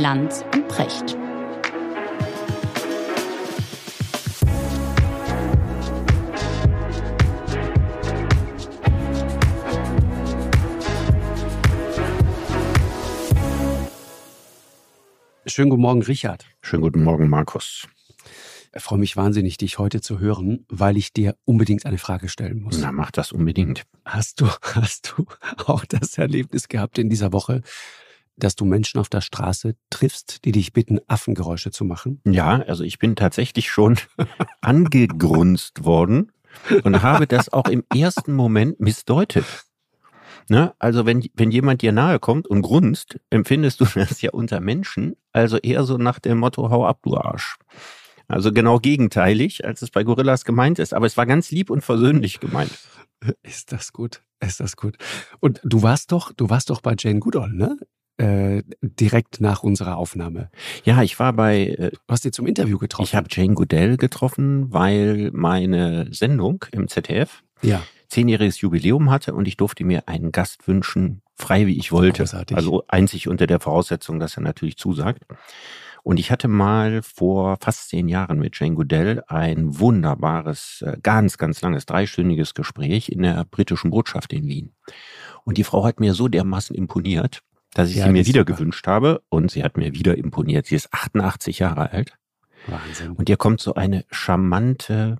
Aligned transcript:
Lanz 0.00 0.42
und 0.54 0.66
Precht. 0.66 1.10
Schönen 15.44 15.68
guten 15.68 15.82
Morgen, 15.82 16.00
Richard. 16.02 16.46
Schönen 16.62 16.80
guten 16.80 17.04
Morgen, 17.04 17.28
Markus. 17.28 17.86
Ich 18.74 18.82
freue 18.82 18.98
mich 18.98 19.18
wahnsinnig, 19.18 19.58
dich 19.58 19.78
heute 19.78 20.00
zu 20.00 20.18
hören, 20.18 20.64
weil 20.70 20.96
ich 20.96 21.12
dir 21.12 21.36
unbedingt 21.44 21.84
eine 21.84 21.98
Frage 21.98 22.30
stellen 22.30 22.62
muss. 22.62 22.78
Na, 22.78 22.90
mach 22.90 23.10
das 23.10 23.32
unbedingt. 23.32 23.82
Hast 24.06 24.40
du, 24.40 24.46
hast 24.62 25.12
du 25.18 25.26
auch 25.66 25.84
das 25.84 26.16
Erlebnis 26.16 26.68
gehabt 26.68 26.98
in 26.98 27.10
dieser 27.10 27.34
Woche, 27.34 27.60
dass 28.40 28.56
du 28.56 28.64
Menschen 28.64 29.00
auf 29.00 29.08
der 29.08 29.20
Straße 29.20 29.76
triffst, 29.90 30.44
die 30.44 30.52
dich 30.52 30.72
bitten, 30.72 30.98
Affengeräusche 31.06 31.70
zu 31.70 31.84
machen? 31.84 32.20
Ja, 32.24 32.62
also 32.62 32.84
ich 32.84 32.98
bin 32.98 33.16
tatsächlich 33.16 33.70
schon 33.70 33.96
angegrunzt 34.60 35.84
worden 35.84 36.32
und 36.84 37.02
habe 37.02 37.26
das 37.26 37.52
auch 37.52 37.68
im 37.68 37.84
ersten 37.94 38.34
Moment 38.34 38.80
missdeutet. 38.80 39.44
Ne? 40.48 40.74
Also 40.78 41.06
wenn, 41.06 41.24
wenn 41.34 41.52
jemand 41.52 41.82
dir 41.82 41.92
nahe 41.92 42.18
kommt 42.18 42.48
und 42.48 42.62
grunzt, 42.62 43.20
empfindest 43.30 43.80
du 43.80 43.84
das 43.94 44.20
ja 44.20 44.30
unter 44.32 44.60
Menschen, 44.60 45.16
also 45.32 45.58
eher 45.58 45.84
so 45.84 45.96
nach 45.96 46.18
dem 46.18 46.38
Motto, 46.38 46.70
hau 46.70 46.84
ab, 46.84 47.00
du 47.04 47.16
Arsch. 47.16 47.56
Also 48.26 48.52
genau 48.52 48.78
gegenteilig, 48.78 49.64
als 49.64 49.82
es 49.82 49.90
bei 49.90 50.04
Gorillas 50.04 50.44
gemeint 50.44 50.78
ist. 50.78 50.94
Aber 50.94 51.06
es 51.06 51.16
war 51.16 51.26
ganz 51.26 51.50
lieb 51.50 51.68
und 51.68 51.82
versöhnlich 51.82 52.38
gemeint. 52.38 52.70
Ist 53.42 53.72
das 53.72 53.92
gut? 53.92 54.22
Ist 54.40 54.60
das 54.60 54.76
gut? 54.76 54.96
Und 55.40 55.60
du 55.64 55.82
warst 55.82 56.12
doch, 56.12 56.32
du 56.32 56.48
warst 56.48 56.70
doch 56.70 56.80
bei 56.80 56.94
Jane 56.98 57.18
Goodall, 57.18 57.50
ne? 57.50 57.76
Äh, 58.20 58.64
direkt 58.82 59.40
nach 59.40 59.62
unserer 59.62 59.96
Aufnahme. 59.96 60.50
Ja, 60.84 61.02
ich 61.02 61.18
war 61.18 61.32
bei. 61.32 61.68
Äh, 61.68 61.90
du 61.92 61.98
hast 62.06 62.22
sie 62.22 62.30
zum 62.30 62.46
Interview 62.46 62.76
getroffen. 62.76 63.04
Ich 63.08 63.14
habe 63.14 63.28
Jane 63.30 63.54
Goodall 63.54 63.96
getroffen, 63.96 64.70
weil 64.70 65.30
meine 65.32 66.06
Sendung 66.12 66.66
im 66.72 66.86
ZDF 66.86 67.42
ja. 67.62 67.82
zehnjähriges 68.08 68.60
Jubiläum 68.60 69.10
hatte 69.10 69.32
und 69.32 69.48
ich 69.48 69.56
durfte 69.56 69.84
mir 69.84 70.06
einen 70.06 70.32
Gast 70.32 70.68
wünschen, 70.68 71.22
frei 71.34 71.66
wie 71.66 71.78
ich 71.78 71.92
wollte. 71.92 72.24
Großartig. 72.24 72.54
Also 72.54 72.84
einzig 72.88 73.26
unter 73.26 73.46
der 73.46 73.58
Voraussetzung, 73.58 74.20
dass 74.20 74.36
er 74.36 74.42
natürlich 74.42 74.76
zusagt. 74.76 75.24
Und 76.02 76.20
ich 76.20 76.30
hatte 76.30 76.48
mal 76.48 77.00
vor 77.02 77.56
fast 77.58 77.88
zehn 77.88 78.06
Jahren 78.08 78.38
mit 78.38 78.58
Jane 78.58 78.74
Goodell 78.74 79.22
ein 79.28 79.78
wunderbares, 79.78 80.84
äh, 80.86 80.98
ganz, 81.02 81.38
ganz 81.38 81.62
langes, 81.62 81.86
dreistündiges 81.86 82.52
Gespräch 82.52 83.08
in 83.08 83.22
der 83.22 83.46
britischen 83.46 83.90
Botschaft 83.90 84.34
in 84.34 84.46
Wien. 84.46 84.74
Und 85.44 85.56
die 85.56 85.64
Frau 85.64 85.84
hat 85.84 86.00
mir 86.00 86.12
so 86.12 86.28
dermaßen 86.28 86.76
imponiert, 86.76 87.42
dass 87.74 87.90
ich 87.90 87.96
Ja, 87.96 88.04
sie 88.06 88.12
mir 88.12 88.26
wieder 88.26 88.40
super. 88.40 88.52
gewünscht 88.54 88.86
habe. 88.86 89.22
Und 89.28 89.50
sie 89.50 89.62
hat 89.64 89.76
mir 89.76 89.92
wieder 89.94 90.16
imponiert. 90.18 90.66
Sie 90.66 90.74
ist 90.76 90.92
88 90.92 91.58
Jahre 91.60 91.90
alt. 91.92 92.16
Wahnsinn. 92.66 93.12
Und 93.12 93.28
ihr 93.28 93.36
kommt 93.36 93.60
so 93.60 93.74
eine 93.74 94.04
charmante, 94.10 95.16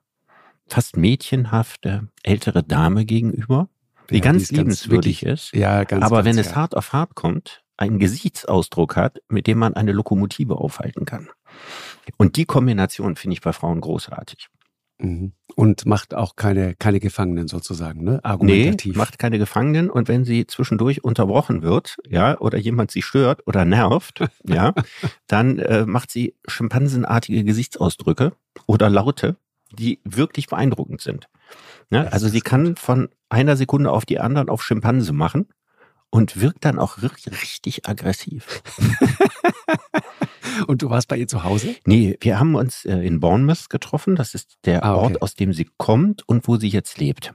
fast 0.67 0.97
mädchenhafte 0.97 2.09
ältere 2.23 2.63
Dame 2.63 3.05
gegenüber, 3.05 3.69
die 4.11 4.17
Ja, 4.17 4.21
ganz 4.21 4.49
ganz 4.49 4.51
liebenswürdig 4.53 5.23
wirklich- 5.23 5.51
ist. 5.53 5.55
ja, 5.55 5.85
ganz 5.85 6.05
aber 6.05 6.17
ganz, 6.17 6.27
wenn 6.27 6.39
es 6.39 6.51
ja. 6.51 6.57
hart 6.57 6.77
auf 6.77 6.93
hart 6.93 7.15
kommt, 7.15 7.63
einen 7.77 7.99
Gesichtsausdruck 7.99 8.97
hat, 8.97 9.21
mit 9.29 9.47
dem 9.47 9.59
man 9.59 9.75
eine 9.75 9.93
Lokomotive 9.93 10.57
aufhalten 10.57 11.07
kann. 11.07 11.29
Und 12.19 12.37
die 12.37 12.45
Kombination 12.45 13.17
finde 13.17 13.35
ich 13.35 13.41
bei 13.41 13.53
Frauen 13.55 13.81
großartig. 13.81 14.49
Mhm. 15.01 15.33
Und 15.57 15.85
macht 15.87 16.15
auch 16.15 16.37
keine, 16.37 16.75
keine 16.77 17.01
Gefangenen 17.01 17.49
sozusagen, 17.49 18.05
ne? 18.05 18.13
Nee, 18.13 18.21
Argumentativ. 18.23 18.97
macht 18.97 19.19
keine 19.19 19.39
Gefangenen 19.39 19.91
und 19.91 20.09
wenn 20.09 20.25
sie 20.25 20.47
zwischendurch 20.47 21.03
unterbrochen 21.03 21.63
wird, 21.63 21.97
ja, 22.09 22.39
oder 22.39 22.59
jemand 22.59 22.91
sie 22.91 23.03
stört 23.03 23.47
oder 23.47 23.65
nervt, 23.65 24.21
ja, 24.47 24.75
dann 25.27 25.59
äh, 25.59 25.87
macht 25.87 26.11
sie 26.11 26.35
schimpansenartige 26.47 27.45
Gesichtsausdrücke 27.45 28.33
oder 28.67 28.89
Laute, 28.89 29.37
die 29.73 30.01
wirklich 30.05 30.47
beeindruckend 30.47 31.01
sind. 31.01 31.29
Ja, 31.91 32.05
Das 32.05 32.13
also 32.15 32.29
sie 32.29 32.41
kann 32.41 32.77
von 32.77 33.09
einer 33.29 33.57
Sekunde 33.57 33.91
auf 33.91 34.07
die 34.07 34.21
anderen 34.21 34.49
auf 34.49 34.63
Schimpanse 34.63 35.13
machen 35.13 35.49
und 36.11 36.41
wirkt 36.41 36.65
dann 36.65 36.79
auch 36.79 37.03
richtig, 37.03 37.43
richtig 37.43 37.89
aggressiv. 37.89 38.63
Und 40.67 40.83
du 40.83 40.91
warst 40.91 41.09
bei 41.09 41.17
ihr 41.17 41.29
zu 41.29 41.45
Hause? 41.45 41.75
Nee, 41.87 42.17
wir 42.21 42.39
haben 42.41 42.55
uns 42.55 42.85
äh, 42.85 42.99
in 42.99 43.21
Bournemouth 43.21 43.71
getroffen. 43.71 44.17
Das 44.17 44.35
ist 44.35 44.59
der 44.65 44.85
Ah, 44.85 44.95
okay. 44.95 45.05
Ort, 45.05 45.23
aus 45.23 45.35
dem 45.35 45.53
sie 45.53 45.69
kommt 45.77 46.27
und 46.29 46.47
wo 46.49 46.57
sie 46.57 46.69
jetzt 46.69 46.99
lebt. 46.99 47.35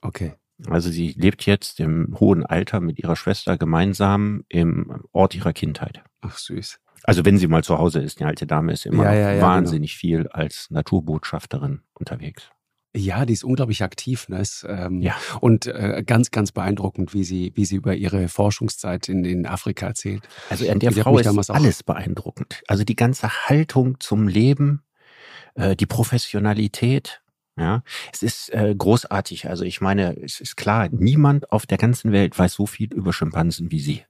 Okay. 0.00 0.34
Also 0.68 0.90
sie 0.90 1.12
lebt 1.16 1.44
jetzt 1.46 1.80
im 1.80 2.16
hohen 2.20 2.46
Alter 2.46 2.80
mit 2.80 2.98
ihrer 2.98 3.16
Schwester 3.16 3.58
gemeinsam 3.58 4.44
im 4.48 5.04
Ort 5.12 5.34
ihrer 5.34 5.52
Kindheit. 5.52 6.02
Ach, 6.20 6.38
süß. 6.38 6.78
Also 7.04 7.24
wenn 7.24 7.36
sie 7.36 7.48
mal 7.48 7.64
zu 7.64 7.78
Hause 7.78 7.98
ist, 8.00 8.20
die 8.20 8.24
alte 8.24 8.46
Dame 8.46 8.72
ist 8.72 8.86
immer 8.86 9.02
Ja, 9.04 9.10
noch 9.10 9.16
ja, 9.16 9.32
ja, 9.32 9.42
wahnsinnig 9.42 9.96
viel 9.96 10.28
als 10.28 10.68
Naturbotschafterin 10.70 11.80
unterwegs. 11.94 12.48
Ja, 12.94 13.24
die 13.24 13.32
ist 13.32 13.44
unglaublich 13.44 13.82
aktiv. 13.82 14.28
Ne? 14.28 14.40
Ist, 14.40 14.66
ähm, 14.68 15.00
Ja. 15.00 15.16
Und 15.40 15.66
äh, 15.66 16.02
ganz, 16.06 16.30
ganz 16.30 16.52
beeindruckend, 16.52 17.14
wie 17.14 17.24
sie, 17.24 17.52
wie 17.54 17.64
sie 17.64 17.76
über 17.76 17.94
ihre 17.94 18.28
Forschungszeit 18.28 19.08
in, 19.08 19.24
in 19.24 19.46
Afrika 19.46 19.86
erzählt. 19.86 20.22
Also 20.50 20.70
an 20.70 20.78
der 20.78 20.90
Die 20.90 21.00
Frau 21.00 21.18
ist 21.18 21.50
alles 21.50 21.82
beeindruckend. 21.82 22.62
Also 22.68 22.84
die 22.84 22.96
ganze 22.96 23.48
Haltung 23.48 23.98
zum 24.00 24.28
Leben, 24.28 24.82
äh, 25.54 25.74
die 25.74 25.86
Professionalität. 25.86 27.22
Ja, 27.56 27.82
es 28.12 28.22
ist 28.22 28.48
äh, 28.54 28.74
großartig. 28.76 29.48
Also 29.48 29.64
ich 29.64 29.82
meine, 29.82 30.16
es 30.22 30.40
ist 30.40 30.56
klar, 30.56 30.88
niemand 30.90 31.52
auf 31.52 31.66
der 31.66 31.76
ganzen 31.76 32.10
Welt 32.10 32.38
weiß 32.38 32.54
so 32.54 32.64
viel 32.66 32.92
über 32.92 33.12
Schimpansen 33.12 33.70
wie 33.70 33.80
sie. 33.80 34.04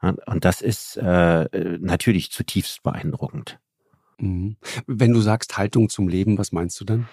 Und 0.00 0.46
das 0.46 0.62
ist 0.62 0.96
äh, 0.96 1.42
äh, 1.42 1.78
natürlich 1.78 2.30
zutiefst 2.30 2.82
beeindruckend. 2.82 3.58
Mhm. 4.18 4.56
Wenn 4.86 5.12
du 5.12 5.20
sagst 5.20 5.58
Haltung 5.58 5.90
zum 5.90 6.08
Leben, 6.08 6.38
was 6.38 6.52
meinst 6.52 6.80
du 6.80 6.84
dann? 6.84 7.08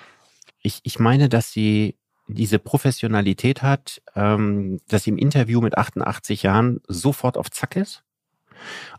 Ich, 0.68 0.82
ich 0.84 1.00
meine, 1.00 1.30
dass 1.30 1.54
sie 1.54 1.98
diese 2.28 2.60
Professionalität 2.60 3.62
hat, 3.62 4.02
ähm, 4.16 4.82
dass 4.90 5.04
sie 5.04 5.12
im 5.12 5.18
Interview 5.18 5.62
mit 5.62 5.78
88 5.78 6.44
Jahren 6.44 6.82
sofort 6.90 7.38
auf 7.38 7.50
Zack 7.50 7.78
ist 7.78 8.04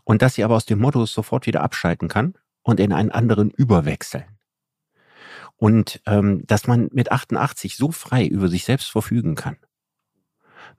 und 0.03 0.23
dass 0.23 0.33
sie 0.33 0.43
aber 0.43 0.55
aus 0.55 0.65
dem 0.65 0.79
Modus 0.79 1.13
sofort 1.13 1.45
wieder 1.45 1.61
abschalten 1.61 2.07
kann 2.07 2.33
und 2.63 2.79
in 2.79 2.91
einen 2.91 3.11
anderen 3.11 3.51
überwechseln. 3.51 4.25
Und 5.57 6.01
ähm, 6.07 6.41
dass 6.47 6.65
man 6.65 6.89
mit 6.91 7.11
88 7.11 7.77
so 7.77 7.91
frei 7.91 8.25
über 8.25 8.47
sich 8.47 8.63
selbst 8.63 8.89
verfügen 8.89 9.35
kann. 9.35 9.57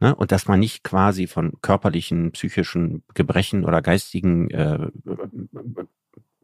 Ne? 0.00 0.12
Und 0.16 0.32
dass 0.32 0.48
man 0.48 0.58
nicht 0.58 0.82
quasi 0.82 1.28
von 1.28 1.52
körperlichen, 1.62 2.32
psychischen 2.32 3.04
Gebrechen 3.14 3.64
oder 3.64 3.80
geistigen 3.80 4.50
äh, 4.50 4.88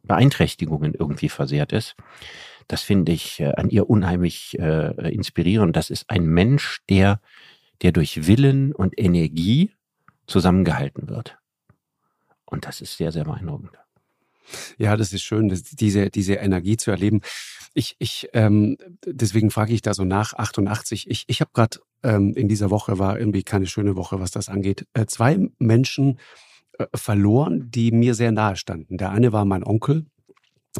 Beeinträchtigungen 0.07 0.93
irgendwie 0.93 1.29
versehrt 1.29 1.71
ist. 1.73 1.95
Das 2.67 2.81
finde 2.81 3.11
ich 3.11 3.39
äh, 3.39 3.53
an 3.55 3.69
ihr 3.69 3.89
unheimlich 3.89 4.57
äh, 4.59 5.13
inspirierend. 5.13 5.75
Das 5.75 5.89
ist 5.89 6.09
ein 6.09 6.25
Mensch, 6.25 6.81
der, 6.89 7.21
der 7.81 7.91
durch 7.91 8.27
Willen 8.27 8.73
und 8.73 8.97
Energie 8.99 9.71
zusammengehalten 10.25 11.07
wird. 11.07 11.37
Und 12.45 12.65
das 12.65 12.81
ist 12.81 12.97
sehr, 12.97 13.11
sehr 13.11 13.25
beeindruckend. 13.25 13.71
Ja, 14.77 14.95
das 14.95 15.13
ist 15.13 15.23
schön, 15.23 15.49
das, 15.49 15.63
diese, 15.63 16.09
diese 16.09 16.35
Energie 16.35 16.77
zu 16.77 16.91
erleben. 16.91 17.21
Ich, 17.73 17.95
ich, 17.99 18.29
ähm, 18.33 18.77
deswegen 19.05 19.51
frage 19.51 19.73
ich 19.73 19.81
da 19.81 19.93
so 19.93 20.03
nach 20.03 20.33
88. 20.33 21.09
Ich, 21.09 21.25
ich 21.27 21.41
habe 21.41 21.51
gerade 21.53 21.79
ähm, 22.03 22.33
in 22.35 22.47
dieser 22.47 22.69
Woche 22.69 22.99
war 22.99 23.19
irgendwie 23.19 23.43
keine 23.43 23.67
schöne 23.67 23.95
Woche, 23.95 24.19
was 24.19 24.31
das 24.31 24.49
angeht. 24.49 24.87
Äh, 24.93 25.05
zwei 25.05 25.49
Menschen 25.59 26.19
verloren, 26.93 27.69
die 27.71 27.91
mir 27.91 28.13
sehr 28.13 28.31
nahe 28.31 28.55
standen. 28.55 28.97
Der 28.97 29.11
eine 29.11 29.31
war 29.31 29.45
mein 29.45 29.63
Onkel, 29.63 30.05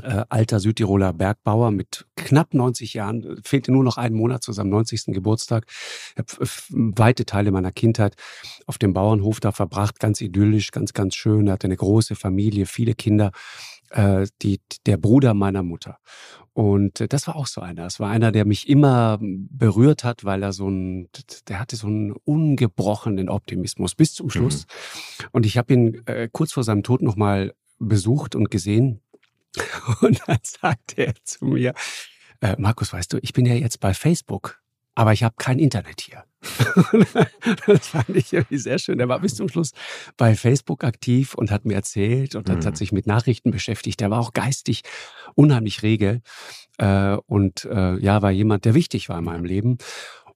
äh, 0.03 0.25
alter 0.29 0.59
Südtiroler 0.59 1.13
Bergbauer 1.13 1.71
mit 1.71 2.05
knapp 2.15 2.53
90 2.53 2.93
Jahren, 2.93 3.23
äh, 3.23 3.35
fehlte 3.43 3.71
nur 3.71 3.83
noch 3.83 3.97
einen 3.97 4.15
Monat 4.15 4.43
zu 4.43 4.51
seinem 4.51 4.69
90. 4.69 5.13
Geburtstag. 5.13 5.65
Habe 6.17 6.47
weite 6.69 7.25
Teile 7.25 7.51
meiner 7.51 7.71
Kindheit 7.71 8.15
auf 8.65 8.77
dem 8.77 8.93
Bauernhof 8.93 9.39
da 9.39 9.51
verbracht, 9.51 9.99
ganz 9.99 10.21
idyllisch, 10.21 10.71
ganz, 10.71 10.93
ganz 10.93 11.15
schön. 11.15 11.47
Er 11.47 11.53
hatte 11.53 11.67
eine 11.67 11.77
große 11.77 12.15
Familie, 12.15 12.65
viele 12.65 12.93
Kinder. 12.93 13.31
Äh, 13.91 14.27
die, 14.41 14.59
der 14.85 14.97
Bruder 14.97 15.33
meiner 15.33 15.63
Mutter. 15.63 15.99
Und 16.53 17.01
äh, 17.01 17.07
das 17.07 17.27
war 17.27 17.35
auch 17.35 17.47
so 17.47 17.61
einer. 17.61 17.85
Es 17.85 17.99
war 17.99 18.09
einer, 18.09 18.31
der 18.31 18.45
mich 18.45 18.67
immer 18.67 19.19
berührt 19.21 20.03
hat, 20.03 20.25
weil 20.25 20.43
er 20.43 20.53
so 20.53 20.67
ein, 20.67 21.07
der 21.47 21.59
hatte 21.59 21.75
so 21.75 21.87
einen 21.87 22.11
ungebrochenen 22.11 23.29
Optimismus 23.29 23.95
bis 23.95 24.13
zum 24.13 24.29
Schluss. 24.29 24.65
Und 25.31 25.45
ich 25.45 25.57
habe 25.57 25.73
ihn 25.73 26.01
äh, 26.07 26.27
kurz 26.31 26.53
vor 26.53 26.63
seinem 26.63 26.83
Tod 26.83 27.01
nochmal 27.01 27.53
besucht 27.79 28.35
und 28.35 28.49
gesehen. 28.49 29.01
Und 30.01 30.21
dann 30.27 30.39
sagte 30.41 31.07
er 31.07 31.13
zu 31.23 31.45
mir, 31.45 31.73
äh, 32.41 32.55
Markus, 32.57 32.93
weißt 32.93 33.13
du, 33.13 33.19
ich 33.21 33.33
bin 33.33 33.45
ja 33.45 33.53
jetzt 33.53 33.79
bei 33.79 33.93
Facebook, 33.93 34.61
aber 34.97 35.13
ich 35.13 35.21
habe 35.21 35.35
kein 35.37 35.59
Internet 35.59 36.01
hier. 36.01 36.23
das 37.67 37.87
fand 37.89 38.09
ich 38.15 38.33
irgendwie 38.33 38.57
sehr 38.57 38.79
schön. 38.79 38.99
Er 38.99 39.07
war 39.07 39.19
bis 39.19 39.35
zum 39.35 39.47
Schluss 39.47 39.71
bei 40.17 40.33
Facebook 40.35 40.83
aktiv 40.83 41.35
und 41.35 41.51
hat 41.51 41.65
mir 41.65 41.75
erzählt 41.75 42.33
und 42.33 42.49
hat, 42.49 42.59
Mhm. 42.59 42.65
hat 42.65 42.77
sich 42.77 42.91
mit 42.91 43.05
Nachrichten 43.05 43.51
beschäftigt. 43.51 44.01
Er 44.01 44.09
war 44.09 44.19
auch 44.19 44.33
geistig 44.33 44.81
unheimlich 45.35 45.83
rege 45.83 46.21
äh, 46.79 47.15
und 47.27 47.65
äh, 47.65 47.97
ja, 47.99 48.23
war 48.23 48.31
jemand, 48.31 48.65
der 48.65 48.73
wichtig 48.73 49.07
war 49.07 49.19
in 49.19 49.25
meinem 49.25 49.45
Leben. 49.45 49.77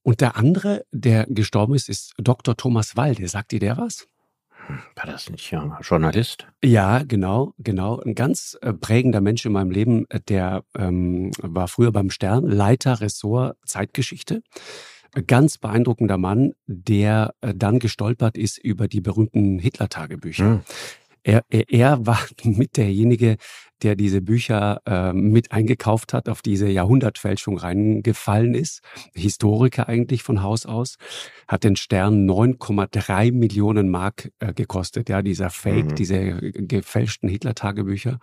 Und 0.03 0.21
der 0.21 0.35
andere, 0.35 0.85
der 0.91 1.25
gestorben 1.27 1.73
ist, 1.73 1.89
ist 1.89 2.13
Dr. 2.19 2.55
Thomas 2.55 2.95
Walde. 2.95 3.27
Sagt 3.27 3.51
dir 3.51 3.59
der 3.59 3.77
was? 3.77 4.07
War 4.95 5.05
das 5.05 5.29
nicht 5.29 5.51
ja 5.51 5.77
Journalist? 5.81 6.47
Ja, 6.63 7.03
genau, 7.03 7.53
genau. 7.57 7.99
Ein 7.99 8.15
ganz 8.15 8.57
äh, 8.61 8.73
prägender 8.73 9.21
Mensch 9.21 9.45
in 9.45 9.51
meinem 9.51 9.71
Leben, 9.71 10.05
äh, 10.09 10.19
der 10.19 10.63
ähm, 10.77 11.31
war 11.41 11.67
früher 11.67 11.91
beim 11.91 12.09
Stern, 12.09 12.45
Leiter 12.45 13.01
Ressort 13.01 13.57
Zeitgeschichte. 13.65 14.41
Ganz 15.27 15.57
beeindruckender 15.57 16.17
Mann, 16.17 16.53
der 16.67 17.33
äh, 17.41 17.53
dann 17.53 17.79
gestolpert 17.79 18.37
ist 18.37 18.57
über 18.57 18.87
die 18.87 19.01
berühmten 19.01 19.59
Hitler-Tagebücher. 19.59 20.45
Hm. 20.45 20.61
Er, 21.23 21.43
er, 21.49 21.69
er 21.69 22.05
war 22.05 22.19
mit 22.43 22.77
derjenige, 22.77 23.37
der 23.83 23.95
diese 23.95 24.21
Bücher 24.21 24.81
äh, 24.85 25.13
mit 25.13 25.51
eingekauft 25.51 26.13
hat, 26.13 26.29
auf 26.29 26.41
diese 26.41 26.67
Jahrhundertfälschung 26.67 27.57
reingefallen 27.57 28.53
ist. 28.53 28.81
Historiker 29.13 29.87
eigentlich 29.87 30.23
von 30.23 30.43
Haus 30.43 30.65
aus. 30.65 30.97
Hat 31.47 31.63
den 31.63 31.75
Stern 31.75 32.29
9,3 32.29 33.31
Millionen 33.31 33.89
Mark 33.89 34.31
äh, 34.39 34.53
gekostet, 34.53 35.09
ja, 35.09 35.21
dieser 35.21 35.49
Fake, 35.49 35.91
mhm. 35.91 35.95
diese 35.95 36.35
gefälschten 36.53 37.29
Hitler-Tagebücher. 37.29 38.19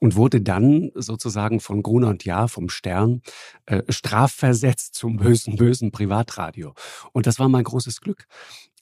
Und 0.00 0.16
wurde 0.16 0.40
dann 0.40 0.90
sozusagen 0.94 1.60
von 1.60 1.82
Gruner 1.82 2.08
und 2.08 2.24
Jahr 2.24 2.48
vom 2.48 2.68
Stern 2.68 3.22
äh, 3.66 3.82
strafversetzt 3.88 4.94
zum 4.94 5.16
bösen, 5.16 5.56
bösen 5.56 5.90
Privatradio. 5.90 6.74
Und 7.12 7.26
das 7.26 7.38
war 7.38 7.48
mein 7.48 7.64
großes 7.64 8.00
Glück. 8.00 8.26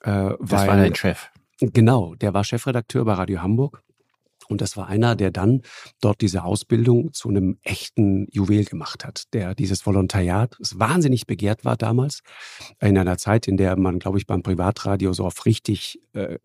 Äh, 0.03 0.11
das 0.11 0.37
weil, 0.41 0.69
war 0.69 0.77
dein 0.77 0.95
Chef. 0.95 1.31
Genau, 1.61 2.15
der 2.15 2.33
war 2.33 2.45
Chefredakteur 2.45 3.05
bei 3.05 3.15
Radio 3.15 3.43
Hamburg. 3.43 3.83
Und 4.49 4.61
das 4.61 4.77
war 4.77 4.89
einer, 4.89 5.15
der 5.15 5.31
dann 5.31 5.63
dort 6.01 6.21
diese 6.23 6.43
Ausbildung 6.43 7.13
zu 7.13 7.29
einem 7.29 7.59
echten 7.63 8.27
Juwel 8.33 8.65
gemacht 8.65 9.05
hat, 9.05 9.33
der 9.33 9.55
dieses 9.55 9.87
Volontariat, 9.87 10.57
das 10.59 10.79
wahnsinnig 10.79 11.27
begehrt 11.27 11.65
war 11.65 11.77
damals, 11.77 12.23
in 12.81 12.99
einer 12.99 13.17
Zeit, 13.17 13.47
in 13.47 13.57
der 13.57 13.77
man, 13.79 14.01
glaube 14.01 14.19
ich, 14.19 14.27
beim 14.27 14.43
Privatradio 14.43 15.13
so 15.13 15.25
auf 15.25 15.47
richtig 15.47 16.01
äh, 16.15 16.39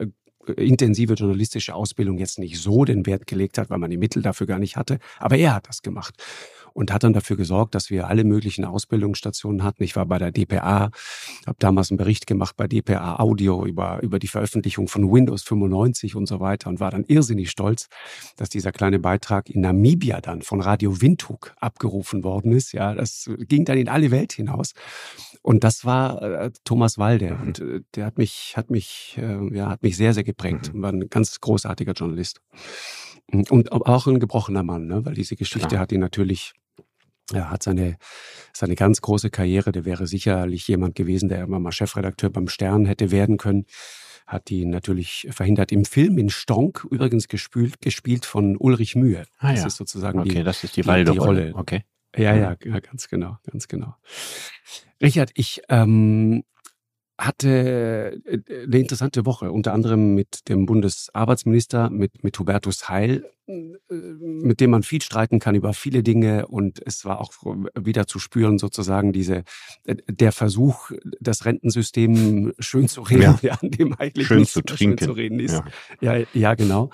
intensive 0.57 1.13
journalistische 1.13 1.75
Ausbildung 1.75 2.17
jetzt 2.17 2.39
nicht 2.39 2.59
so 2.59 2.85
den 2.85 3.05
Wert 3.05 3.27
gelegt 3.27 3.57
hat, 3.57 3.69
weil 3.69 3.79
man 3.79 3.89
die 3.89 3.97
Mittel 3.97 4.21
dafür 4.21 4.47
gar 4.47 4.59
nicht 4.59 4.75
hatte. 4.75 4.99
Aber 5.19 5.37
er 5.37 5.55
hat 5.55 5.67
das 5.67 5.81
gemacht 5.81 6.15
und 6.75 6.91
hat 6.91 7.03
dann 7.03 7.13
dafür 7.13 7.37
gesorgt, 7.37 7.73
dass 7.73 7.89
wir 7.89 8.07
alle 8.09 8.25
möglichen 8.25 8.65
Ausbildungsstationen 8.65 9.63
hatten. 9.63 9.81
Ich 9.83 9.95
war 9.95 10.05
bei 10.05 10.19
der 10.19 10.33
DPA, 10.33 10.91
habe 11.47 11.57
damals 11.57 11.89
einen 11.89 11.97
Bericht 11.97 12.27
gemacht 12.27 12.57
bei 12.57 12.67
DPA 12.67 13.15
Audio 13.15 13.65
über, 13.65 14.03
über 14.03 14.19
die 14.19 14.27
Veröffentlichung 14.27 14.89
von 14.89 15.09
Windows 15.09 15.43
95 15.43 16.17
und 16.17 16.27
so 16.27 16.41
weiter 16.41 16.69
und 16.69 16.81
war 16.81 16.91
dann 16.91 17.05
irrsinnig 17.05 17.49
stolz, 17.49 17.87
dass 18.35 18.49
dieser 18.49 18.73
kleine 18.73 18.99
Beitrag 18.99 19.49
in 19.49 19.61
Namibia 19.61 20.19
dann 20.19 20.41
von 20.41 20.59
Radio 20.59 21.01
Windhoek 21.01 21.55
abgerufen 21.61 22.25
worden 22.25 22.51
ist. 22.51 22.73
Ja, 22.73 22.93
das 22.93 23.29
ging 23.47 23.63
dann 23.63 23.77
in 23.77 23.87
alle 23.87 24.11
Welt 24.11 24.33
hinaus. 24.33 24.73
Und 25.41 25.63
das 25.63 25.85
war 25.85 26.21
äh, 26.23 26.51
Thomas 26.65 26.97
Walde. 26.97 27.37
Und 27.41 27.59
äh, 27.59 27.81
der 27.95 28.05
hat 28.07 28.17
mich, 28.17 28.55
hat 28.57 28.69
mich, 28.69 29.17
äh, 29.17 29.55
ja, 29.55 29.69
hat 29.69 29.81
mich 29.81 29.95
sehr, 29.95 30.13
sehr 30.13 30.23
geprägt. 30.23 30.34
Mhm. 30.73 30.81
War 30.81 30.91
ein 30.91 31.09
ganz 31.09 31.39
großartiger 31.39 31.93
Journalist. 31.93 32.41
Und 33.31 33.71
auch 33.71 34.07
ein 34.07 34.19
gebrochener 34.19 34.63
Mann, 34.63 34.85
ne? 34.85 35.03
weil 35.03 35.15
diese 35.15 35.35
Geschichte 35.35 35.69
Klar. 35.69 35.81
hat 35.81 35.91
ihn 35.91 35.99
natürlich 35.99 36.53
er 37.33 37.49
hat 37.49 37.63
seine, 37.63 37.97
seine 38.53 38.75
ganz 38.75 39.01
große 39.01 39.29
Karriere, 39.29 39.71
der 39.71 39.85
wäre 39.85 40.05
sicherlich 40.05 40.67
jemand 40.67 40.95
gewesen, 40.95 41.29
der 41.29 41.43
immer 41.43 41.59
mal 41.59 41.71
Chefredakteur 41.71 42.29
beim 42.29 42.47
Stern 42.47 42.85
hätte 42.85 43.09
werden 43.11 43.37
können. 43.37 43.65
Hat 44.27 44.49
ihn 44.51 44.69
natürlich 44.69 45.27
verhindert. 45.31 45.71
Im 45.71 45.85
Film 45.85 46.17
in 46.17 46.29
Stonk 46.29 46.85
übrigens 46.89 47.27
gespielt, 47.27 47.81
gespielt 47.81 48.25
von 48.25 48.57
Ulrich 48.57 48.95
Mühe. 48.95 49.25
Ah, 49.39 49.51
das 49.51 49.61
ja. 49.61 49.67
ist 49.67 49.77
sozusagen 49.77 50.19
okay, 50.19 50.29
die, 50.29 50.43
das 50.43 50.63
ist 50.63 50.77
die, 50.77 50.81
die, 50.81 51.03
die 51.03 51.17
Rolle. 51.17 51.51
Okay. 51.55 51.83
Ja, 52.15 52.33
ja, 52.35 52.55
ja, 52.63 52.79
ganz 52.79 53.09
genau, 53.09 53.37
ganz 53.51 53.67
genau. 53.67 53.95
Richard, 55.01 55.31
ich 55.33 55.61
ähm, 55.69 56.43
hatte 57.17 58.21
äh, 58.25 58.63
eine 58.63 58.79
interessante 58.79 59.25
Woche, 59.25 59.51
unter 59.51 59.73
anderem 59.73 60.15
mit 60.15 60.49
dem 60.49 60.65
Bundesarbeitsminister, 60.65 61.89
mit, 61.89 62.23
mit 62.23 62.37
Hubertus 62.37 62.89
Heil, 62.89 63.25
äh, 63.47 63.53
mit 63.89 64.59
dem 64.59 64.71
man 64.71 64.83
viel 64.83 65.01
streiten 65.01 65.39
kann 65.39 65.55
über 65.55 65.73
viele 65.73 66.03
Dinge. 66.03 66.47
Und 66.47 66.81
es 66.85 67.05
war 67.05 67.21
auch 67.21 67.31
wieder 67.79 68.07
zu 68.07 68.19
spüren, 68.19 68.57
sozusagen, 68.57 69.13
diese, 69.13 69.43
äh, 69.85 69.95
der 70.07 70.31
Versuch, 70.31 70.91
das 71.21 71.45
Rentensystem 71.45 72.53
schön 72.59 72.87
zu 72.87 73.01
reden, 73.01 73.39
ja. 73.41 73.53
an 73.61 73.71
dem 73.71 73.93
eigentlich 73.97 74.27
schön 74.27 74.45
zu 74.45 74.61
trinken. 74.61 74.97
schön 74.97 75.07
zu 75.07 75.11
reden 75.13 75.39
ist. 75.39 75.61
Ja, 76.01 76.15
ja, 76.17 76.25
ja 76.33 76.55
genau. 76.55 76.89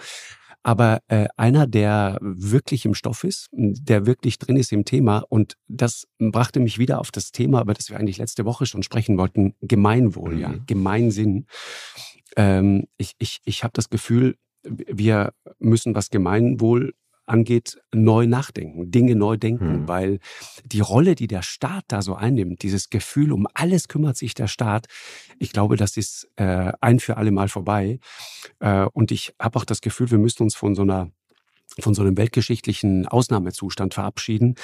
Aber 0.63 1.01
äh, 1.07 1.27
einer, 1.37 1.65
der 1.65 2.19
wirklich 2.21 2.85
im 2.85 2.93
Stoff 2.93 3.23
ist, 3.23 3.49
der 3.51 4.05
wirklich 4.05 4.37
drin 4.37 4.57
ist 4.57 4.71
im 4.71 4.85
Thema, 4.85 5.23
und 5.29 5.55
das 5.67 6.07
brachte 6.19 6.59
mich 6.59 6.77
wieder 6.77 6.99
auf 6.99 7.11
das 7.11 7.31
Thema, 7.31 7.61
über 7.61 7.73
das 7.73 7.89
wir 7.89 7.97
eigentlich 7.97 8.17
letzte 8.17 8.45
Woche 8.45 8.65
schon 8.65 8.83
sprechen 8.83 9.17
wollten, 9.17 9.55
Gemeinwohl, 9.61 10.35
mhm. 10.35 10.39
ja, 10.39 10.53
Gemeinsinn. 10.67 11.47
Ähm, 12.35 12.87
ich 12.97 13.13
ich, 13.17 13.39
ich 13.43 13.63
habe 13.63 13.73
das 13.73 13.89
Gefühl, 13.89 14.35
wir 14.63 15.33
müssen 15.57 15.95
was 15.95 16.09
Gemeinwohl 16.09 16.93
angeht, 17.31 17.81
neu 17.93 18.27
nachdenken, 18.27 18.91
Dinge 18.91 19.15
neu 19.15 19.37
denken, 19.37 19.73
hm. 19.73 19.87
weil 19.87 20.19
die 20.65 20.81
Rolle, 20.81 21.15
die 21.15 21.27
der 21.27 21.41
Staat 21.41 21.85
da 21.87 22.01
so 22.01 22.13
einnimmt, 22.15 22.61
dieses 22.61 22.89
Gefühl, 22.89 23.31
um 23.31 23.47
alles 23.53 23.87
kümmert 23.87 24.17
sich 24.17 24.33
der 24.33 24.47
Staat, 24.47 24.87
ich 25.39 25.51
glaube, 25.51 25.77
das 25.77 25.97
ist 25.97 26.29
äh, 26.35 26.71
ein 26.81 26.99
für 26.99 27.17
alle 27.17 27.31
Mal 27.31 27.47
vorbei. 27.47 27.99
Äh, 28.59 28.85
und 28.93 29.11
ich 29.11 29.33
habe 29.39 29.57
auch 29.57 29.65
das 29.65 29.81
Gefühl, 29.81 30.11
wir 30.11 30.17
müssen 30.17 30.43
uns 30.43 30.55
von 30.55 30.75
so 30.75 30.83
einer 30.83 31.09
von 31.79 31.93
so 31.93 32.01
einem 32.01 32.17
weltgeschichtlichen 32.17 33.07
Ausnahmezustand 33.07 33.93
verabschieden. 33.93 34.55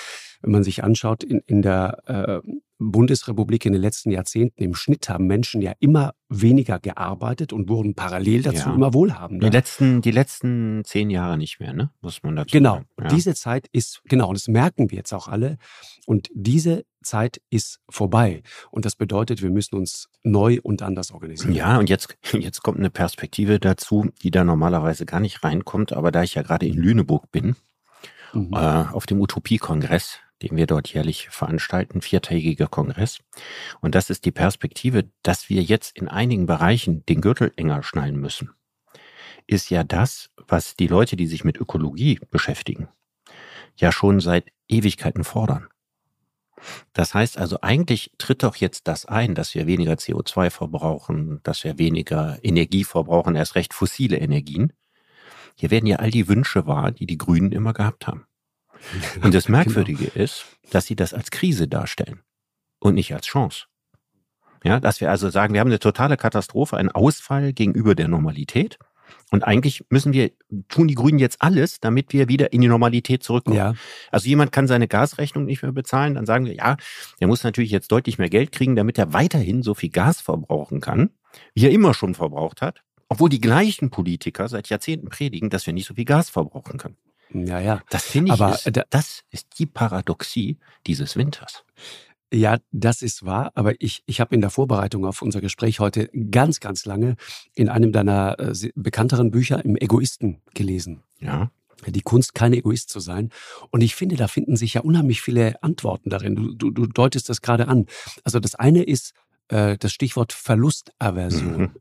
Wenn 0.42 0.52
man 0.52 0.64
sich 0.64 0.84
anschaut, 0.84 1.24
in, 1.24 1.42
in 1.46 1.62
der 1.62 2.44
äh, 2.46 2.52
Bundesrepublik 2.80 3.66
in 3.66 3.74
den 3.74 3.82
letzten 3.82 4.12
Jahrzehnten 4.12 4.64
im 4.64 4.76
Schnitt 4.76 5.10
haben 5.10 5.26
Menschen 5.26 5.62
ja 5.62 5.74
immer 5.80 6.14
weniger 6.30 6.80
gearbeitet 6.80 7.52
und 7.52 7.70
wurden 7.70 7.96
parallel 7.96 8.44
dazu 8.44 8.70
ja. 8.70 8.76
immer 8.76 8.94
wohlhabender. 8.94 9.50
Die 9.50 9.56
letzten, 9.56 10.02
die 10.02 10.12
letzten 10.12 10.84
zehn 10.86 11.10
Jahre 11.10 11.38
nicht 11.38 11.60
mehr, 11.60 11.74
ne? 11.74 11.92
Muss 12.02 12.22
man 12.22 12.36
dazu 12.36 12.52
Genau. 12.52 12.82
Ja. 13.00 13.08
Diese 13.08 13.34
Zeit 13.34 13.68
ist, 13.72 14.02
genau, 14.06 14.30
und 14.30 14.36
das 14.36 14.48
merken 14.48 14.92
wir 14.92 14.98
jetzt 14.98 15.14
auch 15.14 15.28
alle. 15.28 15.58
Und 16.06 16.30
diese 16.34 16.86
Zeit 17.02 17.42
ist 17.50 17.80
vorbei. 17.90 18.44
Und 18.70 18.86
das 18.86 18.96
bedeutet, 18.96 19.42
wir 19.42 19.50
müssen 19.50 19.76
uns 19.76 20.10
neu 20.24 20.60
und 20.62 20.84
anders 20.84 21.12
organisieren. 21.12 21.54
Ja, 21.54 21.80
und 21.80 21.90
jetzt, 21.90 22.16
jetzt 22.34 22.62
kommt 22.62 22.78
eine 22.78 22.92
Perspektive 22.92 23.60
dazu, 23.60 24.10
die 24.22 24.30
da 24.30 24.44
normalerweise 24.44 25.06
gar 25.06 25.20
nicht 25.20 25.44
reinkommt. 25.44 25.94
Aber 25.94 26.12
da 26.12 26.22
ich 26.22 26.36
ja 26.36 26.44
gerade 26.44 26.68
in 26.68 26.76
Lüneburg 26.76 27.32
bin, 27.32 27.56
mhm. 28.34 28.54
äh, 28.54 28.58
auf 28.58 29.08
dem 29.08 29.20
Utopie-Kongress, 29.20 30.20
den 30.42 30.56
wir 30.56 30.68
dort 30.68 30.88
jährlich 30.94 31.30
veranstalten, 31.30 32.02
viertägiger 32.02 32.68
Kongress. 32.68 33.20
Und 33.82 33.96
das 33.96 34.10
ist 34.10 34.26
die 34.26 34.32
Perspektive, 34.32 35.10
dass 35.24 35.50
wir 35.50 35.62
jetzt 35.62 35.98
in 35.98 36.08
einigen 36.08 36.46
Bereichen 36.46 37.06
den 37.06 37.22
Gürtel 37.22 37.52
enger 37.56 37.84
schnallen 37.84 38.20
müssen. 38.20 38.52
Ist 39.48 39.70
ja 39.70 39.84
das, 39.84 40.30
was 40.48 40.76
die 40.76 40.88
Leute, 40.88 41.16
die 41.16 41.28
sich 41.28 41.44
mit 41.44 41.58
Ökologie 41.58 42.20
beschäftigen, 42.30 42.90
ja 43.78 43.92
schon 43.92 44.20
seit 44.20 44.52
Ewigkeiten 44.68 45.24
fordern. 45.24 45.68
Das 46.94 47.14
heißt 47.14 47.38
also, 47.38 47.62
eigentlich 47.62 48.12
tritt 48.18 48.44
doch 48.44 48.56
jetzt 48.56 48.88
das 48.88 49.06
ein, 49.06 49.36
dass 49.36 49.54
wir 49.54 49.68
weniger 49.68 49.94
CO2 49.94 50.50
verbrauchen, 50.50 51.40
dass 51.44 51.64
wir 51.64 51.78
weniger 51.78 52.40
Energie 52.44 52.84
verbrauchen, 52.84 53.36
erst 53.36 53.56
recht 53.56 53.74
fossile 53.74 54.18
Energien. 54.18 54.74
Hier 55.56 55.72
werden 55.72 55.88
ja 55.88 55.98
all 55.98 56.12
die 56.12 56.28
Wünsche 56.28 56.68
wahr, 56.68 56.92
die 56.92 57.06
die 57.06 57.18
Grünen 57.18 57.52
immer 57.52 57.74
gehabt 57.74 58.08
haben. 58.08 58.27
Und 59.22 59.34
das 59.34 59.46
genau. 59.48 59.60
Merkwürdige 59.60 60.06
genau. 60.06 60.24
ist, 60.24 60.46
dass 60.72 60.86
sie 60.86 60.96
das 60.96 61.14
als 61.14 61.32
Krise 61.32 61.68
darstellen 61.68 62.22
und 62.80 62.96
nicht 62.96 63.14
als 63.14 63.26
Chance. 63.26 63.66
Ja, 64.64 64.80
dass 64.80 65.02
wir 65.02 65.12
also 65.12 65.30
sagen, 65.30 65.54
wir 65.54 65.62
haben 65.62 65.68
eine 65.68 65.80
totale 65.80 66.18
Katastrophe, 66.18 66.78
einen 66.78 66.90
Ausfall 66.90 67.54
gegenüber 67.54 67.96
der 67.96 68.08
Normalität. 68.08 68.78
Und 69.32 69.44
eigentlich 69.44 69.86
müssen 69.90 70.14
wir, 70.14 70.32
tun 70.68 70.88
die 70.88 70.96
Grünen 70.96 71.20
jetzt 71.20 71.42
alles, 71.42 71.80
damit 71.80 72.12
wir 72.12 72.28
wieder 72.28 72.52
in 72.54 72.62
die 72.62 72.68
Normalität 72.68 73.24
zurückkommen. 73.24 73.58
Ja. 73.58 73.74
Also 74.12 74.28
jemand 74.28 74.52
kann 74.52 74.68
seine 74.68 74.88
Gasrechnung 74.88 75.46
nicht 75.46 75.62
mehr 75.62 75.72
bezahlen, 75.72 76.16
dann 76.16 76.26
sagen 76.26 76.46
wir, 76.46 76.54
ja, 76.54 76.78
der 77.20 77.28
muss 77.28 77.44
natürlich 77.44 77.72
jetzt 77.72 77.92
deutlich 77.92 78.18
mehr 78.18 78.30
Geld 78.30 78.52
kriegen, 78.52 78.76
damit 78.76 78.98
er 78.98 79.14
weiterhin 79.14 79.64
so 79.64 79.74
viel 79.74 79.90
Gas 79.90 80.22
verbrauchen 80.22 80.82
kann, 80.82 81.12
wie 81.54 81.66
er 81.66 81.72
immer 81.72 81.94
schon 81.94 82.16
verbraucht 82.16 82.62
hat. 82.62 82.82
Obwohl 83.10 83.30
die 83.30 83.42
gleichen 83.42 83.90
Politiker 83.90 84.50
seit 84.50 84.68
Jahrzehnten 84.70 85.10
predigen, 85.10 85.50
dass 85.50 85.66
wir 85.66 85.74
nicht 85.74 85.88
so 85.88 85.94
viel 85.94 86.06
Gas 86.06 86.30
verbrauchen 86.30 86.78
können. 86.78 86.98
Ja, 87.34 87.60
ja. 87.60 87.82
Das 87.90 88.06
finde 88.06 88.34
ich, 88.34 88.40
Aber, 88.40 88.54
ist, 88.54 88.72
das 88.90 89.24
ist 89.32 89.48
die 89.60 89.66
Paradoxie 89.66 90.58
dieses 90.86 91.16
Winters. 91.16 91.64
Ja, 92.34 92.58
das 92.72 93.02
ist 93.02 93.26
wahr, 93.26 93.52
aber 93.56 93.80
ich, 93.80 94.04
ich 94.06 94.20
habe 94.20 94.36
in 94.36 94.42
der 94.42 94.50
Vorbereitung 94.50 95.06
auf 95.06 95.22
unser 95.22 95.40
Gespräch 95.40 95.80
heute 95.80 96.10
ganz, 96.30 96.60
ganz 96.60 96.86
lange 96.86 97.16
in 97.54 97.70
einem 97.70 97.94
deiner 97.94 98.38
äh, 98.38 98.54
bekannteren 98.76 99.32
Bücher 99.32 99.64
im 99.64 99.78
Egoisten 99.78 100.42
gelesen. 100.54 101.04
Ja. 101.20 101.52
Die 101.86 102.02
Kunst, 102.02 102.34
kein 102.34 102.54
Egoist 102.54 102.90
zu 102.90 103.00
sein. 103.00 103.30
Und 103.70 103.82
ich 103.82 103.96
finde, 103.96 104.16
da 104.18 104.28
finden 104.28 104.58
sich 104.58 104.74
ja 104.74 104.82
unheimlich 104.82 105.22
viele 105.22 105.62
Antworten 105.64 106.10
darin. 106.10 106.36
Du, 106.36 106.54
du, 106.54 106.72
du 106.72 106.88
deutest 106.88 107.30
das 107.30 107.42
gerade 107.42 107.68
an. 107.68 107.86
Also 108.24 108.40
das 108.40 108.56
eine 108.56 108.84
ist 108.84 109.14
äh, 109.48 109.78
das 109.78 109.94
Stichwort 109.94 110.34
Verlustaversion. 110.34 111.58
Mhm. 111.58 111.72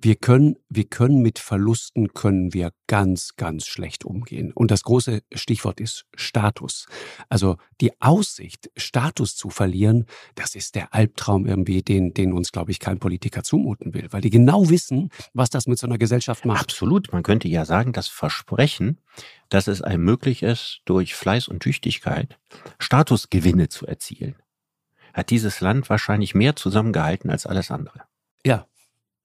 Wir 0.00 0.16
können, 0.16 0.56
wir 0.68 0.84
können 0.84 1.22
mit 1.22 1.38
Verlusten 1.38 2.12
können 2.14 2.54
wir 2.54 2.72
ganz, 2.86 3.36
ganz 3.36 3.66
schlecht 3.66 4.04
umgehen. 4.04 4.52
Und 4.52 4.70
das 4.70 4.82
große 4.82 5.22
Stichwort 5.32 5.80
ist 5.80 6.06
Status. 6.14 6.86
Also 7.28 7.56
die 7.80 8.00
Aussicht, 8.00 8.70
Status 8.76 9.36
zu 9.36 9.50
verlieren, 9.50 10.06
das 10.34 10.54
ist 10.54 10.74
der 10.74 10.94
Albtraum 10.94 11.46
irgendwie, 11.46 11.82
den, 11.82 12.14
den 12.14 12.32
uns, 12.32 12.52
glaube 12.52 12.70
ich, 12.70 12.80
kein 12.80 12.98
Politiker 12.98 13.42
zumuten 13.42 13.94
will, 13.94 14.08
weil 14.10 14.20
die 14.20 14.30
genau 14.30 14.68
wissen, 14.68 15.10
was 15.32 15.50
das 15.50 15.66
mit 15.66 15.78
so 15.78 15.86
einer 15.86 15.98
Gesellschaft 15.98 16.44
macht. 16.44 16.60
Absolut. 16.60 17.12
Man 17.12 17.22
könnte 17.22 17.48
ja 17.48 17.64
sagen, 17.64 17.92
das 17.92 18.08
Versprechen, 18.08 19.00
dass 19.48 19.66
es 19.66 19.82
einem 19.82 20.04
möglich 20.04 20.42
ist, 20.42 20.80
durch 20.84 21.14
Fleiß 21.14 21.48
und 21.48 21.60
Tüchtigkeit 21.60 22.38
Statusgewinne 22.78 23.68
zu 23.68 23.86
erzielen, 23.86 24.36
hat 25.12 25.30
dieses 25.30 25.60
Land 25.60 25.90
wahrscheinlich 25.90 26.34
mehr 26.34 26.56
zusammengehalten 26.56 27.30
als 27.30 27.46
alles 27.46 27.70
andere. 27.70 28.02
Ja, 28.44 28.66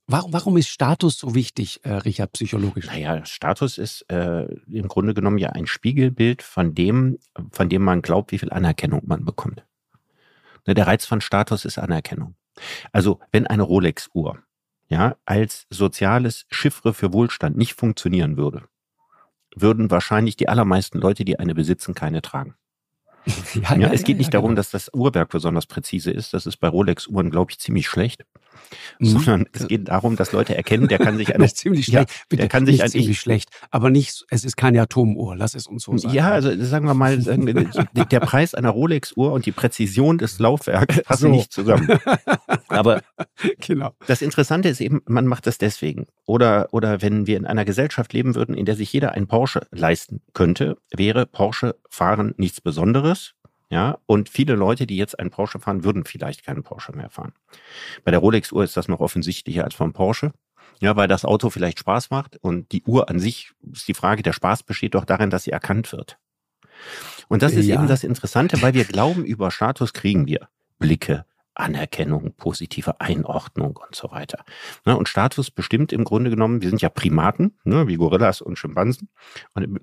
Warum, 0.06 0.34
warum 0.34 0.58
ist 0.58 0.68
Status 0.68 1.18
so 1.18 1.34
wichtig, 1.34 1.80
äh, 1.84 1.94
Richard, 1.94 2.34
psychologisch? 2.34 2.88
Naja, 2.88 3.26
Status 3.26 3.78
ist 3.78 4.02
äh, 4.10 4.44
im 4.70 4.88
Grunde 4.90 5.14
genommen 5.14 5.38
ja 5.38 5.50
ein 5.50 5.66
Spiegelbild 5.66 6.42
von 6.42 6.76
dem, 6.76 7.20
von 7.52 7.70
dem 7.70 7.84
man 7.84 8.02
glaubt, 8.02 8.32
wie 8.32 8.38
viel 8.38 8.52
Anerkennung 8.52 9.02
man 9.06 9.24
bekommt. 9.24 9.66
Ne, 10.68 10.74
der 10.74 10.88
Reiz 10.88 11.06
von 11.06 11.22
Status 11.22 11.64
ist 11.64 11.78
Anerkennung. 11.78 12.36
Also, 12.92 13.20
wenn 13.32 13.48
eine 13.48 13.64
Rolex-Uhr 13.64 14.44
ja, 14.90 15.16
als 15.26 15.66
soziales 15.70 16.46
Chiffre 16.50 16.94
für 16.94 17.14
Wohlstand 17.14 17.58
nicht 17.58 17.74
funktionieren 17.74 18.38
würde, 18.38 18.64
würden 19.56 19.90
wahrscheinlich 19.90 20.36
die 20.36 20.50
allermeisten 20.50 21.00
Leute, 21.00 21.26
die 21.26 21.40
eine 21.40 21.56
besitzen, 21.56 21.94
keine 21.96 22.22
tragen. 22.22 22.56
Ja, 23.54 23.76
ja, 23.78 23.92
es 23.92 24.04
geht 24.04 24.18
nicht 24.18 24.34
darum, 24.34 24.50
genau. 24.50 24.58
dass 24.58 24.72
das 24.72 24.90
Uhrwerk 24.94 25.30
besonders 25.30 25.66
präzise 25.66 26.12
ist. 26.12 26.34
Das 26.34 26.46
ist 26.46 26.58
bei 26.58 26.68
Rolex-Uhren, 26.68 27.30
glaube 27.30 27.52
ich, 27.52 27.60
ziemlich 27.60 27.88
schlecht. 27.88 28.26
Mhm. 29.00 29.06
Sondern 29.06 29.46
es 29.52 29.68
geht 29.68 29.88
darum, 29.88 30.16
dass 30.16 30.32
Leute 30.32 30.56
erkennen, 30.56 30.88
der 30.88 31.00
kann 31.00 31.18
sich 31.18 31.34
eine. 31.36 31.52
ziemlich 31.54 31.86
schlecht. 31.86 32.10
Ja, 32.10 32.16
Bitte, 32.30 32.42
der 32.42 32.50
kann 32.50 32.66
sich 32.66 32.82
ein, 32.82 32.90
ziemlich 32.90 33.20
schlecht. 33.20 33.50
Aber 33.72 33.90
nicht, 33.90 34.26
es 34.30 34.44
ist 34.44 34.58
keine 34.58 34.82
Atomuhr. 34.82 35.36
Lass 35.36 35.56
es 35.56 35.68
uns 35.68 35.84
so 35.84 35.98
sagen. 35.98 36.14
Ja, 36.14 36.32
also 36.32 36.52
sagen 36.64 36.86
wir 36.86 36.94
mal, 36.94 37.18
der 38.12 38.20
Preis 38.20 38.54
einer 38.54 38.70
Rolex-Uhr 38.70 39.32
und 39.32 39.46
die 39.46 39.52
Präzision 39.52 40.18
des 40.18 40.40
Laufwerks 40.40 41.02
passen 41.04 41.24
so. 41.24 41.30
nicht 41.30 41.52
zusammen. 41.52 41.88
Aber 42.68 43.02
genau. 43.60 43.94
das 44.08 44.22
Interessante 44.22 44.70
ist 44.70 44.82
eben, 44.82 45.02
man 45.06 45.28
macht 45.28 45.48
das 45.48 45.58
deswegen. 45.58 46.08
Oder, 46.26 46.68
oder 46.72 47.02
wenn 47.02 47.28
wir 47.28 47.38
in 47.38 47.46
einer 47.46 47.66
Gesellschaft 47.66 48.14
leben 48.14 48.36
würden, 48.36 48.56
in 48.56 48.66
der 48.66 48.76
sich 48.76 48.92
jeder 48.92 49.12
einen 49.12 49.28
Porsche 49.28 49.68
leisten 49.72 50.22
könnte, 50.34 50.78
wäre 50.96 51.26
Porsche 51.26 51.76
fahren 51.94 52.34
nichts 52.38 52.60
Besonderes. 52.60 53.36
Ja, 53.70 53.98
und 54.06 54.30
viele 54.30 54.56
Leute, 54.56 54.86
die 54.86 54.98
jetzt 54.98 55.20
einen 55.20 55.32
Porsche 55.32 55.60
fahren, 55.60 55.84
würden 55.84 56.06
vielleicht 56.06 56.46
keinen 56.46 56.64
Porsche 56.64 56.92
mehr 56.92 57.10
fahren. 57.10 57.34
Bei 58.04 58.12
der 58.12 58.20
Rolex-Uhr 58.20 58.64
ist 58.64 58.78
das 58.78 58.88
noch 58.88 59.00
offensichtlicher 59.00 59.64
als 59.64 59.74
vom 59.74 59.94
Porsche. 59.94 60.32
Ja, 60.80 60.96
weil 60.96 61.08
das 61.08 61.24
Auto 61.24 61.50
vielleicht 61.50 61.80
Spaß 61.80 62.10
macht 62.10 62.38
und 62.38 62.72
die 62.72 62.84
Uhr 62.84 63.10
an 63.10 63.20
sich 63.20 63.52
ist 63.72 63.88
die 63.88 63.94
Frage, 63.94 64.22
der 64.22 64.34
Spaß 64.34 64.64
besteht 64.64 64.96
doch 64.96 65.06
darin, 65.06 65.30
dass 65.30 65.44
sie 65.44 65.52
erkannt 65.52 65.92
wird. 65.92 66.18
Und 67.30 67.42
das 67.42 67.54
ist 67.54 67.68
ja. 67.68 67.76
eben 67.76 67.88
das 67.88 68.04
Interessante, 68.04 68.62
weil 68.62 68.74
wir 68.74 68.86
glauben, 68.86 69.24
über 69.24 69.50
Status 69.52 69.94
kriegen 69.94 70.28
wir 70.28 70.50
Blicke, 70.80 71.26
Anerkennung, 71.56 72.34
positive 72.36 73.00
Einordnung 73.00 73.78
und 73.78 73.96
so 73.96 74.12
weiter. 74.12 74.44
Ne, 74.86 74.98
und 74.98 75.08
Status 75.08 75.52
bestimmt 75.52 75.94
im 75.94 76.04
Grunde 76.04 76.30
genommen, 76.30 76.62
wir 76.62 76.70
sind 76.70 76.82
ja 76.82 76.90
Primaten, 76.90 77.58
ne, 77.64 77.88
wie 77.88 77.96
Gorillas 77.96 78.42
und 78.42 78.58
Schimpansen. 78.58 79.10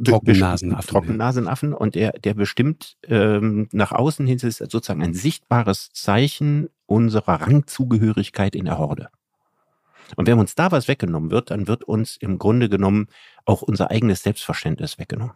Trockennasenaffen. 0.05 0.89
Trockennasenaffen. 0.89 1.75
Und 1.75 1.95
der, 1.95 2.13
der 2.13 2.35
bestimmt 2.35 2.97
ähm, 3.07 3.69
nach 3.73 3.93
außen 3.93 4.27
hin 4.27 4.39
ist 4.39 4.59
sozusagen 4.59 5.03
ein 5.03 5.15
sichtbares 5.15 5.93
Zeichen 5.93 6.69
unserer 6.87 7.43
Rangzugehörigkeit 7.43 8.55
in 8.57 8.65
der 8.65 8.79
Horde. 8.79 9.11
Und 10.17 10.27
wenn 10.27 10.39
uns 10.39 10.55
da 10.55 10.73
was 10.73 10.89
weggenommen 10.89 11.31
wird, 11.31 11.51
dann 11.51 11.69
wird 11.69 11.85
uns 11.85 12.17
im 12.17 12.39
Grunde 12.39 12.69
genommen 12.69 13.07
auch 13.45 13.63
unser 13.63 13.91
eigenes 13.91 14.23
Selbstverständnis 14.23 14.99
weggenommen. 14.99 15.35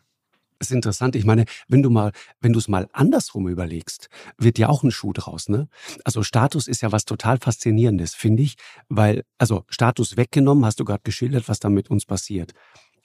Das 0.58 0.70
ist 0.70 0.74
interessant. 0.74 1.16
Ich 1.16 1.24
meine, 1.24 1.44
wenn 1.68 1.82
du 1.82 1.90
mal, 1.90 2.12
wenn 2.40 2.52
du 2.52 2.58
es 2.58 2.68
mal 2.68 2.88
andersrum 2.92 3.48
überlegst, 3.48 4.08
wird 4.38 4.58
ja 4.58 4.68
auch 4.68 4.82
ein 4.82 4.90
Schuh 4.90 5.12
draus, 5.12 5.48
ne? 5.48 5.68
Also 6.04 6.22
Status 6.22 6.68
ist 6.68 6.80
ja 6.80 6.92
was 6.92 7.04
total 7.04 7.38
Faszinierendes, 7.38 8.14
finde 8.14 8.42
ich, 8.42 8.56
weil, 8.88 9.24
also 9.38 9.64
Status 9.68 10.16
weggenommen, 10.16 10.64
hast 10.64 10.80
du 10.80 10.84
gerade 10.84 11.02
geschildert, 11.02 11.48
was 11.48 11.58
da 11.58 11.68
mit 11.68 11.90
uns 11.90 12.06
passiert. 12.06 12.52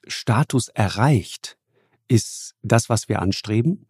Status 0.08 0.70
erreicht 0.70 1.58
ist 2.08 2.56
das, 2.62 2.90
was 2.90 3.10
wir 3.10 3.22
anstreben, 3.22 3.88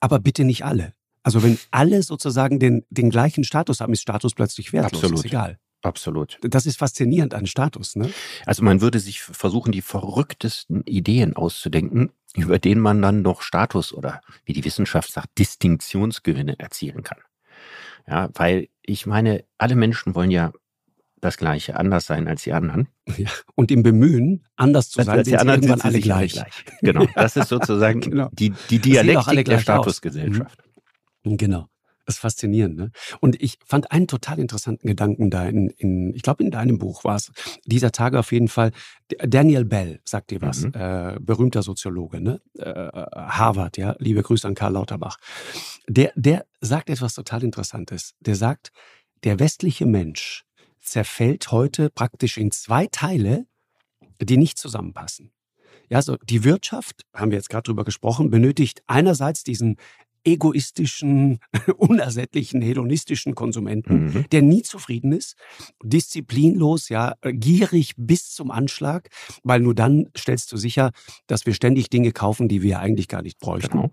aber 0.00 0.18
bitte 0.18 0.44
nicht 0.44 0.64
alle. 0.64 0.92
Also 1.22 1.42
wenn 1.42 1.58
alle 1.72 2.02
sozusagen 2.02 2.60
den, 2.60 2.84
den 2.90 3.10
gleichen 3.10 3.44
Status 3.44 3.80
haben, 3.80 3.92
ist 3.92 4.02
Status 4.02 4.34
plötzlich 4.34 4.72
wertlos. 4.72 5.02
Absolut. 5.02 5.18
Ist 5.18 5.24
egal. 5.24 5.58
Absolut. 5.86 6.38
Das 6.42 6.66
ist 6.66 6.78
faszinierend 6.78 7.32
an 7.32 7.46
Status, 7.46 7.94
ne? 7.94 8.10
Also 8.44 8.64
man 8.64 8.80
würde 8.80 8.98
sich 8.98 9.20
versuchen, 9.20 9.70
die 9.70 9.82
verrücktesten 9.82 10.82
Ideen 10.82 11.36
auszudenken, 11.36 12.10
über 12.34 12.58
den 12.58 12.80
man 12.80 13.00
dann 13.00 13.22
noch 13.22 13.40
Status 13.40 13.94
oder 13.94 14.20
wie 14.44 14.52
die 14.52 14.64
Wissenschaft 14.64 15.12
sagt, 15.12 15.38
Distinktionsgewinne 15.38 16.58
erzielen 16.58 17.04
kann. 17.04 17.18
Ja, 18.08 18.30
weil 18.34 18.68
ich 18.82 19.06
meine, 19.06 19.44
alle 19.58 19.76
Menschen 19.76 20.16
wollen 20.16 20.32
ja 20.32 20.52
das 21.20 21.36
Gleiche, 21.36 21.76
anders 21.76 22.06
sein 22.06 22.26
als 22.26 22.42
die 22.42 22.52
anderen. 22.52 22.88
Ja, 23.16 23.30
und 23.54 23.70
im 23.70 23.84
Bemühen, 23.84 24.44
anders 24.56 24.90
zu 24.90 25.02
sein, 25.02 25.18
als 25.18 25.28
die 25.28 25.36
anderen 25.36 25.62
sind 25.62 25.84
alle 25.84 26.00
gleich. 26.00 26.32
gleich. 26.32 26.64
Genau, 26.80 27.06
das 27.14 27.36
ist 27.36 27.48
sozusagen 27.48 28.00
genau. 28.00 28.28
die, 28.32 28.52
die 28.70 28.80
Dialektik 28.80 29.44
der 29.44 29.60
Statusgesellschaft. 29.60 30.58
Mhm. 31.22 31.36
Genau. 31.36 31.68
Das 32.06 32.16
ist 32.16 32.20
faszinierend. 32.20 32.76
Ne? 32.76 32.90
Und 33.20 33.40
ich 33.42 33.58
fand 33.64 33.90
einen 33.90 34.06
total 34.06 34.38
interessanten 34.38 34.86
Gedanken 34.86 35.28
da 35.28 35.46
in, 35.46 35.68
in 35.70 36.14
ich 36.14 36.22
glaube, 36.22 36.44
in 36.44 36.50
deinem 36.50 36.78
Buch 36.78 37.04
war 37.04 37.16
es, 37.16 37.32
dieser 37.64 37.92
Tage 37.92 38.18
auf 38.18 38.32
jeden 38.32 38.48
Fall. 38.48 38.70
Daniel 39.18 39.64
Bell, 39.64 40.00
sagt 40.04 40.30
dir 40.30 40.40
was, 40.40 40.62
mhm. 40.62 40.72
äh, 40.74 41.16
berühmter 41.20 41.62
Soziologe, 41.62 42.20
ne? 42.20 42.40
Äh, 42.58 42.64
Harvard, 42.72 43.76
ja, 43.76 43.96
liebe 43.98 44.22
Grüße 44.22 44.46
an 44.46 44.54
Karl 44.54 44.72
Lauterbach. 44.72 45.18
Der, 45.88 46.12
der 46.14 46.46
sagt 46.60 46.90
etwas 46.90 47.14
total 47.14 47.42
Interessantes. 47.42 48.14
Der 48.20 48.36
sagt, 48.36 48.72
der 49.24 49.38
westliche 49.40 49.86
Mensch 49.86 50.44
zerfällt 50.80 51.50
heute 51.50 51.90
praktisch 51.90 52.38
in 52.38 52.52
zwei 52.52 52.86
Teile, 52.86 53.46
die 54.20 54.36
nicht 54.36 54.58
zusammenpassen. 54.58 55.32
Ja, 55.88 56.02
so 56.02 56.16
die 56.24 56.44
Wirtschaft, 56.44 57.02
haben 57.14 57.30
wir 57.30 57.38
jetzt 57.38 57.48
gerade 57.48 57.64
drüber 57.64 57.84
gesprochen, 57.84 58.30
benötigt 58.30 58.82
einerseits 58.86 59.44
diesen 59.44 59.76
egoistischen, 60.26 61.38
unersättlichen, 61.76 62.60
hedonistischen 62.60 63.34
Konsumenten, 63.34 64.06
mhm. 64.06 64.24
der 64.32 64.42
nie 64.42 64.62
zufrieden 64.62 65.12
ist, 65.12 65.36
disziplinlos, 65.82 66.88
ja, 66.88 67.14
gierig 67.22 67.94
bis 67.96 68.30
zum 68.32 68.50
Anschlag, 68.50 69.08
weil 69.42 69.60
nur 69.60 69.74
dann 69.74 70.08
stellst 70.16 70.52
du 70.52 70.56
sicher, 70.56 70.90
dass 71.26 71.46
wir 71.46 71.54
ständig 71.54 71.88
Dinge 71.88 72.12
kaufen, 72.12 72.48
die 72.48 72.62
wir 72.62 72.80
eigentlich 72.80 73.08
gar 73.08 73.22
nicht 73.22 73.38
bräuchten. 73.38 73.72
Genau. 73.72 73.90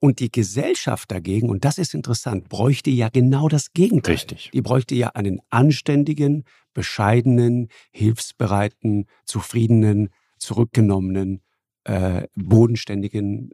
Und 0.00 0.20
die 0.20 0.30
Gesellschaft 0.30 1.10
dagegen, 1.10 1.50
und 1.50 1.64
das 1.64 1.76
ist 1.76 1.92
interessant, 1.92 2.48
bräuchte 2.48 2.88
ja 2.90 3.08
genau 3.08 3.48
das 3.48 3.72
Gegenteil. 3.72 4.14
Richtig. 4.14 4.50
Die 4.52 4.62
bräuchte 4.62 4.94
ja 4.94 5.08
einen 5.08 5.40
anständigen, 5.50 6.44
bescheidenen, 6.72 7.68
hilfsbereiten, 7.90 9.06
zufriedenen, 9.24 10.10
zurückgenommenen, 10.38 11.42
äh, 11.88 12.28
bodenständigen 12.34 13.50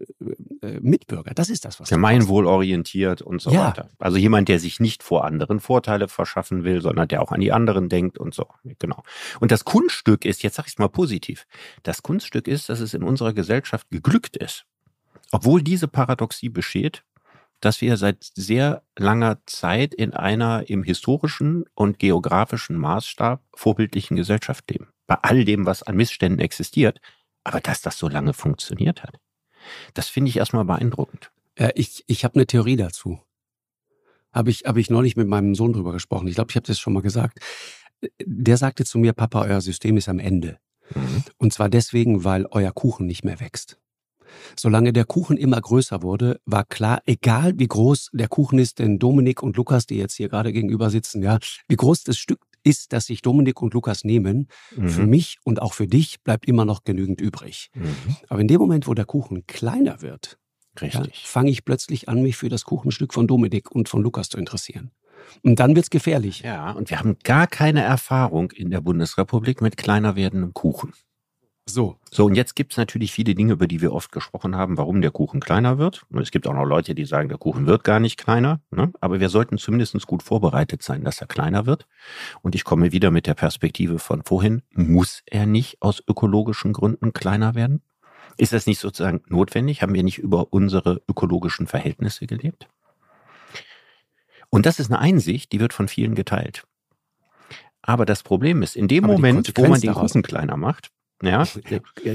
äh, 0.60 0.66
äh, 0.66 0.80
Mitbürger. 0.80 1.34
Das 1.34 1.50
ist 1.50 1.64
das, 1.64 1.78
was 1.78 1.88
Gemeinwohlorientiert 1.88 3.22
und 3.22 3.40
so 3.40 3.50
ja. 3.50 3.68
weiter. 3.68 3.88
Also 3.98 4.16
jemand, 4.16 4.48
der 4.48 4.58
sich 4.58 4.80
nicht 4.80 5.04
vor 5.04 5.24
anderen 5.24 5.60
Vorteile 5.60 6.08
verschaffen 6.08 6.64
will, 6.64 6.80
sondern 6.80 7.06
der 7.06 7.22
auch 7.22 7.30
an 7.30 7.40
die 7.40 7.52
anderen 7.52 7.88
denkt 7.88 8.18
und 8.18 8.34
so. 8.34 8.48
Genau. 8.80 9.04
Und 9.38 9.52
das 9.52 9.64
Kunststück 9.64 10.24
ist, 10.24 10.42
jetzt 10.42 10.56
sage 10.56 10.66
ich 10.66 10.74
es 10.74 10.78
mal 10.78 10.88
positiv, 10.88 11.46
das 11.84 12.02
Kunststück 12.02 12.48
ist, 12.48 12.68
dass 12.68 12.80
es 12.80 12.92
in 12.92 13.04
unserer 13.04 13.32
Gesellschaft 13.34 13.88
geglückt 13.90 14.36
ist, 14.36 14.66
obwohl 15.30 15.62
diese 15.62 15.86
Paradoxie 15.86 16.48
besteht, 16.48 17.04
dass 17.60 17.80
wir 17.80 17.96
seit 17.96 18.16
sehr 18.34 18.82
langer 18.98 19.38
Zeit 19.46 19.94
in 19.94 20.12
einer 20.12 20.68
im 20.68 20.82
historischen 20.82 21.66
und 21.74 22.00
geografischen 22.00 22.76
Maßstab 22.76 23.40
vorbildlichen 23.54 24.16
Gesellschaft 24.16 24.68
leben. 24.70 24.88
Bei 25.06 25.18
all 25.22 25.44
dem, 25.44 25.66
was 25.66 25.84
an 25.84 25.94
Missständen 25.94 26.40
existiert, 26.40 27.00
aber 27.44 27.60
dass 27.60 27.82
das 27.82 27.98
so 27.98 28.08
lange 28.08 28.32
funktioniert 28.32 29.02
hat, 29.02 29.18
das 29.94 30.08
finde 30.08 30.30
ich 30.30 30.36
erstmal 30.36 30.64
beeindruckend. 30.64 31.30
Äh, 31.54 31.72
ich 31.74 32.04
ich 32.06 32.24
habe 32.24 32.34
eine 32.34 32.46
Theorie 32.46 32.76
dazu. 32.76 33.20
Habe 34.32 34.50
ich, 34.50 34.64
hab 34.64 34.76
ich 34.76 34.90
neulich 34.90 35.16
mit 35.16 35.28
meinem 35.28 35.54
Sohn 35.54 35.72
drüber 35.72 35.92
gesprochen. 35.92 36.26
Ich 36.26 36.34
glaube, 36.34 36.50
ich 36.50 36.56
habe 36.56 36.66
das 36.66 36.80
schon 36.80 36.92
mal 36.92 37.02
gesagt. 37.02 37.38
Der 38.24 38.56
sagte 38.56 38.84
zu 38.84 38.98
mir, 38.98 39.12
Papa, 39.12 39.42
euer 39.42 39.60
System 39.60 39.96
ist 39.96 40.08
am 40.08 40.18
Ende. 40.18 40.58
Mhm. 40.92 41.22
Und 41.38 41.52
zwar 41.52 41.68
deswegen, 41.68 42.24
weil 42.24 42.46
euer 42.50 42.72
Kuchen 42.72 43.06
nicht 43.06 43.24
mehr 43.24 43.38
wächst. 43.38 43.78
Solange 44.56 44.92
der 44.92 45.04
Kuchen 45.04 45.36
immer 45.36 45.60
größer 45.60 46.02
wurde, 46.02 46.40
war 46.44 46.64
klar, 46.64 47.00
egal 47.06 47.52
wie 47.56 47.68
groß 47.68 48.10
der 48.12 48.26
Kuchen 48.26 48.58
ist, 48.58 48.80
denn 48.80 48.98
Dominik 48.98 49.42
und 49.42 49.56
Lukas, 49.56 49.86
die 49.86 49.96
jetzt 49.96 50.14
hier 50.14 50.28
gerade 50.28 50.52
gegenüber 50.52 50.90
sitzen, 50.90 51.22
ja, 51.22 51.38
wie 51.68 51.76
groß 51.76 52.02
das 52.02 52.18
Stück 52.18 52.40
ist, 52.64 52.92
dass 52.92 53.06
sich 53.06 53.22
Dominik 53.22 53.62
und 53.62 53.74
Lukas 53.74 54.04
nehmen. 54.04 54.48
Mhm. 54.76 54.88
Für 54.88 55.06
mich 55.06 55.38
und 55.44 55.62
auch 55.62 55.74
für 55.74 55.86
dich 55.86 56.22
bleibt 56.22 56.46
immer 56.46 56.64
noch 56.64 56.84
genügend 56.84 57.20
übrig. 57.20 57.70
Mhm. 57.74 58.16
Aber 58.28 58.40
in 58.40 58.48
dem 58.48 58.60
Moment, 58.60 58.86
wo 58.88 58.94
der 58.94 59.04
Kuchen 59.04 59.46
kleiner 59.46 60.02
wird, 60.02 60.38
ja, 60.80 61.04
fange 61.12 61.50
ich 61.50 61.64
plötzlich 61.64 62.08
an, 62.08 62.22
mich 62.22 62.36
für 62.36 62.48
das 62.48 62.64
Kuchenstück 62.64 63.14
von 63.14 63.26
Dominik 63.26 63.70
und 63.70 63.88
von 63.88 64.02
Lukas 64.02 64.28
zu 64.28 64.38
interessieren. 64.38 64.90
Und 65.42 65.60
dann 65.60 65.76
wird's 65.76 65.90
gefährlich. 65.90 66.40
Ja, 66.40 66.72
und 66.72 66.90
wir 66.90 66.98
haben 66.98 67.16
gar 67.22 67.46
keine 67.46 67.82
Erfahrung 67.82 68.50
in 68.50 68.70
der 68.70 68.80
Bundesrepublik 68.80 69.62
mit 69.62 69.76
kleiner 69.76 70.16
werdendem 70.16 70.52
Kuchen. 70.52 70.92
So. 71.66 71.96
So, 72.10 72.26
und 72.26 72.34
jetzt 72.34 72.56
gibt's 72.56 72.76
natürlich 72.76 73.10
viele 73.12 73.34
Dinge, 73.34 73.54
über 73.54 73.66
die 73.66 73.80
wir 73.80 73.92
oft 73.92 74.12
gesprochen 74.12 74.54
haben, 74.54 74.76
warum 74.76 75.00
der 75.00 75.10
Kuchen 75.10 75.40
kleiner 75.40 75.78
wird. 75.78 76.04
Und 76.10 76.20
es 76.20 76.30
gibt 76.30 76.46
auch 76.46 76.52
noch 76.52 76.66
Leute, 76.66 76.94
die 76.94 77.06
sagen, 77.06 77.28
der 77.28 77.38
Kuchen 77.38 77.66
wird 77.66 77.84
gar 77.84 78.00
nicht 78.00 78.18
kleiner. 78.18 78.60
Ne? 78.70 78.92
Aber 79.00 79.18
wir 79.18 79.30
sollten 79.30 79.56
zumindest 79.56 80.06
gut 80.06 80.22
vorbereitet 80.22 80.82
sein, 80.82 81.04
dass 81.04 81.20
er 81.20 81.26
kleiner 81.26 81.64
wird. 81.64 81.86
Und 82.42 82.54
ich 82.54 82.64
komme 82.64 82.92
wieder 82.92 83.10
mit 83.10 83.26
der 83.26 83.34
Perspektive 83.34 83.98
von 83.98 84.22
vorhin. 84.22 84.62
Muss 84.72 85.22
er 85.26 85.46
nicht 85.46 85.80
aus 85.80 86.02
ökologischen 86.06 86.74
Gründen 86.74 87.14
kleiner 87.14 87.54
werden? 87.54 87.82
Ist 88.36 88.52
das 88.52 88.66
nicht 88.66 88.78
sozusagen 88.80 89.22
notwendig? 89.28 89.80
Haben 89.80 89.94
wir 89.94 90.02
nicht 90.02 90.18
über 90.18 90.52
unsere 90.52 91.00
ökologischen 91.08 91.66
Verhältnisse 91.66 92.26
gelebt? 92.26 92.68
Und 94.50 94.66
das 94.66 94.78
ist 94.78 94.90
eine 94.90 95.00
Einsicht, 95.00 95.50
die 95.52 95.60
wird 95.60 95.72
von 95.72 95.88
vielen 95.88 96.14
geteilt. 96.14 96.64
Aber 97.80 98.06
das 98.06 98.22
Problem 98.22 98.62
ist, 98.62 98.76
in 98.76 98.88
dem 98.88 99.04
Aber 99.04 99.14
Moment, 99.14 99.52
wo 99.56 99.66
man 99.66 99.80
den 99.80 99.92
daraus- 99.92 100.12
Kuchen 100.12 100.22
kleiner 100.22 100.56
macht, 100.56 100.90
ja, 101.22 101.46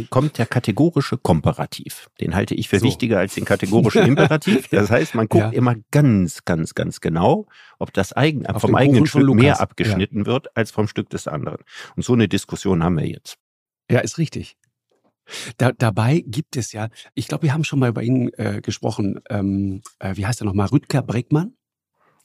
kommt 0.10 0.38
der 0.38 0.46
kategorische 0.46 1.18
Komparativ. 1.18 2.10
Den 2.20 2.36
halte 2.36 2.54
ich 2.54 2.70
für 2.70 2.80
So. 2.80 2.86
wichtiger 2.86 3.18
als 3.20 3.34
den 3.36 3.46
kategorischen 3.46 4.04
Imperativ. 4.06 4.68
Das 4.72 4.90
heißt, 4.92 5.16
man 5.16 5.28
guckt 5.28 5.46
Ja. 5.46 5.50
immer 5.52 5.76
ganz, 5.92 6.44
ganz, 6.46 6.76
ganz 6.76 7.02
genau, 7.02 7.48
ob 7.80 7.94
das 7.94 8.14
eigen, 8.14 8.46
Auf 8.46 8.62
vom 8.62 8.76
eigenen 8.76 9.06
Stück 9.08 9.22
mehr 9.36 9.52
Lukas. 9.54 9.60
abgeschnitten 9.60 10.26
wird 10.26 10.56
als 10.56 10.72
vom 10.72 10.88
Stück 10.88 11.10
des 11.10 11.28
anderen. 11.28 11.60
Und 11.96 12.04
so 12.04 12.14
eine 12.14 12.28
Diskussion 12.28 12.84
haben 12.84 12.98
wir 12.98 13.08
jetzt. 13.08 13.38
Ja, 13.90 14.00
ist 14.00 14.18
richtig. 14.18 14.58
Da, 15.58 15.72
dabei 15.72 16.24
gibt 16.26 16.56
es 16.58 16.72
ja, 16.72 16.90
ich 17.14 17.28
glaube, 17.28 17.44
wir 17.44 17.54
haben 17.54 17.64
schon 17.64 17.80
mal 17.80 17.90
über 17.90 18.02
ihn 18.04 18.30
äh, 18.34 18.62
gesprochen. 18.62 19.20
Ähm, 19.30 19.82
äh, 20.00 20.16
wie 20.18 20.26
heißt 20.26 20.42
er 20.42 20.46
nochmal? 20.46 20.68
Rüdger 20.68 21.02
Breckmann? 21.04 21.54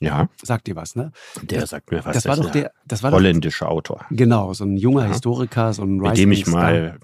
Ja, 0.01 0.29
Sagt 0.43 0.67
dir 0.67 0.77
was, 0.77 0.97
ne? 0.97 1.13
der 1.43 1.61
Das- 1.61 1.71
sagt 1.71 1.91
mir 1.91 2.05
was. 2.05 2.15
das 2.15 2.27
war 2.27 2.37
doch 2.37 2.51
der, 2.51 2.73
das 2.87 3.03
war 3.03 3.11
doch, 3.11 3.17
holländischer 3.19 3.69
Autor. 3.71 4.05
genau, 4.11 4.53
so 4.53 4.65
ein 4.65 4.77
junger 4.77 5.03
Ja. 5.05 5.09
Historiker, 5.13 5.73
so 5.73 5.83
ein 5.83 5.97
mit 5.97 6.17
dem 6.19 6.33
ich 6.33 6.41
Rising 6.41 6.53
mal 6.53 6.99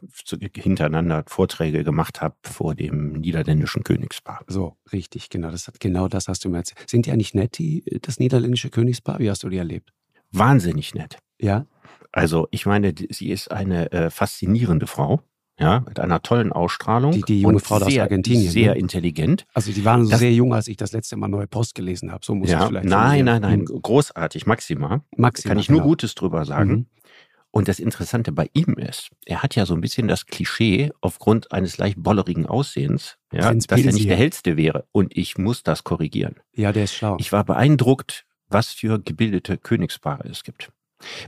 hintereinander 0.57 1.25
Vorträge 1.27 1.85
gemacht 1.85 2.21
habe 2.21 2.35
vor 2.43 2.75
dem 2.75 3.13
niederländischen 3.13 3.85
Königspaar. 3.85 4.41
So, 4.49 4.77
richtig, 4.93 5.29
genau. 5.31 5.51
Das 5.51 5.71
genau 5.79 6.09
das 6.09 6.29
hast 6.29 6.45
du 6.45 6.49
mir 6.51 6.59
erzählt. 6.59 6.89
Sind 6.89 7.07
die 7.07 7.13
eigentlich 7.13 7.35
nett, 7.35 7.59
die, 7.59 7.85
das 8.03 8.19
niederländische 8.19 8.71
Königspaar? 8.71 9.19
Wie 9.19 9.31
hast 9.31 9.43
du 9.43 9.49
die 9.49 9.59
erlebt? 9.59 9.93
Wahnsinnig 10.33 10.95
nett. 10.95 11.19
Ja? 11.39 11.67
Also 12.13 12.49
ich 12.51 12.67
meine, 12.67 12.93
sie 13.11 13.31
ist 13.31 13.51
eine 13.51 13.93
äh, 13.93 14.11
faszinierende 14.11 14.87
Frau, 14.87 15.23
ja, 15.61 15.81
mit 15.87 16.01
einer 16.01 16.23
tollen 16.23 16.53
Ausstrahlung. 16.53 17.13
Die- 17.13 17.23
die 17.23 17.41
junge 17.43 17.61
Frau 17.61 17.79
da 17.79 17.87
aus 17.87 17.93
sehr, 17.93 18.03
Argentinien, 18.03 18.51
Sehr 18.51 18.73
ne? 18.75 18.79
intelligent. 18.81 19.47
Also 19.55 19.73
die 19.73 19.85
waren 19.85 20.05
so 20.05 20.11
Das- 20.11 20.21
sehr 20.21 20.33
jung, 20.33 20.55
als 20.55 20.67
ich 20.69 20.77
das 20.77 20.93
letzte 20.93 21.17
Mal 21.17 21.29
Neue 21.29 21.47
Post 21.47 21.75
gelesen 21.75 22.11
habe. 22.13 22.25
So 22.25 22.35
muss 22.35 22.49
ich 22.49 22.53
Ja, 22.53 22.67
vielleicht 22.67 22.87
nein, 22.89 23.25
nein, 23.27 23.43
nein, 23.43 23.65
großartig, 23.67 24.47
Maxima. 24.47 24.91
Hm, 24.95 25.01
Maximal, 25.17 25.53
Kann 25.55 25.61
ich 25.61 25.69
nur 25.69 25.81
genau. 25.81 25.89
Gutes 25.91 26.15
drüber 26.15 26.45
sagen. 26.45 26.71
Mhm. 26.71 26.87
Und 27.53 27.67
das 27.67 27.81
Interessante 27.81 28.31
bei 28.31 28.49
ihm 28.53 28.75
ist, 28.75 29.09
er 29.27 29.43
hat 29.43 29.57
ja 29.57 29.67
so 29.67 29.75
ein 29.75 29.81
bisschen 29.81 30.07
das 30.07 30.27
Klischee 30.27 30.93
aufgrund 31.01 31.51
eines 31.51 31.79
leicht 31.79 32.01
bollerigen 32.01 32.47
Aussehens, 32.47 33.17
ja, 33.33 33.53
dass 33.53 33.67
er 33.81 33.93
nicht 33.93 34.09
der 34.09 34.17
hellste 34.17 34.57
wäre. 34.57 34.87
Und 34.93 35.17
ich 35.17 35.37
muss 35.37 35.65
das 35.65 35.83
korrigieren. 35.83 36.37
Ja, 36.55 36.71
der 36.73 36.85
ist 36.85 36.95
schlau. 36.95 37.17
Ich 37.19 37.33
war 37.33 37.43
beeindruckt, 37.43 38.25
was 38.49 38.69
für 38.69 39.01
gebildete 39.01 39.59
Königspaare 39.59 40.29
es 40.29 40.45
gibt. 40.45 40.71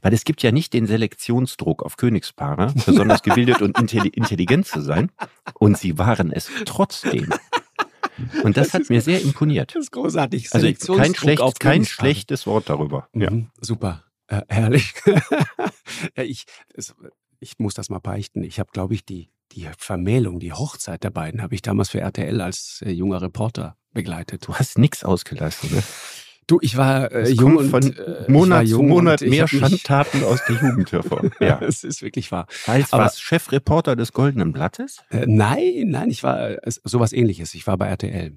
Weil 0.02 0.12
es 0.12 0.25
gibt 0.25 0.43
ja 0.43 0.52
nicht 0.52 0.73
den 0.73 0.87
Selektionsdruck 0.87 1.83
auf 1.83 1.97
Königspaare, 1.97 2.73
besonders 2.87 3.23
gebildet 3.23 3.62
und 3.62 3.79
intelli 3.79 4.09
intelligent 4.09 4.67
zu 4.67 4.81
sein. 4.81 5.11
Und 5.55 5.79
sie 5.79 5.99
waren 5.99 6.31
es 6.33 6.50
trotzdem. 6.64 7.33
Und 8.43 8.57
das, 8.57 8.67
Das 8.69 8.75
hat 8.75 8.81
ist- 8.83 8.91
mir 8.91 9.00
sehr 9.00 9.23
imponiert. 9.23 9.75
Das 9.75 9.85
ist 9.85 9.91
großartig. 9.93 10.52
Also 10.55 10.67
kein, 10.97 11.14
schlecht, 11.14 11.61
kein 11.61 11.85
schlechtes 11.85 12.47
Wort 12.47 12.69
darüber. 12.69 13.09
Ja. 13.14 13.31
Mhm, 13.31 13.50
super, 13.61 14.05
äh, 14.29 14.43
herrlich. 14.49 14.93
ja, 16.17 16.23
ich, 16.23 16.45
ich 17.41 17.59
muss 17.59 17.75
das 17.75 17.88
mal 17.88 17.99
beichten. 18.00 18.45
Ich 18.45 18.61
habe, 18.61 18.71
glaube 18.73 18.95
ich, 18.95 19.05
die, 19.05 19.31
die 19.52 19.69
Vermählung, 19.79 20.41
die 20.41 20.52
Hochzeit 20.52 21.02
der 21.05 21.11
beiden, 21.11 21.43
habe 21.43 21.55
ich 21.55 21.62
damals 21.62 21.88
für 21.91 22.00
RTL 22.00 22.41
als 22.41 22.83
äh, 22.85 22.91
junger 22.91 23.23
Reporter 23.23 23.76
begleitet. 23.93 24.47
Du 24.47 24.55
hast 24.55 24.79
nichts 24.79 25.05
ausgelassen. 25.05 25.71
Ne? 25.75 25.83
Du, 26.52 26.59
ich 26.61 26.76
war 26.76 27.11
äh, 27.11 27.23
Es 27.23 27.35
jung 27.35 27.56
und 27.56 27.71
von 27.71 27.82
äh, 27.82 28.23
ich 28.25 28.28
Monat 28.28 28.68
zu 28.68 28.82
Monat 28.82 29.23
ich 29.23 29.30
mehr 29.30 29.49
Schandtaten 29.49 30.23
aus 30.23 30.40
der 30.47 30.56
Jugend 30.56 30.92
hervor. 30.92 31.23
Ja. 31.40 31.59
Es 31.62 31.82
ist 31.82 32.02
wirklich 32.02 32.30
wahr. 32.30 32.47
Als 32.66 32.92
Aber- 32.92 33.04
was? 33.06 33.18
Chefreporter 33.18 33.97
des 33.97 34.12
Goldenen 34.12 34.52
Blattes? 34.52 34.99
Äh, 35.08 35.25
nein, 35.26 35.84
nein, 35.86 36.10
ich 36.10 36.23
war 36.23 36.50
äh, 36.50 36.58
es- 36.62 36.82
sowas 36.84 37.15
ähnliches. 37.15 37.54
Ich 37.54 37.67
war 37.67 37.78
bei 37.78 37.86
RTL. 37.88 38.36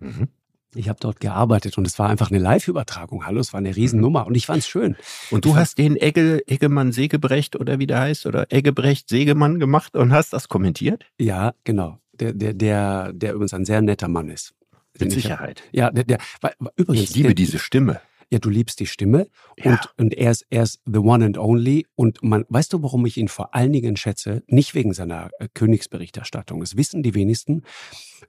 Mhm. 0.00 0.26
Ich 0.74 0.88
habe 0.88 0.98
dort 1.00 1.20
gearbeitet 1.20 1.78
und 1.78 1.86
es 1.86 2.00
war 2.00 2.08
einfach 2.08 2.30
eine 2.32 2.40
Live-Übertragung. 2.40 3.26
Hallo, 3.26 3.38
es 3.38 3.52
war 3.52 3.58
eine 3.58 3.76
Riesennummer 3.76 4.26
und 4.26 4.34
ich 4.34 4.46
fand's 4.46 4.66
schön. 4.66 4.96
Und 5.30 5.44
du 5.44 5.54
hast 5.54 5.78
den 5.78 5.94
Egge, 5.96 6.42
Eggemann 6.48 6.90
Segebrecht 6.90 7.54
oder 7.54 7.78
wie 7.78 7.86
der 7.86 8.00
heißt, 8.00 8.26
oder 8.26 8.46
Eggebrecht 8.50 9.08
Segemann 9.08 9.60
gemacht 9.60 9.94
und 9.94 10.12
hast 10.12 10.32
das 10.32 10.48
kommentiert? 10.48 11.04
Ja, 11.16 11.52
genau. 11.62 12.00
Der, 12.14 12.32
der, 12.32 12.54
der, 12.54 13.12
der 13.12 13.34
übrigens 13.34 13.54
ein 13.54 13.64
sehr 13.66 13.82
netter 13.82 14.08
Mann 14.08 14.30
ist. 14.30 14.52
Mit 14.98 15.08
ich- 15.08 15.14
Sicherheit. 15.14 15.62
Ja, 15.72 15.90
der, 15.90 16.04
der 16.04 16.18
war, 16.40 16.52
war 16.58 16.72
übrigens. 16.76 17.10
Ich 17.10 17.16
liebe 17.16 17.28
der, 17.28 17.34
diese 17.34 17.58
Stimme. 17.58 18.00
Ja, 18.30 18.38
du 18.38 18.48
liebst 18.48 18.80
die 18.80 18.86
Stimme 18.86 19.28
Ja. 19.58 19.72
und, 19.72 19.80
und 19.98 20.14
er, 20.14 20.30
ist, 20.30 20.46
er 20.48 20.62
ist 20.62 20.80
the 20.86 20.98
one 21.00 21.22
and 21.22 21.36
only. 21.36 21.86
Und 21.96 22.22
man, 22.22 22.46
weißt 22.48 22.72
du, 22.72 22.82
warum 22.82 23.04
ich 23.04 23.18
ihn 23.18 23.28
vor 23.28 23.54
allen 23.54 23.72
Dingen 23.74 23.96
schätze? 23.98 24.42
Nicht 24.46 24.74
wegen 24.74 24.94
seiner 24.94 25.28
äh, 25.38 25.48
Königsberichterstattung, 25.52 26.60
das 26.60 26.76
wissen 26.78 27.02
die 27.02 27.14
wenigsten, 27.14 27.62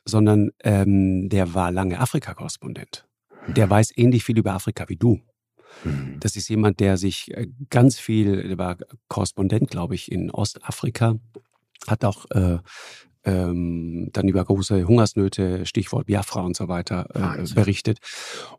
sondern 0.03 0.51
ähm, 0.61 1.29
der 1.29 1.53
war 1.53 1.71
lange 1.71 1.99
Afrika-Korrespondent. 2.01 3.07
Der 3.47 3.69
weiß 3.69 3.91
ähnlich 3.95 4.25
viel 4.25 4.37
über 4.37 4.53
Afrika 4.53 4.89
wie 4.89 4.97
du. 4.97 5.21
Mhm. 5.85 6.17
Das 6.19 6.35
ist 6.35 6.49
jemand, 6.49 6.81
der 6.81 6.97
sich 6.97 7.31
äh, 7.33 7.47
ganz 7.69 7.97
viel, 7.97 8.45
der 8.45 8.57
war 8.57 8.77
Korrespondent, 9.07 9.69
glaube 9.69 9.95
ich, 9.95 10.11
in 10.11 10.31
Ostafrika, 10.31 11.15
hat 11.87 12.03
auch 12.03 12.29
äh, 12.31 12.59
ähm, 13.25 14.09
dann 14.13 14.27
über 14.27 14.43
große 14.43 14.85
Hungersnöte, 14.87 15.65
Stichwort 15.65 16.07
Biafra 16.07 16.41
und 16.41 16.55
so 16.55 16.67
weiter, 16.67 17.07
äh, 17.13 17.53
berichtet 17.53 17.99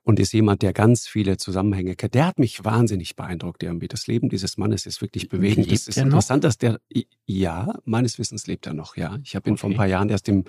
und 0.02 0.18
ist 0.20 0.32
jemand, 0.32 0.62
der 0.62 0.72
ganz 0.72 1.06
viele 1.06 1.36
Zusammenhänge 1.36 1.96
kennt. 1.96 2.14
Der 2.14 2.26
hat 2.26 2.38
mich 2.38 2.64
wahnsinnig 2.64 3.16
beeindruckt 3.16 3.62
irgendwie. 3.62 3.88
Das 3.88 4.06
Leben 4.06 4.28
dieses 4.28 4.56
Mannes 4.56 4.86
ist 4.86 5.00
wirklich 5.02 5.28
bewegend. 5.28 5.66
Lebt 5.66 5.72
Das 5.72 5.88
ist 5.88 5.96
er 5.96 6.04
noch? 6.04 6.12
interessant, 6.12 6.44
dass 6.44 6.58
der, 6.58 6.80
ja, 7.26 7.74
meines 7.84 8.18
Wissens 8.18 8.46
lebt 8.46 8.66
er 8.66 8.74
noch, 8.74 8.96
ja. 8.96 9.18
Ich 9.22 9.36
habe 9.36 9.50
ihn 9.50 9.56
vor 9.56 9.68
ein 9.68 9.72
Okay. 9.72 9.76
paar 9.78 9.86
Jahren 9.86 10.08
erst 10.08 10.28
im, 10.28 10.44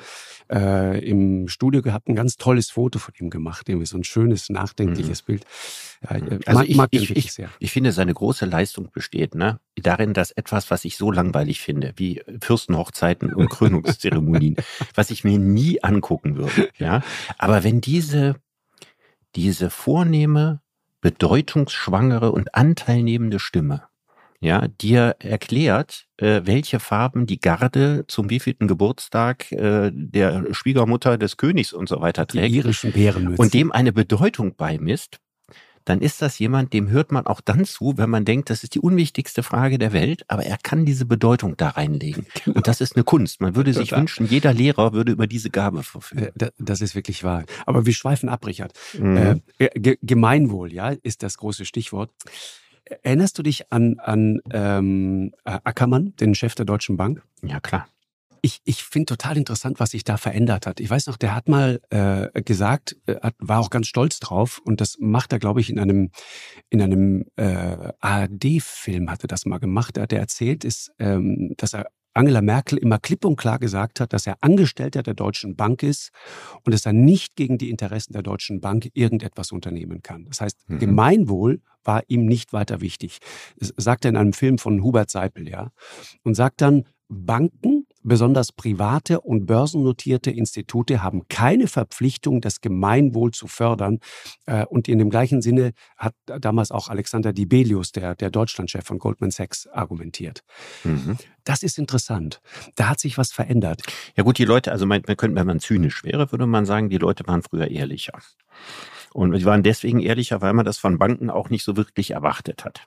äh, 0.51 0.99
im 1.07 1.47
Studio 1.47 1.81
gehabt, 1.81 2.07
ein 2.07 2.15
ganz 2.15 2.35
tolles 2.37 2.69
Foto 2.69 2.99
von 2.99 3.13
ihm 3.19 3.29
gemacht, 3.29 3.67
irgendwie 3.69 3.85
so 3.85 3.97
ein 3.97 4.03
schönes, 4.03 4.49
nachdenkliches 4.49 5.21
Bild. 5.23 5.45
Ja, 6.09 6.15
äh, 6.17 6.39
Also 6.45 6.59
mag, 6.59 6.69
ich- 6.69 6.75
mag 6.75 6.89
ich- 6.91 7.15
ich- 7.15 7.31
sehr. 7.33 7.49
Ich 7.59 7.71
finde, 7.71 7.91
seine 7.91 8.13
große 8.13 8.45
Leistung 8.45 8.89
besteht 8.91 9.35
ne, 9.35 9.59
darin, 9.75 10.13
dass 10.13 10.31
etwas, 10.31 10.69
was 10.71 10.85
ich 10.85 10.97
so 10.97 11.11
langweilig 11.11 11.59
finde, 11.61 11.93
wie 11.97 12.21
Fürstenhochzeiten 12.41 13.33
und 13.33 13.49
Krönungszeremonien, 13.49 14.55
was 14.95 15.09
ich 15.11 15.23
mir 15.23 15.37
nie 15.39 15.83
angucken 15.83 16.35
würde. 16.37 16.69
Ja, 16.77 17.01
aber 17.37 17.63
wenn 17.63 17.81
diese 17.81 18.35
diese 19.35 19.69
vornehme, 19.69 20.61
bedeutungsschwangere 21.01 22.31
und 22.31 22.55
anteilnehmende 22.55 23.39
Stimme 23.39 23.83
ja, 24.41 24.67
dir 24.67 25.15
erklärt, 25.19 26.05
äh, 26.17 26.41
welche 26.43 26.79
Farben 26.79 27.25
die 27.25 27.39
Garde 27.39 28.05
zum 28.07 28.29
wievielten 28.29 28.67
Geburtstag 28.67 29.51
äh, 29.51 29.91
der 29.93 30.53
Schwiegermutter 30.53 31.17
des 31.17 31.37
Königs 31.37 31.73
und 31.73 31.89
so 31.89 31.99
weiter 32.01 32.25
Die 32.25 32.37
trägt 32.37 32.53
irischen 32.55 32.91
Bärenmützen. 32.91 33.39
und 33.39 33.53
dem 33.53 33.71
eine 33.71 33.91
Bedeutung 33.91 34.55
beimisst, 34.55 35.19
dann 35.85 36.01
ist 36.01 36.21
das 36.21 36.37
jemand, 36.39 36.73
dem 36.73 36.89
hört 36.89 37.11
man 37.11 37.25
auch 37.27 37.41
dann 37.41 37.63
zu, 37.65 37.93
wenn 37.97 38.09
man 38.09 38.25
denkt, 38.25 38.49
das 38.49 38.63
ist 38.63 38.75
die 38.75 38.79
unwichtigste 38.79 39.43
Frage 39.43 39.77
der 39.77 39.93
Welt, 39.93 40.25
aber 40.27 40.43
er 40.43 40.57
kann 40.61 40.85
diese 40.85 41.05
Bedeutung 41.05 41.55
da 41.57 41.69
reinlegen. 41.69 42.25
Und 42.47 42.67
das 42.67 42.81
ist 42.81 42.95
eine 42.95 43.03
Kunst. 43.03 43.39
Man 43.41 43.55
würde 43.55 43.73
sich 43.73 43.89
Total. 43.89 44.01
wünschen, 44.01 44.25
jeder 44.27 44.53
Lehrer 44.53 44.93
würde 44.93 45.11
über 45.11 45.27
diese 45.27 45.49
Gabe 45.49 45.83
verfügen. 45.83 46.23
Äh, 46.25 46.31
da- 46.35 46.49
Das 46.57 46.81
ist 46.81 46.95
wirklich 46.95 47.23
wahr. 47.23 47.45
Aber 47.65 47.85
wir 47.85 47.93
schweifen 47.93 48.29
ab, 48.29 48.45
Richard. 48.45 48.73
Mhm. 48.99 49.41
Äh, 49.59 49.69
Ge 49.79 49.97
Gemeinwohl, 50.01 50.73
ja, 50.73 50.89
ist 51.03 51.23
das 51.23 51.37
große 51.37 51.65
Stichwort. 51.65 52.11
Erinnerst 53.03 53.37
du 53.39 53.43
dich 53.43 53.71
an, 53.71 53.97
an 53.99 54.41
ähm, 54.51 55.33
äh, 55.43 55.57
Ackermann, 55.63 56.13
den 56.19 56.35
Chef 56.35 56.53
der 56.55 56.65
Deutschen 56.65 56.97
Bank? 56.97 57.23
ja, 57.41 57.59
klar. 57.59 57.87
Ich, 58.45 58.59
ich 58.63 58.83
finde 58.83 59.07
total 59.07 59.37
interessant, 59.37 59.79
was 59.79 59.89
sich 59.89 60.03
da 60.03 60.17
verändert 60.17 60.67
hat. 60.67 60.79
Ich 60.79 60.87
weiß 60.87 61.07
noch, 61.07 61.17
der 61.17 61.33
hat 61.33 61.49
mal 61.49 61.81
äh, 61.89 62.43
gesagt, 62.43 62.95
äh, 63.07 63.15
hat, 63.19 63.33
war 63.39 63.59
auch 63.59 63.71
ganz 63.71 63.87
stolz 63.87 64.19
drauf 64.19 64.61
und 64.63 64.81
das 64.81 64.97
macht 64.99 65.33
er, 65.33 65.39
glaube 65.39 65.61
ich, 65.61 65.71
in 65.71 65.79
einem 65.79 66.11
in 66.69 66.79
einem 66.79 67.25
äh, 67.37 67.91
ARD-Film 68.01 69.09
hatte 69.09 69.25
das 69.25 69.47
mal 69.47 69.57
gemacht. 69.57 69.97
Da 69.97 70.03
hat 70.03 70.13
er 70.13 70.19
erzählt, 70.19 70.63
ist, 70.63 70.91
ähm, 70.99 71.55
dass 71.57 71.73
er 71.73 71.87
Angela 72.13 72.43
Merkel 72.43 72.77
immer 72.77 72.99
klipp 72.99 73.25
und 73.25 73.35
klar 73.35 73.57
gesagt 73.57 73.99
hat, 73.99 74.13
dass 74.13 74.27
er 74.27 74.37
Angestellter 74.41 75.01
der 75.01 75.15
Deutschen 75.15 75.55
Bank 75.55 75.81
ist 75.81 76.11
und 76.63 76.71
dass 76.71 76.85
er 76.85 76.93
nicht 76.93 77.35
gegen 77.35 77.57
die 77.57 77.71
Interessen 77.71 78.13
der 78.13 78.21
Deutschen 78.21 78.61
Bank 78.61 78.91
irgendetwas 78.93 79.53
unternehmen 79.53 80.03
kann. 80.03 80.25
Das 80.25 80.39
heißt, 80.39 80.69
Mhm. 80.69 80.77
Gemeinwohl 80.77 81.61
war 81.83 82.03
ihm 82.09 82.27
nicht 82.27 82.53
weiter 82.53 82.79
wichtig. 82.79 83.17
Das 83.57 83.73
sagt 83.75 84.05
er 84.05 84.09
in 84.09 84.17
einem 84.17 84.33
Film 84.33 84.59
von 84.59 84.83
Hubert 84.83 85.09
Seipel, 85.09 85.49
ja. 85.49 85.71
Und 86.23 86.35
sagt 86.35 86.61
dann, 86.61 86.83
Banken 87.07 87.84
Besonders 88.07 88.51
private 88.51 89.19
und 89.19 89.47
börsennotierte 89.47 90.29
Institute 90.29 91.01
haben 91.01 91.27
keine 91.27 91.65
Verpflichtung, 91.65 92.39
das 92.39 92.61
Gemeinwohl 92.61 93.31
zu 93.31 93.47
fördern. 93.47 93.97
Äh, 94.45 94.65
und 94.65 94.87
in 94.87 94.99
dem 94.99 95.09
gleichen 95.09 95.41
Sinne 95.41 95.71
hat 95.97 96.13
damals 96.27 96.69
auch 96.69 96.89
Alexander 96.89 97.33
Dibelius, 97.33 97.91
der, 97.91 98.13
der 98.13 98.29
Deutschlandchef 98.29 98.85
von 98.85 98.99
Goldman 98.99 99.31
Sachs, 99.31 99.65
argumentiert. 99.65 100.43
Mhm. 100.83 101.17
Das 101.45 101.63
ist 101.63 101.79
interessant. 101.79 102.41
Da 102.75 102.89
hat 102.89 102.99
sich 102.99 103.17
was 103.17 103.31
verändert. 103.31 103.81
Ja 104.15 104.23
gut, 104.23 104.37
die 104.37 104.45
Leute, 104.45 104.71
also 104.71 104.85
man, 104.85 105.01
man 105.07 105.17
könnte, 105.17 105.35
wenn 105.35 105.47
man 105.47 105.59
zynisch 105.59 106.03
wäre, 106.03 106.31
würde 106.31 106.45
man 106.45 106.67
sagen, 106.67 106.89
die 106.89 106.99
Leute 106.99 107.25
waren 107.25 107.41
früher 107.41 107.71
ehrlicher. 107.71 108.19
Und 109.13 109.35
sie 109.35 109.45
waren 109.45 109.63
deswegen 109.63 109.99
ehrlicher, 109.99 110.41
weil 110.41 110.53
man 110.53 110.65
das 110.65 110.77
von 110.77 110.99
Banken 110.99 111.31
auch 111.31 111.49
nicht 111.49 111.63
so 111.63 111.75
wirklich 111.75 112.11
erwartet 112.11 112.65
hat. 112.65 112.85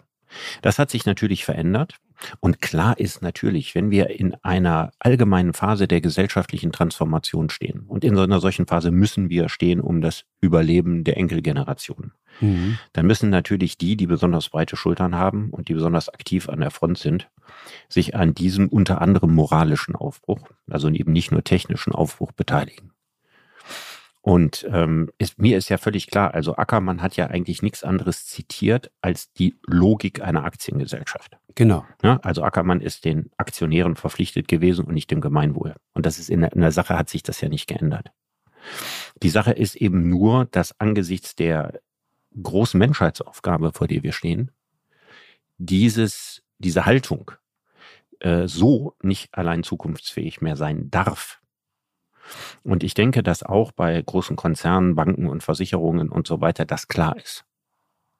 Das 0.62 0.78
hat 0.78 0.90
sich 0.90 1.06
natürlich 1.06 1.44
verändert. 1.44 1.96
Und 2.40 2.60
klar 2.60 2.98
ist 2.98 3.22
natürlich, 3.22 3.74
wenn 3.74 3.90
wir 3.90 4.10
in 4.10 4.34
einer 4.42 4.90
allgemeinen 4.98 5.52
Phase 5.52 5.86
der 5.86 6.00
gesellschaftlichen 6.00 6.72
Transformation 6.72 7.48
stehen, 7.48 7.84
und 7.86 8.04
in 8.04 8.16
so 8.16 8.22
einer 8.22 8.40
solchen 8.40 8.66
Phase 8.66 8.90
müssen 8.90 9.30
wir 9.30 9.48
stehen 9.48 9.80
um 9.80 10.00
das 10.00 10.24
Überleben 10.40 11.04
der 11.04 11.16
Enkelgeneration, 11.16 12.12
mhm. 12.40 12.78
dann 12.92 13.06
müssen 13.06 13.30
natürlich 13.30 13.78
die, 13.78 13.96
die 13.96 14.06
besonders 14.06 14.48
breite 14.48 14.76
Schultern 14.76 15.14
haben 15.14 15.50
und 15.50 15.68
die 15.68 15.74
besonders 15.74 16.08
aktiv 16.08 16.48
an 16.48 16.60
der 16.60 16.70
Front 16.70 16.98
sind, 16.98 17.30
sich 17.88 18.16
an 18.16 18.34
diesem 18.34 18.68
unter 18.68 19.00
anderem 19.00 19.34
moralischen 19.34 19.94
Aufbruch, 19.94 20.50
also 20.68 20.88
eben 20.88 21.12
nicht 21.12 21.30
nur 21.30 21.44
technischen 21.44 21.92
Aufbruch 21.92 22.32
beteiligen. 22.32 22.92
Und 24.28 24.68
ähm, 24.70 25.08
ist, 25.16 25.38
mir 25.38 25.56
ist 25.56 25.70
ja 25.70 25.78
völlig 25.78 26.08
klar, 26.08 26.34
also 26.34 26.54
Ackermann 26.54 27.00
hat 27.00 27.16
ja 27.16 27.28
eigentlich 27.28 27.62
nichts 27.62 27.82
anderes 27.82 28.26
zitiert 28.26 28.90
als 29.00 29.32
die 29.32 29.58
Logik 29.66 30.20
einer 30.20 30.44
Aktiengesellschaft. 30.44 31.38
Genau. 31.54 31.86
Ja, 32.02 32.18
also 32.18 32.42
Ackermann 32.42 32.82
ist 32.82 33.06
den 33.06 33.30
Aktionären 33.38 33.96
verpflichtet 33.96 34.46
gewesen 34.46 34.84
und 34.84 34.92
nicht 34.92 35.10
dem 35.10 35.22
Gemeinwohl. 35.22 35.76
Und 35.94 36.04
das 36.04 36.18
ist 36.18 36.28
in 36.28 36.42
der, 36.42 36.52
in 36.52 36.60
der 36.60 36.72
Sache 36.72 36.98
hat 36.98 37.08
sich 37.08 37.22
das 37.22 37.40
ja 37.40 37.48
nicht 37.48 37.68
geändert. 37.68 38.12
Die 39.22 39.30
Sache 39.30 39.52
ist 39.52 39.76
eben 39.76 40.10
nur, 40.10 40.44
dass 40.44 40.78
angesichts 40.78 41.34
der 41.34 41.80
großen 42.42 42.76
Menschheitsaufgabe, 42.76 43.72
vor 43.72 43.88
der 43.88 44.02
wir 44.02 44.12
stehen, 44.12 44.50
dieses, 45.56 46.42
diese 46.58 46.84
Haltung 46.84 47.30
äh, 48.20 48.46
so 48.46 48.94
nicht 49.00 49.32
allein 49.32 49.62
zukunftsfähig 49.62 50.42
mehr 50.42 50.56
sein 50.56 50.90
darf. 50.90 51.40
Und 52.62 52.82
ich 52.82 52.94
denke, 52.94 53.22
dass 53.22 53.42
auch 53.42 53.72
bei 53.72 54.00
großen 54.00 54.36
Konzernen, 54.36 54.94
Banken 54.94 55.28
und 55.28 55.42
Versicherungen 55.42 56.08
und 56.08 56.26
so 56.26 56.40
weiter 56.40 56.64
das 56.64 56.88
klar 56.88 57.16
ist. 57.16 57.44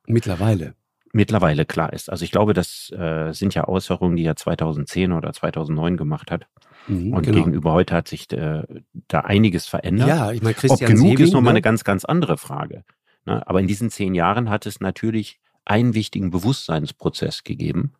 Mittlerweile. 0.06 0.74
Mittlerweile 1.12 1.64
klar 1.64 1.92
ist. 1.92 2.10
Also 2.10 2.24
ich 2.24 2.30
glaube, 2.30 2.52
das 2.52 2.90
äh, 2.90 3.32
sind 3.32 3.54
ja 3.54 3.66
Äußerungen, 3.66 4.16
die 4.16 4.24
er 4.24 4.36
2010 4.36 5.12
oder 5.12 5.32
2009 5.32 5.96
gemacht 5.96 6.30
hat. 6.30 6.46
Mhm, 6.86 7.14
und 7.14 7.22
genau. 7.22 7.38
gegenüber 7.38 7.72
heute 7.72 7.94
hat 7.94 8.08
sich 8.08 8.30
äh, 8.32 8.62
da 9.08 9.20
einiges 9.20 9.66
verändert. 9.66 10.08
Ja, 10.08 10.32
ich 10.32 10.42
meine, 10.42 10.54
Christian 10.54 10.90
Ob 10.90 10.96
genug 10.96 11.10
Sebing, 11.10 11.24
ist 11.24 11.32
nochmal 11.32 11.52
ne? 11.52 11.58
eine 11.58 11.62
ganz, 11.62 11.84
ganz 11.84 12.04
andere 12.04 12.36
Frage. 12.36 12.84
Ne? 13.24 13.46
Aber 13.46 13.60
in 13.60 13.66
diesen 13.66 13.90
zehn 13.90 14.14
Jahren 14.14 14.50
hat 14.50 14.66
es 14.66 14.80
natürlich 14.80 15.40
einen 15.64 15.94
wichtigen 15.94 16.30
Bewusstseinsprozess 16.30 17.44
gegeben, 17.44 17.92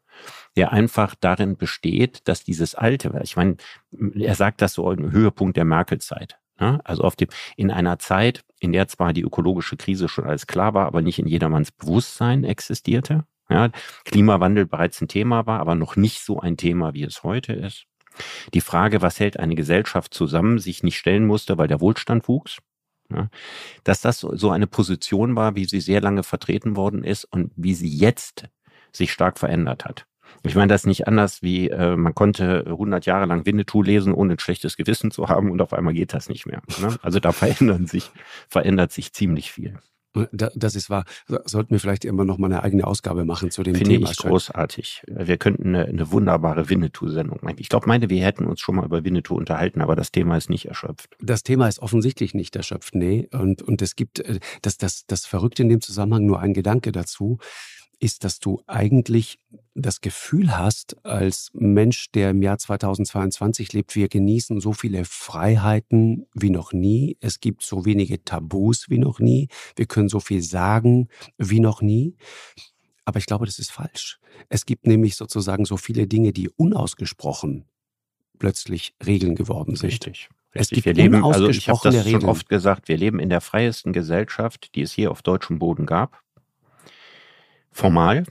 der 0.56 0.72
einfach 0.72 1.14
darin 1.14 1.56
besteht, 1.56 2.26
dass 2.28 2.44
dieses 2.44 2.74
Alte, 2.74 3.20
ich 3.22 3.36
meine, 3.36 3.56
er 4.14 4.34
sagt 4.34 4.62
das 4.62 4.74
so 4.74 4.90
im 4.90 5.12
Höhepunkt 5.12 5.56
der 5.56 5.64
Merkel-Zeit. 5.64 6.38
Ne? 6.60 6.80
Also 6.84 7.02
auf 7.02 7.16
dem, 7.16 7.28
in 7.56 7.70
einer 7.70 7.98
Zeit, 7.98 8.44
in 8.60 8.72
der 8.72 8.88
zwar 8.88 9.12
die 9.12 9.22
ökologische 9.22 9.76
Krise 9.76 10.08
schon 10.08 10.24
alles 10.24 10.46
klar 10.46 10.74
war, 10.74 10.86
aber 10.86 11.02
nicht 11.02 11.18
in 11.18 11.26
jedermanns 11.26 11.70
Bewusstsein 11.70 12.44
existierte. 12.44 13.24
Ja, 13.50 13.70
Klimawandel 14.04 14.66
bereits 14.66 15.00
ein 15.00 15.08
Thema 15.08 15.46
war, 15.46 15.60
aber 15.60 15.74
noch 15.74 15.96
nicht 15.96 16.20
so 16.20 16.38
ein 16.38 16.58
Thema, 16.58 16.92
wie 16.92 17.04
es 17.04 17.22
heute 17.22 17.54
ist. 17.54 17.86
Die 18.52 18.60
Frage, 18.60 19.00
was 19.00 19.20
hält 19.20 19.38
eine 19.38 19.54
Gesellschaft 19.54 20.12
zusammen, 20.12 20.58
sich 20.58 20.82
nicht 20.82 20.98
stellen 20.98 21.26
musste, 21.26 21.56
weil 21.56 21.68
der 21.68 21.80
Wohlstand 21.80 22.28
wuchs. 22.28 22.58
Ja, 23.10 23.30
dass 23.84 24.02
das 24.02 24.20
so 24.20 24.50
eine 24.50 24.66
Position 24.66 25.34
war, 25.34 25.56
wie 25.56 25.64
sie 25.64 25.80
sehr 25.80 26.02
lange 26.02 26.24
vertreten 26.24 26.76
worden 26.76 27.04
ist 27.04 27.24
und 27.24 27.52
wie 27.56 27.72
sie 27.72 27.88
jetzt 27.88 28.48
sich 28.92 29.12
stark 29.12 29.38
verändert 29.38 29.86
hat. 29.86 30.06
Ich 30.42 30.54
meine, 30.54 30.68
das 30.68 30.82
ist 30.82 30.86
nicht 30.86 31.08
anders 31.08 31.42
wie, 31.42 31.68
äh, 31.68 31.96
man 31.96 32.14
konnte 32.14 32.64
100 32.66 33.06
Jahre 33.06 33.26
lang 33.26 33.46
Winnetou 33.46 33.82
lesen, 33.82 34.12
ohne 34.12 34.34
ein 34.34 34.38
schlechtes 34.38 34.76
Gewissen 34.76 35.10
zu 35.10 35.28
haben 35.28 35.50
und 35.50 35.60
auf 35.60 35.72
einmal 35.72 35.94
geht 35.94 36.14
das 36.14 36.28
nicht 36.28 36.46
mehr. 36.46 36.62
Ne? 36.80 36.96
Also 37.02 37.20
da 37.20 37.32
verändern 37.32 37.86
sich, 37.86 38.10
verändert 38.48 38.92
sich 38.92 39.12
ziemlich 39.12 39.52
viel. 39.52 39.78
Das 40.32 40.74
ist 40.74 40.90
wahr. 40.90 41.04
Sollten 41.44 41.70
wir 41.70 41.80
vielleicht 41.80 42.04
immer 42.04 42.24
noch 42.24 42.38
mal 42.38 42.46
eine 42.46 42.62
eigene 42.62 42.86
Ausgabe 42.86 43.24
machen 43.24 43.50
zu 43.50 43.62
dem 43.62 43.74
Finde 43.74 43.90
Thema. 43.90 44.06
Finde 44.06 44.20
ich 44.20 44.26
großartig. 44.26 45.02
Wir 45.06 45.36
könnten 45.36 45.68
eine, 45.68 45.84
eine 45.84 46.10
wunderbare 46.10 46.68
Winnetou-Sendung 46.68 47.38
machen. 47.42 47.56
Ich 47.58 47.68
glaube, 47.68 47.86
meine, 47.86 48.08
wir 48.10 48.24
hätten 48.24 48.46
uns 48.46 48.60
schon 48.60 48.76
mal 48.76 48.84
über 48.84 49.04
Winnetou 49.04 49.36
unterhalten, 49.36 49.80
aber 49.80 49.96
das 49.96 50.10
Thema 50.10 50.36
ist 50.36 50.50
nicht 50.50 50.66
erschöpft. 50.66 51.16
Das 51.20 51.42
Thema 51.42 51.68
ist 51.68 51.80
offensichtlich 51.80 52.34
nicht 52.34 52.56
erschöpft, 52.56 52.94
nee. 52.94 53.28
Und, 53.32 53.62
und 53.62 53.82
es 53.82 53.96
gibt 53.96 54.20
äh, 54.20 54.40
das, 54.62 54.78
das, 54.78 55.06
das 55.06 55.26
Verrückte 55.26 55.62
in 55.62 55.68
dem 55.68 55.80
Zusammenhang 55.80 56.26
nur 56.26 56.40
ein 56.40 56.54
Gedanke 56.54 56.90
dazu 56.90 57.38
ist, 58.00 58.24
dass 58.24 58.38
du 58.38 58.62
eigentlich 58.66 59.38
das 59.74 60.00
Gefühl 60.00 60.56
hast, 60.56 61.04
als 61.04 61.50
Mensch, 61.52 62.10
der 62.12 62.30
im 62.30 62.42
Jahr 62.42 62.58
2022 62.58 63.72
lebt, 63.72 63.94
wir 63.94 64.08
genießen 64.08 64.60
so 64.60 64.72
viele 64.72 65.04
Freiheiten 65.04 66.26
wie 66.34 66.50
noch 66.50 66.72
nie. 66.72 67.16
Es 67.20 67.40
gibt 67.40 67.62
so 67.62 67.84
wenige 67.84 68.24
Tabus 68.24 68.88
wie 68.88 68.98
noch 68.98 69.20
nie. 69.20 69.48
Wir 69.76 69.86
können 69.86 70.08
so 70.08 70.20
viel 70.20 70.42
sagen 70.42 71.08
wie 71.38 71.60
noch 71.60 71.82
nie. 71.82 72.16
Aber 73.04 73.18
ich 73.18 73.26
glaube, 73.26 73.46
das 73.46 73.58
ist 73.58 73.70
falsch. 73.70 74.20
Es 74.48 74.66
gibt 74.66 74.86
nämlich 74.86 75.16
sozusagen 75.16 75.64
so 75.64 75.76
viele 75.76 76.06
Dinge, 76.06 76.32
die 76.32 76.50
unausgesprochen 76.50 77.64
plötzlich 78.38 78.94
Regeln 79.04 79.34
geworden 79.34 79.76
sind. 79.76 79.90
Richtig. 79.90 80.28
Es 80.52 80.70
gibt 80.70 80.86
wir 80.86 80.94
leben, 80.94 81.24
also 81.24 81.48
ich 81.48 81.68
habe 81.68 81.80
das 81.82 82.08
schon 82.08 82.24
oft 82.24 82.48
gesagt, 82.48 82.88
wir 82.88 82.96
leben 82.96 83.20
in 83.20 83.28
der 83.28 83.40
freiesten 83.40 83.92
Gesellschaft, 83.92 84.74
die 84.74 84.82
es 84.82 84.92
hier 84.92 85.10
auf 85.10 85.22
deutschem 85.22 85.58
Boden 85.58 85.86
gab 85.86 86.22
formal 87.70 88.24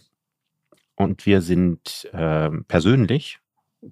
und 0.95 1.25
wir 1.25 1.41
sind 1.41 2.09
äh, 2.13 2.49
persönlich 2.67 3.39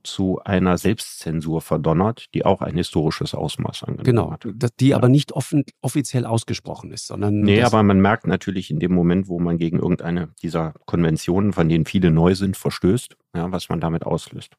zu 0.03 0.39
einer 0.43 0.77
Selbstzensur 0.77 1.61
verdonnert, 1.61 2.33
die 2.33 2.43
auch 2.43 2.61
ein 2.61 2.75
historisches 2.75 3.35
Ausmaß 3.35 3.83
angenommen 3.83 4.03
genau, 4.03 4.31
hat. 4.31 4.41
Genau, 4.41 4.67
die 4.79 4.95
aber 4.95 5.09
nicht 5.09 5.31
offen, 5.33 5.63
offiziell 5.81 6.25
ausgesprochen 6.25 6.91
ist, 6.91 7.07
sondern. 7.07 7.41
Nee, 7.41 7.61
aber 7.61 7.83
man 7.83 7.99
merkt 7.99 8.25
natürlich 8.25 8.71
in 8.71 8.79
dem 8.79 8.93
Moment, 8.93 9.27
wo 9.27 9.39
man 9.39 9.57
gegen 9.57 9.77
irgendeine 9.79 10.29
dieser 10.41 10.73
Konventionen, 10.85 11.53
von 11.53 11.69
denen 11.69 11.85
viele 11.85 12.11
neu 12.11 12.33
sind, 12.35 12.57
verstößt, 12.57 13.15
ja, 13.35 13.51
was 13.51 13.69
man 13.69 13.79
damit 13.79 14.05
auslöst. 14.05 14.53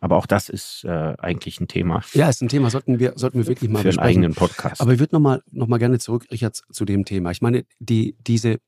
Aber 0.00 0.16
auch 0.16 0.26
das 0.26 0.48
ist 0.48 0.84
äh, 0.84 1.14
eigentlich 1.18 1.60
ein 1.60 1.68
Thema. 1.68 2.02
Ja, 2.14 2.28
ist 2.28 2.42
ein 2.42 2.48
Thema, 2.48 2.70
sollten 2.70 2.98
wir, 2.98 3.12
sollten 3.16 3.38
wir 3.38 3.46
wirklich 3.46 3.70
mal 3.70 3.80
Für 3.80 3.88
besprechen. 3.88 4.08
einen 4.08 4.16
eigenen 4.16 4.34
Podcast. 4.34 4.80
Aber 4.80 4.92
ich 4.92 4.98
würde 4.98 5.14
nochmal 5.14 5.42
noch 5.50 5.68
mal 5.68 5.78
gerne 5.78 5.98
zurück, 5.98 6.26
Richard, 6.30 6.56
zu 6.56 6.84
dem 6.84 7.04
Thema. 7.04 7.30
Ich 7.30 7.42
meine, 7.42 7.64
die, 7.78 8.16
diese, 8.26 8.58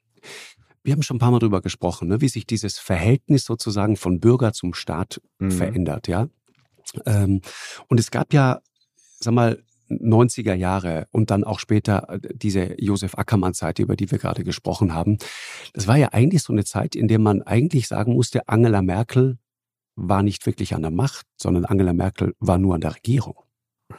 wir 0.85 0.92
haben 0.92 1.03
schon 1.03 1.16
ein 1.16 1.20
paar 1.20 1.31
Mal 1.31 1.38
drüber 1.38 1.62
gesprochen, 1.62 2.09
ne, 2.09 2.20
wie 2.20 2.29
sich 2.29 2.47
dieses 2.47 2.79
Verhältnis 2.79 3.44
sozusagen 3.44 3.97
von 3.97 4.20
Bürger 4.20 4.53
zum 4.53 4.75
Staat 4.75 5.20
mhm. 5.38 5.51
verändert, 5.51 6.07
ja. 6.09 6.29
Ähm, 7.07 7.40
und 7.88 7.99
es 7.99 8.11
gab 8.11 8.33
ja, 8.33 8.61
sag 9.18 9.35
mal, 9.35 9.62
90er 9.90 10.55
Jahre 10.55 11.07
und 11.11 11.31
dann 11.31 11.44
auch 11.44 11.59
später 11.59 12.09
äh, 12.09 12.20
diese 12.35 12.81
Josef 12.81 13.16
Ackermann-Zeit, 13.16 13.79
über 13.79 13.97
die 13.97 14.11
wir 14.11 14.18
gerade 14.18 14.44
gesprochen 14.44 14.94
haben. 14.94 15.18
Das 15.73 15.87
war 15.87 15.97
ja 15.97 16.09
eigentlich 16.12 16.42
so 16.42 16.53
eine 16.53 16.64
Zeit, 16.64 16.94
in 16.94 17.09
der 17.09 17.18
man 17.18 17.42
eigentlich 17.42 17.88
sagen 17.88 18.14
musste, 18.14 18.49
Angela 18.49 18.83
Merkel 18.83 19.38
war 19.97 20.23
nicht 20.23 20.44
wirklich 20.47 20.75
an 20.75 20.83
der 20.83 20.90
Macht, 20.90 21.27
sondern 21.37 21.64
Angela 21.64 21.92
Merkel 21.92 22.35
war 22.40 22.59
nur 22.59 22.75
an 22.75 22.81
der 22.81 22.94
Regierung. 22.94 23.37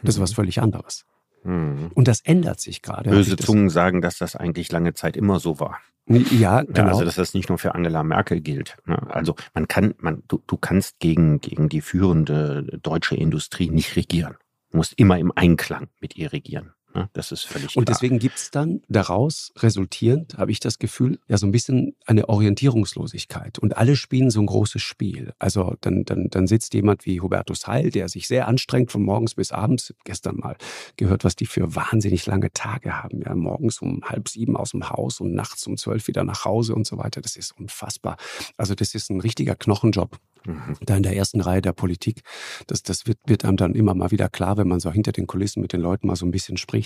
Das 0.04 0.16
ist 0.16 0.22
was 0.22 0.32
mhm. 0.32 0.36
völlig 0.36 0.62
anderes. 0.62 1.06
Mhm. 1.44 1.92
Und 1.94 2.08
das 2.08 2.22
ändert 2.22 2.60
sich 2.60 2.82
gerade. 2.82 3.10
Böse 3.10 3.38
Zungen 3.38 3.70
sagen, 3.70 4.02
dass 4.02 4.18
das 4.18 4.36
eigentlich 4.36 4.72
lange 4.72 4.94
Zeit 4.94 5.16
immer 5.16 5.40
so 5.40 5.60
war. 5.60 5.80
Ja, 6.08 6.62
genau. 6.62 6.90
Also 6.90 7.06
dass 7.06 7.16
das 7.16 7.34
nicht 7.34 7.50
nur 7.50 7.58
für 7.58 7.74
Angela 7.74 8.04
Merkel 8.04 8.40
gilt. 8.40 8.78
Ne? 8.86 8.98
Also 9.10 9.36
man 9.54 9.68
kann, 9.68 9.96
man, 9.98 10.24
du, 10.28 10.42
du 10.46 10.58
kannst 10.58 11.00
gegen, 11.00 11.42
gegen 11.42 11.68
die 11.68 11.82
führende 11.82 12.80
deutsche 12.82 13.16
Industrie 13.16 13.70
nicht 13.70 13.96
regieren. 13.96 14.36
Du 14.72 14.78
musst 14.78 14.94
immer 14.98 15.18
im 15.18 15.32
Einklang 15.36 15.88
mit 16.00 16.16
ihr 16.16 16.32
regieren. 16.32 16.74
Ne? 16.96 17.10
Das 17.14 17.32
ist 17.32 17.44
völlig 17.44 17.76
Und 17.76 17.86
klar. 17.86 17.96
deswegen 17.96 18.20
gibt 18.20 18.38
es 18.38 18.52
dann 18.52 18.82
daraus 18.88 19.52
resultierend, 19.58 20.38
habe 20.38 20.52
ich 20.52 20.62
das 20.62 20.80
Gefühl, 20.80 21.20
ja 21.28 21.38
so 21.38 21.46
ein 21.46 21.52
bisschen 21.52 21.96
eine 22.06 22.30
Orientierungslosigkeit. 22.30 23.60
Und 23.60 23.78
alle 23.78 23.96
spielen 23.98 24.30
so 24.30 24.40
ein 24.40 24.46
großes 24.46 24.82
Spiel. 24.82 25.34
Also 25.38 25.76
dann, 25.82 26.06
dann, 26.06 26.30
dann 26.30 26.48
sitzt 26.48 26.74
jemand 26.74 27.06
wie 27.06 27.20
Hubertus 27.20 27.68
Heil, 27.68 27.92
der 27.92 28.08
sich 28.08 28.28
sehr 28.28 28.48
anstrengt 28.48 28.92
von 28.92 29.04
morgens 29.04 29.36
bis 29.36 29.52
abends. 29.52 29.94
Gestern 30.06 30.38
mal 30.38 30.56
gehört, 30.96 31.26
was 31.26 31.36
die 31.36 31.46
für 31.46 31.76
wahnsinnig 31.76 32.26
lange 32.26 32.52
Tage 32.54 33.04
haben. 33.04 33.22
Ja, 33.22 33.36
morgens 33.36 33.82
um 33.82 34.02
halb 34.06 34.30
sieben 34.30 34.56
aus 34.56 34.72
dem 34.72 34.90
Haus 34.90 35.20
und 35.20 35.34
nachts 35.34 35.68
um 35.68 35.78
zwölf 35.78 36.08
wieder 36.08 36.24
nach 36.24 36.46
Hause 36.46 36.76
und 36.76 36.88
so 36.88 36.98
weiter. 36.98 37.22
Das 37.22 37.36
ist 37.36 37.58
unfassbar. 37.60 38.16
Also 38.56 38.74
das 38.74 38.96
ist 38.96 39.10
ein 39.10 39.20
richtiger 39.20 39.56
Knochenjob 39.56 40.18
mhm. 40.46 40.78
da 40.82 40.96
in 40.96 41.04
der 41.04 41.16
ersten 41.16 41.42
Reihe 41.42 41.62
der 41.62 41.74
Politik. 41.74 42.22
Das, 42.68 42.84
das 42.84 43.08
wird, 43.08 43.20
wird 43.26 43.46
einem 43.46 43.58
dann 43.58 43.76
immer 43.76 43.94
mal 43.94 44.12
wieder 44.12 44.30
klar, 44.30 44.58
wenn 44.58 44.68
man 44.68 44.80
so 44.80 44.92
hinter 44.92 45.12
den 45.12 45.28
Kulissen 45.28 45.62
mit 45.62 45.74
den 45.74 45.82
Leuten 45.82 46.08
mal 46.08 46.16
so 46.16 46.26
ein 46.26 46.32
bisschen 46.32 46.58
spricht. 46.58 46.85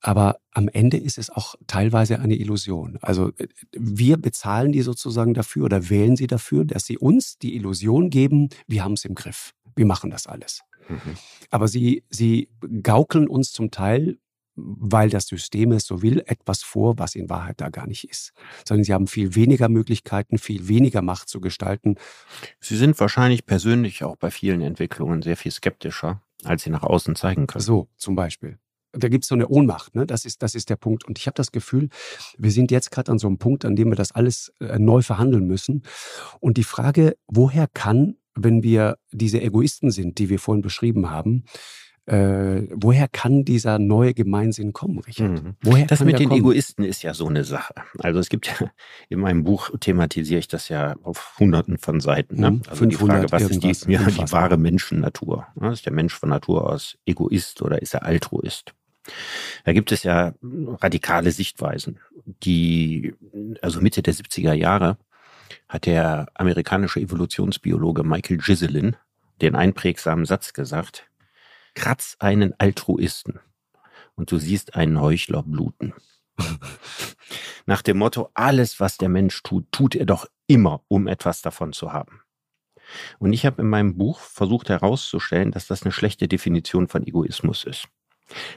Aber 0.00 0.38
am 0.50 0.68
Ende 0.68 0.96
ist 0.96 1.16
es 1.16 1.30
auch 1.30 1.54
teilweise 1.68 2.18
eine 2.18 2.34
Illusion. 2.34 2.98
Also 3.02 3.30
äh, 3.38 3.46
wir 3.72 4.16
bezahlen 4.16 4.72
die 4.72 4.82
sozusagen 4.82 5.32
dafür 5.32 5.64
oder 5.64 5.90
wählen 5.90 6.16
sie 6.16 6.26
dafür, 6.26 6.64
dass 6.64 6.84
sie 6.84 6.98
uns 6.98 7.38
die 7.38 7.54
Illusion 7.54 8.10
geben, 8.10 8.48
wir 8.66 8.84
haben 8.84 8.94
es 8.94 9.04
im 9.04 9.14
Griff. 9.14 9.52
Wir 9.76 9.86
machen 9.86 10.10
das 10.10 10.26
alles. 10.26 10.62
Mhm. 10.88 11.16
Aber 11.50 11.68
sie, 11.68 12.04
sie 12.10 12.48
gaukeln 12.82 13.28
uns 13.28 13.52
zum 13.52 13.70
Teil 13.70 14.18
weil 14.54 15.08
das 15.08 15.26
System 15.26 15.72
es 15.72 15.86
so 15.86 16.02
will, 16.02 16.22
etwas 16.26 16.62
vor, 16.62 16.98
was 16.98 17.14
in 17.14 17.30
Wahrheit 17.30 17.60
da 17.60 17.70
gar 17.70 17.86
nicht 17.86 18.08
ist. 18.08 18.32
Sondern 18.66 18.84
sie 18.84 18.92
haben 18.92 19.06
viel 19.06 19.34
weniger 19.34 19.68
Möglichkeiten, 19.68 20.38
viel 20.38 20.68
weniger 20.68 21.02
Macht 21.02 21.28
zu 21.28 21.40
gestalten. 21.40 21.96
Sie 22.60 22.76
sind 22.76 22.98
wahrscheinlich 23.00 23.46
persönlich 23.46 24.04
auch 24.04 24.16
bei 24.16 24.30
vielen 24.30 24.60
Entwicklungen 24.60 25.22
sehr 25.22 25.36
viel 25.36 25.52
skeptischer, 25.52 26.22
als 26.44 26.64
sie 26.64 26.70
nach 26.70 26.82
außen 26.82 27.16
zeigen 27.16 27.46
können. 27.46 27.62
So, 27.62 27.88
zum 27.96 28.14
Beispiel. 28.14 28.58
Da 28.92 29.08
gibt 29.08 29.24
es 29.24 29.28
so 29.28 29.34
eine 29.34 29.48
Ohnmacht, 29.48 29.94
ne? 29.94 30.06
das, 30.06 30.24
ist, 30.24 30.42
das 30.42 30.54
ist 30.54 30.70
der 30.70 30.76
Punkt. 30.76 31.04
Und 31.04 31.18
ich 31.18 31.26
habe 31.26 31.34
das 31.34 31.52
Gefühl, 31.52 31.88
wir 32.38 32.50
sind 32.50 32.70
jetzt 32.70 32.90
gerade 32.90 33.10
an 33.10 33.18
so 33.18 33.26
einem 33.26 33.38
Punkt, 33.38 33.64
an 33.64 33.76
dem 33.76 33.90
wir 33.90 33.96
das 33.96 34.12
alles 34.12 34.52
äh, 34.60 34.78
neu 34.78 35.02
verhandeln 35.02 35.46
müssen. 35.46 35.82
Und 36.40 36.56
die 36.56 36.64
Frage, 36.64 37.16
woher 37.26 37.66
kann, 37.66 38.16
wenn 38.34 38.62
wir 38.62 38.98
diese 39.10 39.40
Egoisten 39.40 39.90
sind, 39.90 40.18
die 40.18 40.28
wir 40.28 40.38
vorhin 40.38 40.62
beschrieben 40.62 41.10
haben, 41.10 41.44
äh, 42.06 42.66
woher 42.74 43.06
kann 43.06 43.44
dieser 43.44 43.78
neue 43.78 44.12
Gemeinsinn 44.12 44.72
kommen, 44.72 44.98
Richard? 44.98 45.30
Mhm. 45.30 45.54
Woher 45.62 45.86
das 45.86 46.00
mit 46.00 46.18
den 46.18 46.30
kommen? 46.30 46.40
Egoisten 46.40 46.84
ist 46.84 47.02
ja 47.02 47.14
so 47.14 47.28
eine 47.28 47.44
Sache. 47.44 47.74
Also 47.98 48.18
es 48.18 48.28
gibt 48.28 48.48
ja, 48.48 48.70
in 49.08 49.20
meinem 49.20 49.44
Buch 49.44 49.70
thematisiere 49.78 50.40
ich 50.40 50.48
das 50.48 50.68
ja 50.68 50.96
auf 51.04 51.36
hunderten 51.38 51.78
von 51.78 52.00
Seiten. 52.00 52.40
Ne? 52.40 52.50
Mhm, 52.50 52.62
also 52.68 52.86
die 52.86 52.96
Frage, 52.96 53.30
was 53.30 53.42
ist 53.44 53.62
die, 53.62 53.92
ja, 53.92 54.02
die 54.02 54.32
wahre 54.32 54.56
Menschennatur? 54.56 55.46
Ist 55.70 55.86
der 55.86 55.92
Mensch 55.92 56.14
von 56.14 56.30
Natur 56.30 56.68
aus 56.68 56.98
Egoist 57.06 57.62
oder 57.62 57.80
ist 57.80 57.94
er 57.94 58.04
Altruist? 58.04 58.74
Da 59.64 59.72
gibt 59.72 59.92
es 59.92 60.02
ja 60.02 60.34
radikale 60.80 61.32
Sichtweisen, 61.32 62.00
die, 62.44 63.14
also 63.60 63.80
Mitte 63.80 64.02
der 64.02 64.14
70er 64.14 64.52
Jahre 64.52 64.96
hat 65.68 65.86
der 65.86 66.28
amerikanische 66.34 67.00
Evolutionsbiologe 67.00 68.04
Michael 68.04 68.38
Giselin 68.38 68.96
den 69.40 69.56
einprägsamen 69.56 70.24
Satz 70.24 70.52
gesagt, 70.52 71.10
Kratz 71.74 72.16
einen 72.18 72.54
Altruisten 72.58 73.40
und 74.14 74.30
du 74.30 74.38
siehst 74.38 74.76
einen 74.76 75.00
Heuchler 75.00 75.42
bluten. 75.42 75.94
Nach 77.66 77.82
dem 77.82 77.98
Motto, 77.98 78.30
alles, 78.34 78.80
was 78.80 78.98
der 78.98 79.08
Mensch 79.08 79.42
tut, 79.42 79.70
tut 79.72 79.94
er 79.94 80.06
doch 80.06 80.26
immer, 80.46 80.82
um 80.88 81.06
etwas 81.06 81.42
davon 81.42 81.72
zu 81.72 81.92
haben. 81.92 82.20
Und 83.18 83.32
ich 83.32 83.46
habe 83.46 83.62
in 83.62 83.68
meinem 83.68 83.96
Buch 83.96 84.20
versucht 84.20 84.68
herauszustellen, 84.68 85.50
dass 85.50 85.66
das 85.66 85.82
eine 85.82 85.92
schlechte 85.92 86.28
Definition 86.28 86.88
von 86.88 87.06
Egoismus 87.06 87.64
ist. 87.64 87.88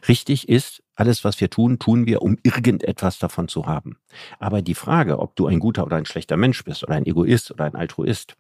Richtig 0.08 0.48
ist, 0.48 0.84
alles, 0.96 1.24
was 1.24 1.42
wir 1.42 1.50
tun, 1.50 1.80
tun 1.80 2.06
wir, 2.06 2.22
um 2.22 2.38
irgendetwas 2.44 3.20
davon 3.20 3.48
zu 3.48 3.66
haben. 3.66 3.98
Aber 4.40 4.62
die 4.62 4.76
Frage, 4.76 5.20
ob 5.20 5.36
du 5.36 5.48
ein 5.48 5.60
guter 5.60 5.86
oder 5.86 5.98
ein 5.98 6.06
schlechter 6.06 6.38
Mensch 6.38 6.64
bist 6.64 6.84
oder 6.84 6.96
ein 6.96 7.06
Egoist 7.06 7.52
oder 7.52 7.66
ein 7.66 7.76
Altruist, 7.76 8.38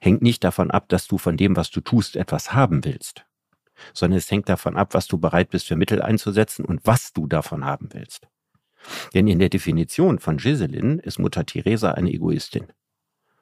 hängt 0.00 0.22
nicht 0.22 0.42
davon 0.44 0.70
ab, 0.70 0.88
dass 0.88 1.06
du 1.06 1.18
von 1.18 1.36
dem, 1.36 1.56
was 1.56 1.70
du 1.70 1.80
tust, 1.80 2.16
etwas 2.16 2.52
haben 2.52 2.84
willst, 2.84 3.24
sondern 3.94 4.18
es 4.18 4.30
hängt 4.30 4.48
davon 4.48 4.76
ab, 4.76 4.94
was 4.94 5.06
du 5.06 5.18
bereit 5.18 5.50
bist 5.50 5.68
für 5.68 5.76
Mittel 5.76 6.02
einzusetzen 6.02 6.64
und 6.64 6.80
was 6.84 7.12
du 7.12 7.26
davon 7.26 7.64
haben 7.64 7.88
willst. 7.92 8.28
Denn 9.14 9.28
in 9.28 9.38
der 9.38 9.50
Definition 9.50 10.18
von 10.18 10.38
Giselin 10.38 10.98
ist 10.98 11.18
Mutter 11.18 11.44
Teresa 11.44 11.92
eine 11.92 12.12
Egoistin. 12.12 12.72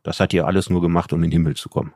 Das 0.03 0.21
hat 0.21 0.33
ihr 0.33 0.47
alles 0.47 0.71
nur 0.71 0.81
gemacht, 0.81 1.13
um 1.13 1.23
in 1.23 1.31
den 1.31 1.33
Himmel 1.33 1.57
zu 1.57 1.69
kommen. 1.69 1.95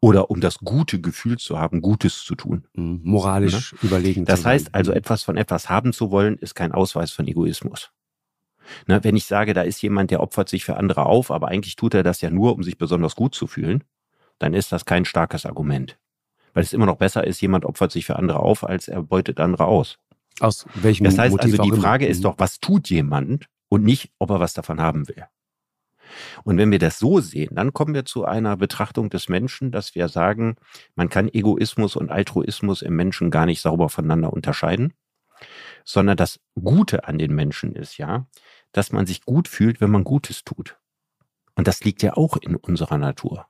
Oder 0.00 0.30
um 0.30 0.40
das 0.40 0.58
gute 0.58 1.00
Gefühl 1.00 1.38
zu 1.38 1.58
haben, 1.58 1.80
Gutes 1.80 2.24
zu 2.24 2.34
tun. 2.34 2.64
Mhm. 2.74 3.00
Moralisch 3.02 3.72
ja? 3.72 3.78
überlegen. 3.82 4.24
Das 4.24 4.44
heißt 4.44 4.74
also, 4.74 4.92
etwas 4.92 5.22
von 5.22 5.36
etwas 5.36 5.68
haben 5.68 5.92
zu 5.92 6.10
wollen, 6.10 6.38
ist 6.38 6.54
kein 6.54 6.72
Ausweis 6.72 7.10
von 7.10 7.26
Egoismus. 7.26 7.90
Na, 8.86 9.04
wenn 9.04 9.16
ich 9.16 9.26
sage, 9.26 9.52
da 9.52 9.62
ist 9.62 9.82
jemand, 9.82 10.10
der 10.10 10.20
opfert 10.20 10.48
sich 10.48 10.64
für 10.64 10.76
andere 10.76 11.04
auf, 11.04 11.30
aber 11.30 11.48
eigentlich 11.48 11.76
tut 11.76 11.92
er 11.94 12.02
das 12.02 12.22
ja 12.22 12.30
nur, 12.30 12.54
um 12.54 12.62
sich 12.62 12.78
besonders 12.78 13.14
gut 13.14 13.34
zu 13.34 13.46
fühlen, 13.46 13.84
dann 14.38 14.54
ist 14.54 14.72
das 14.72 14.86
kein 14.86 15.04
starkes 15.04 15.44
Argument 15.44 15.98
weil 16.54 16.62
es 16.62 16.72
immer 16.72 16.86
noch 16.86 16.96
besser 16.96 17.26
ist, 17.26 17.40
jemand 17.40 17.66
opfert 17.66 17.92
sich 17.92 18.06
für 18.06 18.16
andere 18.16 18.38
auf, 18.40 18.64
als 18.64 18.88
er 18.88 19.02
beutet 19.02 19.40
andere 19.40 19.66
aus. 19.66 19.98
Aus 20.40 20.66
welchem 20.74 21.04
Das 21.04 21.18
heißt 21.18 21.32
Motiv 21.32 21.60
also, 21.60 21.70
die 21.70 21.80
Frage 21.80 22.06
ist 22.06 22.24
doch, 22.24 22.36
was 22.38 22.60
tut 22.60 22.88
jemand 22.88 23.46
und 23.68 23.84
nicht, 23.84 24.10
ob 24.18 24.30
er 24.30 24.40
was 24.40 24.54
davon 24.54 24.80
haben 24.80 25.06
will. 25.08 25.24
Und 26.44 26.58
wenn 26.58 26.70
wir 26.70 26.78
das 26.78 26.98
so 26.98 27.20
sehen, 27.20 27.54
dann 27.54 27.72
kommen 27.72 27.94
wir 27.94 28.04
zu 28.04 28.24
einer 28.24 28.56
Betrachtung 28.56 29.10
des 29.10 29.28
Menschen, 29.28 29.70
dass 29.70 29.94
wir 29.94 30.08
sagen, 30.08 30.56
man 30.94 31.08
kann 31.08 31.28
Egoismus 31.28 31.96
und 31.96 32.10
Altruismus 32.10 32.82
im 32.82 32.96
Menschen 32.96 33.30
gar 33.30 33.46
nicht 33.46 33.60
sauber 33.60 33.88
voneinander 33.88 34.32
unterscheiden, 34.32 34.92
sondern 35.84 36.16
das 36.16 36.40
Gute 36.54 37.06
an 37.06 37.18
den 37.18 37.34
Menschen 37.34 37.74
ist 37.74 37.98
ja, 37.98 38.26
dass 38.72 38.92
man 38.92 39.06
sich 39.06 39.24
gut 39.24 39.48
fühlt, 39.48 39.80
wenn 39.80 39.90
man 39.90 40.04
Gutes 40.04 40.44
tut. 40.44 40.78
Und 41.54 41.68
das 41.68 41.84
liegt 41.84 42.02
ja 42.02 42.14
auch 42.16 42.36
in 42.36 42.56
unserer 42.56 42.98
Natur. 42.98 43.46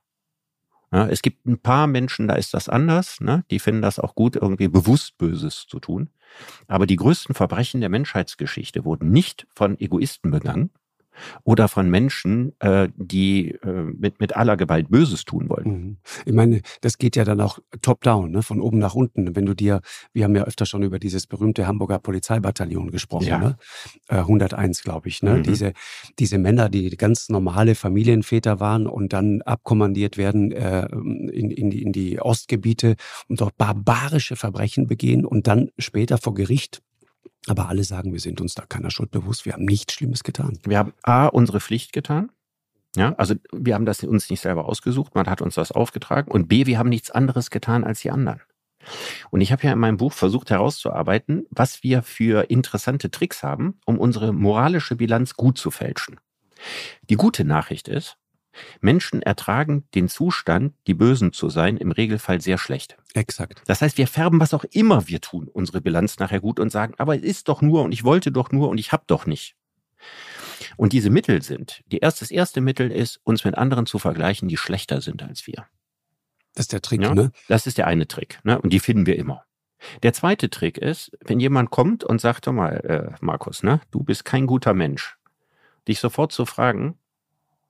Ja, 0.91 1.07
es 1.07 1.21
gibt 1.21 1.45
ein 1.45 1.59
paar 1.59 1.87
Menschen, 1.87 2.27
da 2.27 2.35
ist 2.35 2.53
das 2.53 2.69
anders. 2.69 3.19
Ne? 3.19 3.43
Die 3.51 3.59
finden 3.59 3.81
das 3.81 3.99
auch 3.99 4.15
gut, 4.15 4.35
irgendwie 4.35 4.67
bewusst 4.67 5.17
Böses 5.17 5.65
zu 5.67 5.79
tun. 5.79 6.09
Aber 6.67 6.85
die 6.85 6.95
größten 6.95 7.35
Verbrechen 7.35 7.81
der 7.81 7.89
Menschheitsgeschichte 7.89 8.85
wurden 8.85 9.09
nicht 9.09 9.47
von 9.53 9.79
Egoisten 9.79 10.31
begangen, 10.31 10.71
oder 11.43 11.67
von 11.67 11.89
Menschen, 11.89 12.53
äh, 12.59 12.89
die 12.95 13.51
äh, 13.51 13.83
mit, 13.97 14.19
mit 14.19 14.35
aller 14.35 14.57
Gewalt 14.57 14.89
Böses 14.89 15.25
tun 15.25 15.49
wollen. 15.49 15.67
Mhm. 15.67 15.97
Ich 16.25 16.33
meine, 16.33 16.61
das 16.81 16.97
geht 16.97 17.15
ja 17.15 17.23
dann 17.23 17.41
auch 17.41 17.59
top-down, 17.81 18.31
ne? 18.31 18.41
von 18.41 18.61
oben 18.61 18.79
nach 18.79 18.95
unten. 18.95 19.35
Wenn 19.35 19.45
du 19.45 19.53
dir, 19.53 19.81
wir 20.13 20.23
haben 20.23 20.35
ja 20.35 20.43
öfter 20.43 20.65
schon 20.65 20.83
über 20.83 20.99
dieses 20.99 21.27
berühmte 21.27 21.67
Hamburger 21.67 21.99
Polizeibataillon 21.99 22.91
gesprochen, 22.91 23.27
ja. 23.27 23.39
ne? 23.39 23.57
Äh, 24.07 24.17
101, 24.17 24.83
glaube 24.83 25.07
ich. 25.07 25.23
Ne? 25.23 25.35
Mhm. 25.35 25.43
Diese, 25.43 25.73
diese 26.19 26.37
Männer, 26.37 26.69
die 26.69 26.89
ganz 26.97 27.29
normale 27.29 27.75
Familienväter 27.75 28.59
waren 28.59 28.87
und 28.87 29.13
dann 29.13 29.41
abkommandiert 29.41 30.17
werden 30.17 30.51
äh, 30.51 30.87
in, 30.87 31.51
in, 31.51 31.69
die, 31.69 31.81
in 31.81 31.91
die 31.91 32.19
Ostgebiete 32.19 32.95
und 33.27 33.41
dort 33.41 33.57
barbarische 33.57 34.35
Verbrechen 34.35 34.87
begehen 34.87 35.25
und 35.25 35.47
dann 35.47 35.69
später 35.77 36.17
vor 36.17 36.33
Gericht 36.33 36.81
aber 37.47 37.69
alle 37.69 37.83
sagen, 37.83 38.13
wir 38.13 38.19
sind 38.19 38.41
uns 38.41 38.55
da 38.55 38.65
keiner 38.65 38.91
Schuld 38.91 39.11
bewusst. 39.11 39.45
Wir 39.45 39.53
haben 39.53 39.65
nichts 39.65 39.93
Schlimmes 39.93 40.23
getan. 40.23 40.59
Wir 40.65 40.77
haben 40.77 40.93
A, 41.03 41.27
unsere 41.27 41.59
Pflicht 41.59 41.93
getan. 41.93 42.31
Ja, 42.95 43.13
also 43.15 43.35
wir 43.51 43.75
haben 43.75 43.85
das 43.85 44.03
uns 44.03 44.29
nicht 44.29 44.39
selber 44.39 44.65
ausgesucht, 44.69 45.15
man 45.15 45.27
hat 45.27 45.41
uns 45.41 45.55
das 45.55 45.71
aufgetragen. 45.71 46.31
Und 46.31 46.47
B, 46.47 46.65
wir 46.65 46.79
haben 46.79 46.89
nichts 46.89 47.11
anderes 47.11 47.49
getan 47.49 47.83
als 47.83 47.99
die 47.99 48.11
anderen. 48.11 48.41
Und 49.31 49.41
ich 49.41 49.51
habe 49.51 49.63
ja 49.63 49.73
in 49.73 49.79
meinem 49.79 49.97
Buch 49.97 50.13
versucht 50.13 50.49
herauszuarbeiten, 50.49 51.45
was 51.49 51.83
wir 51.83 52.03
für 52.03 52.49
interessante 52.49 53.11
Tricks 53.11 53.43
haben, 53.43 53.79
um 53.85 53.99
unsere 53.99 54.31
moralische 54.31 54.95
Bilanz 54.95 55.33
gut 55.33 55.57
zu 55.57 55.71
fälschen. 55.71 56.19
Die 57.09 57.15
gute 57.15 57.43
Nachricht 57.43 57.87
ist, 57.87 58.17
Menschen 58.81 59.21
ertragen 59.21 59.85
den 59.95 60.07
Zustand, 60.07 60.73
die 60.87 60.93
Bösen 60.93 61.33
zu 61.33 61.49
sein, 61.49 61.77
im 61.77 61.91
Regelfall 61.91 62.41
sehr 62.41 62.57
schlecht. 62.57 62.97
Exakt. 63.13 63.61
Das 63.67 63.81
heißt, 63.81 63.97
wir 63.97 64.07
färben, 64.07 64.39
was 64.39 64.53
auch 64.53 64.65
immer 64.71 65.07
wir 65.07 65.21
tun, 65.21 65.49
unsere 65.51 65.81
Bilanz 65.81 66.19
nachher 66.19 66.39
gut 66.39 66.59
und 66.59 66.71
sagen, 66.71 66.93
aber 66.97 67.15
es 67.15 67.23
ist 67.23 67.47
doch 67.47 67.61
nur 67.61 67.83
und 67.83 67.91
ich 67.91 68.03
wollte 68.03 68.31
doch 68.31 68.51
nur 68.51 68.69
und 68.69 68.77
ich 68.77 68.91
hab 68.91 69.07
doch 69.07 69.25
nicht. 69.25 69.55
Und 70.77 70.93
diese 70.93 71.09
Mittel 71.09 71.41
sind, 71.41 71.83
die 71.91 71.99
erste, 71.99 72.23
das 72.23 72.31
erste 72.31 72.61
Mittel 72.61 72.91
ist, 72.91 73.19
uns 73.23 73.43
mit 73.45 73.55
anderen 73.55 73.85
zu 73.85 73.99
vergleichen, 73.99 74.47
die 74.47 74.57
schlechter 74.57 75.01
sind 75.01 75.23
als 75.23 75.47
wir. 75.47 75.65
Das 76.53 76.65
ist 76.65 76.73
der 76.73 76.81
Trick, 76.81 77.01
ja? 77.01 77.13
ne? 77.13 77.31
Das 77.47 77.67
ist 77.67 77.77
der 77.77 77.87
eine 77.87 78.07
Trick, 78.07 78.39
ne? 78.43 78.59
Und 78.61 78.71
die 78.71 78.79
finden 78.79 79.05
wir 79.05 79.17
immer. 79.17 79.43
Der 80.03 80.13
zweite 80.13 80.49
Trick 80.49 80.77
ist, 80.77 81.11
wenn 81.19 81.39
jemand 81.39 81.69
kommt 81.69 82.03
und 82.03 82.21
sagt, 82.21 82.47
doch 82.47 82.53
mal, 82.53 82.77
äh, 82.77 83.15
Markus, 83.21 83.63
ne, 83.63 83.81
du 83.91 84.03
bist 84.03 84.25
kein 84.25 84.47
guter 84.47 84.73
Mensch, 84.73 85.17
dich 85.87 85.99
sofort 85.99 86.31
zu 86.31 86.45
fragen, 86.45 86.97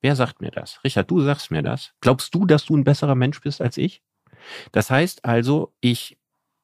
Wer 0.06 0.16
sagt 0.16 0.40
mir 0.40 0.52
das? 0.52 0.84
Richard, 0.84 1.10
du 1.10 1.20
sagst 1.22 1.50
mir 1.50 1.64
das. 1.64 1.96
Glaubst 2.00 2.36
du, 2.36 2.46
dass 2.46 2.64
du 2.64 2.78
ein 2.78 2.84
besserer 2.84 3.16
Mensch 3.16 3.42
bist 3.42 3.60
als 3.60 3.76
ich? 3.76 4.04
Das 4.72 4.92
heißt 4.92 5.26
also, 5.26 5.74
ich 5.82 6.20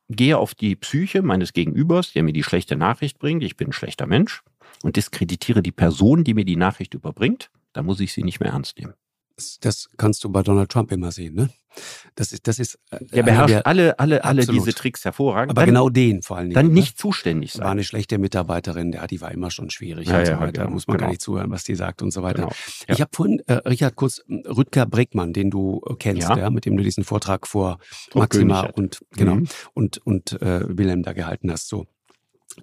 gehe 0.09 0.37
auf 0.37 0.53
die 0.53 0.75
Psyche 0.75 1.23
meines 1.23 1.51
Gegenübers, 1.51 2.13
der 2.13 2.21
mir 2.21 2.33
die 2.33 2.43
schlechte 2.43 2.75
Nachricht 2.75 3.17
bringt, 3.17 3.41
ich 3.41 3.57
bin 3.57 3.69
ein 3.69 3.73
schlechter 3.73 4.05
Mensch, 4.05 4.43
und 4.83 4.95
diskreditiere 4.95 5.63
die 5.63 5.71
Person, 5.71 6.23
die 6.23 6.35
mir 6.35 6.45
die 6.45 6.55
Nachricht 6.55 6.93
überbringt, 6.93 7.49
dann 7.73 7.87
muss 7.87 7.99
ich 7.99 8.13
sie 8.13 8.21
nicht 8.21 8.41
mehr 8.41 8.51
ernst 8.51 8.77
nehmen. 8.77 8.93
Das, 9.61 9.89
kannst 9.97 10.23
du 10.23 10.29
bei 10.29 10.43
Donald 10.43 10.69
Trump 10.69 10.91
immer 10.91 11.11
sehen, 11.11 11.35
ne? 11.35 11.49
Das 12.15 12.33
ist, 12.33 12.47
das 12.47 12.59
ist. 12.59 12.77
Äh, 12.91 13.05
der 13.05 13.23
beherrscht 13.23 13.49
der, 13.49 13.67
alle, 13.67 13.97
alle, 13.97 14.23
alle 14.25 14.45
diese 14.45 14.73
Tricks 14.73 15.05
hervorragend. 15.05 15.51
Aber 15.51 15.61
dann, 15.61 15.69
genau 15.69 15.89
den 15.89 16.21
vor 16.21 16.37
allen 16.37 16.49
Dingen. 16.49 16.55
Dann 16.55 16.67
ne? 16.67 16.73
nicht 16.73 16.97
zuständig 16.97 17.53
sein. 17.53 17.63
War 17.63 17.71
eine 17.71 17.83
schlechte 17.83 18.17
Mitarbeiterin, 18.17 18.91
der, 18.91 19.07
die 19.07 19.21
war 19.21 19.31
immer 19.31 19.51
schon 19.51 19.69
schwierig 19.69 20.07
ja, 20.09 20.19
und 20.19 20.25
so 20.25 20.31
weiter. 20.33 20.51
Genau, 20.51 20.65
da 20.65 20.69
muss 20.69 20.87
man 20.87 20.97
genau. 20.97 21.07
gar 21.07 21.11
nicht 21.11 21.21
zuhören, 21.21 21.49
was 21.49 21.63
die 21.63 21.75
sagt 21.75 22.01
und 22.01 22.11
so 22.11 22.23
weiter. 22.23 22.43
Genau, 22.43 22.51
ja. 22.87 22.93
Ich 22.93 23.01
habe 23.01 23.11
vorhin, 23.13 23.41
äh, 23.47 23.53
Richard, 23.53 23.95
kurz 23.95 24.21
Rüdger 24.27 24.85
Breckmann, 24.85 25.31
den 25.31 25.49
du 25.49 25.81
äh, 25.89 25.95
kennst, 25.97 26.27
ja. 26.27 26.37
ja. 26.37 26.49
mit 26.49 26.65
dem 26.65 26.75
du 26.75 26.83
diesen 26.83 27.05
Vortrag 27.05 27.47
vor 27.47 27.79
Maxima 28.13 28.61
und 28.73 28.99
genau 29.11 29.35
mhm. 29.35 29.47
und 29.73 29.97
und 30.05 30.41
äh, 30.41 30.65
Wilhelm 30.67 31.03
da 31.03 31.13
gehalten 31.13 31.51
hast. 31.51 31.69
So. 31.69 31.87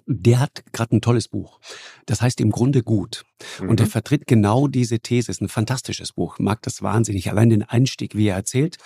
Der 0.05 0.39
hat 0.39 0.63
gerade 0.73 0.95
ein 0.95 1.01
tolles 1.01 1.27
Buch. 1.27 1.59
Das 2.05 2.21
heißt 2.21 2.41
im 2.41 2.51
Grunde 2.51 2.83
gut. 2.83 3.23
Mhm. 3.61 3.69
Und 3.69 3.79
er 3.79 3.87
vertritt 3.87 4.27
genau 4.27 4.67
diese 4.67 4.99
These. 4.99 5.31
Ist 5.31 5.41
ein 5.41 5.49
fantastisches 5.49 6.13
Buch. 6.13 6.39
Mag 6.39 6.61
das 6.61 6.81
wahnsinnig. 6.81 7.29
Allein 7.29 7.49
den 7.49 7.63
Einstieg, 7.63 8.15
wie 8.15 8.27
er 8.27 8.35
erzählt, 8.35 8.77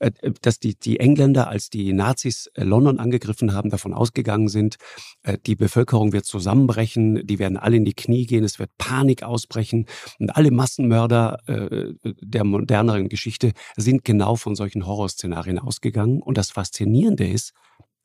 äh, 0.00 0.10
dass 0.42 0.58
die, 0.58 0.74
die 0.74 1.00
Engländer, 1.00 1.48
als 1.48 1.70
die 1.70 1.92
Nazis 1.92 2.50
äh, 2.54 2.64
London 2.64 2.98
angegriffen 2.98 3.52
haben, 3.52 3.70
davon 3.70 3.94
ausgegangen 3.94 4.48
sind, 4.48 4.76
äh, 5.22 5.38
die 5.46 5.56
Bevölkerung 5.56 6.12
wird 6.12 6.24
zusammenbrechen, 6.24 7.26
die 7.26 7.38
werden 7.38 7.56
alle 7.56 7.76
in 7.76 7.84
die 7.84 7.94
Knie 7.94 8.26
gehen, 8.26 8.44
es 8.44 8.58
wird 8.58 8.70
Panik 8.78 9.22
ausbrechen. 9.22 9.86
Und 10.18 10.30
alle 10.30 10.50
Massenmörder 10.50 11.38
der 11.48 12.44
moderneren 12.44 13.08
Geschichte 13.08 13.52
sind 13.76 14.04
genau 14.04 14.36
von 14.36 14.54
solchen 14.54 14.86
Horrorszenarien 14.86 15.58
ausgegangen. 15.58 16.22
Und 16.22 16.38
das 16.38 16.50
Faszinierende 16.50 17.26
ist, 17.26 17.52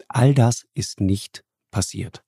all 0.08 0.34
das 0.34 0.66
ist 0.74 1.00
nicht 1.00 1.44
passiert, 1.74 2.24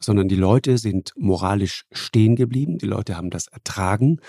sondern 0.00 0.26
die 0.26 0.36
Leute 0.36 0.78
sind 0.78 1.12
moralisch 1.16 1.84
stehen 1.92 2.34
geblieben, 2.34 2.78
die 2.78 2.86
Leute 2.86 3.16
haben 3.16 3.30
das 3.30 3.46
ertragen 3.46 4.20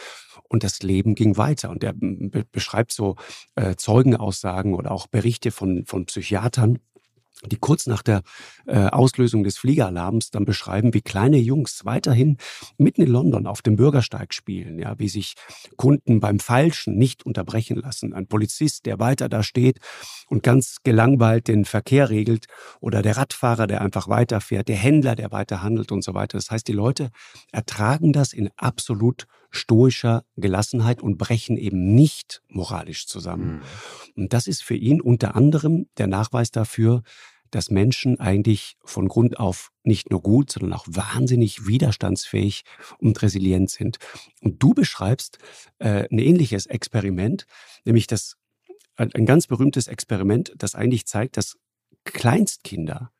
und 0.47 0.63
das 0.63 0.83
Leben 0.83 1.15
ging 1.15 1.37
weiter. 1.37 1.69
Und 1.71 1.83
er 1.83 1.93
beschreibt 2.51 2.91
so 2.91 3.15
äh, 3.55 3.75
Zeugenaussagen 3.75 4.75
oder 4.75 4.91
auch 4.91 5.07
Berichte 5.07 5.49
von, 5.49 5.85
von 5.85 6.05
Psychiatern, 6.05 6.79
die 7.49 7.57
kurz 7.57 7.87
nach 7.87 8.01
der 8.01 8.21
äh, 8.67 8.87
Auslösung 8.87 9.43
des 9.43 9.57
Fliegeralarms 9.57 10.29
dann 10.31 10.45
beschreiben, 10.45 10.93
wie 10.93 11.01
kleine 11.01 11.37
Jungs 11.37 11.85
weiterhin 11.85 12.37
mitten 12.77 13.01
in 13.01 13.09
London 13.09 13.47
auf 13.47 13.61
dem 13.61 13.75
Bürgersteig 13.75 14.33
spielen, 14.33 14.79
ja, 14.79 14.97
wie 14.99 15.09
sich 15.09 15.35
Kunden 15.75 16.19
beim 16.19 16.39
Falschen 16.39 16.97
nicht 16.97 17.25
unterbrechen 17.25 17.77
lassen. 17.77 18.13
Ein 18.13 18.27
Polizist, 18.27 18.85
der 18.85 18.99
weiter 18.99 19.29
da 19.29 19.43
steht 19.43 19.79
und 20.27 20.43
ganz 20.43 20.77
gelangweilt 20.83 21.47
den 21.47 21.65
Verkehr 21.65 22.09
regelt 22.09 22.45
oder 22.79 23.01
der 23.01 23.17
Radfahrer, 23.17 23.67
der 23.67 23.81
einfach 23.81 24.07
weiterfährt, 24.07 24.67
der 24.67 24.77
Händler, 24.77 25.15
der 25.15 25.31
weiter 25.31 25.63
handelt 25.63 25.91
und 25.91 26.03
so 26.03 26.13
weiter. 26.13 26.37
Das 26.37 26.51
heißt, 26.51 26.67
die 26.67 26.73
Leute 26.73 27.09
ertragen 27.51 28.13
das 28.13 28.33
in 28.33 28.49
absolut 28.57 29.27
stoischer 29.51 30.23
Gelassenheit 30.37 31.01
und 31.01 31.17
brechen 31.17 31.57
eben 31.57 31.93
nicht 31.93 32.41
moralisch 32.47 33.05
zusammen. 33.05 33.55
Mhm. 33.55 33.61
Und 34.23 34.33
das 34.33 34.47
ist 34.47 34.63
für 34.63 34.75
ihn 34.75 35.01
unter 35.01 35.35
anderem 35.35 35.87
der 35.97 36.07
Nachweis 36.07 36.51
dafür, 36.51 37.03
dass 37.51 37.69
Menschen 37.69 38.19
eigentlich 38.19 38.77
von 38.83 39.09
Grund 39.09 39.37
auf 39.39 39.71
nicht 39.83 40.09
nur 40.09 40.21
gut, 40.21 40.51
sondern 40.51 40.73
auch 40.73 40.85
wahnsinnig 40.87 41.67
widerstandsfähig 41.67 42.63
und 42.97 43.21
resilient 43.21 43.69
sind. 43.69 43.99
Und 44.39 44.63
du 44.63 44.73
beschreibst 44.73 45.37
äh, 45.79 46.07
ein 46.09 46.17
ähnliches 46.17 46.65
Experiment, 46.65 47.45
nämlich 47.83 48.07
das 48.07 48.37
ein, 48.95 49.13
ein 49.13 49.25
ganz 49.25 49.47
berühmtes 49.47 49.87
Experiment, 49.87 50.53
das 50.57 50.75
eigentlich 50.75 51.05
zeigt, 51.05 51.35
dass 51.35 51.57
Kleinstkinder 52.05 53.11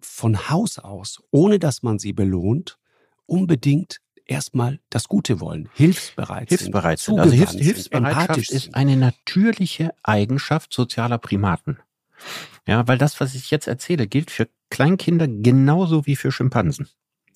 von 0.00 0.50
Haus 0.50 0.78
aus, 0.78 1.22
ohne 1.30 1.60
dass 1.60 1.82
man 1.82 2.00
sie 2.00 2.12
belohnt, 2.12 2.78
unbedingt 3.26 4.00
erstmal 4.26 4.80
das 4.90 5.08
Gute 5.08 5.40
wollen, 5.40 5.68
hilfsbereit, 5.74 6.48
hilfsbereit 6.48 6.98
sind. 6.98 7.14
sind. 7.14 7.20
Also 7.20 7.34
Hilfs 7.34 7.52
Hilfsbereitschaft 7.52 8.50
ist 8.50 8.74
eine 8.74 8.96
natürliche 8.96 9.94
Eigenschaft 10.02 10.72
sozialer 10.72 11.18
Primaten. 11.18 11.78
Ja, 12.66 12.86
weil 12.86 12.98
das, 12.98 13.20
was 13.20 13.34
ich 13.34 13.50
jetzt 13.50 13.66
erzähle, 13.66 14.06
gilt 14.06 14.30
für 14.30 14.48
Kleinkinder 14.70 15.26
genauso 15.28 16.06
wie 16.06 16.16
für 16.16 16.30
Schimpansen. 16.30 16.88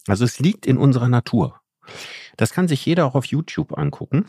Also 0.06 0.24
es 0.24 0.38
liegt 0.38 0.66
in 0.66 0.78
unserer 0.78 1.08
Natur. 1.08 1.60
Das 2.36 2.52
kann 2.52 2.68
sich 2.68 2.84
jeder 2.86 3.06
auch 3.06 3.14
auf 3.14 3.26
YouTube 3.26 3.76
angucken. 3.76 4.26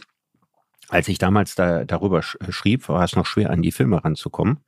Als 0.89 1.09
ich 1.09 1.17
damals 1.17 1.55
da, 1.55 1.83
darüber 1.83 2.21
schrieb, 2.23 2.87
war 2.87 3.03
es 3.03 3.15
noch 3.15 3.25
schwer, 3.25 3.49
an 3.49 3.61
die 3.61 3.73
Filme 3.73 4.03
ranzukommen. 4.03 4.59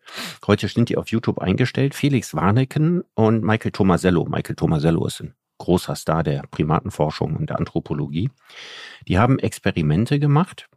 Heute 0.45 0.67
sind 0.67 0.89
die 0.89 0.97
auf 0.97 1.07
YouTube 1.09 1.39
eingestellt. 1.39 1.95
Felix 1.95 2.35
Warneken 2.35 3.03
und 3.13 3.41
Michael 3.43 3.71
Tomasello. 3.71 4.25
Michael 4.25 4.55
Tomasello 4.55 5.07
ist 5.07 5.21
ein 5.21 5.33
großer 5.59 5.95
Star 5.95 6.23
der 6.23 6.43
Primatenforschung 6.49 7.35
und 7.35 7.49
der 7.51 7.59
Anthropologie. 7.59 8.31
Die 9.07 9.19
haben 9.19 9.37
Experimente 9.37 10.19
gemacht 10.19 10.67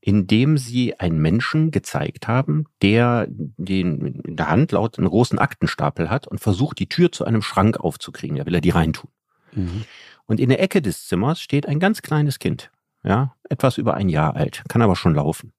indem 0.00 0.58
sie 0.58 0.98
einen 0.98 1.20
Menschen 1.20 1.70
gezeigt 1.70 2.28
haben, 2.28 2.64
der 2.82 3.26
den 3.28 4.22
in 4.24 4.36
der 4.36 4.48
Hand 4.48 4.72
laut 4.72 4.98
einen 4.98 5.08
großen 5.08 5.38
Aktenstapel 5.38 6.10
hat 6.10 6.26
und 6.26 6.40
versucht, 6.40 6.78
die 6.78 6.88
Tür 6.88 7.12
zu 7.12 7.24
einem 7.24 7.42
Schrank 7.42 7.78
aufzukriegen. 7.78 8.36
Da 8.36 8.46
will 8.46 8.54
er 8.54 8.60
die 8.60 8.70
reintun. 8.70 9.10
Mhm. 9.52 9.84
Und 10.26 10.40
in 10.40 10.50
der 10.50 10.60
Ecke 10.60 10.82
des 10.82 11.06
Zimmers 11.06 11.40
steht 11.40 11.66
ein 11.66 11.80
ganz 11.80 12.02
kleines 12.02 12.38
Kind, 12.38 12.70
ja, 13.02 13.34
etwas 13.48 13.78
über 13.78 13.94
ein 13.94 14.08
Jahr 14.08 14.36
alt, 14.36 14.62
kann 14.68 14.82
aber 14.82 14.96
schon 14.96 15.14
laufen. 15.14 15.52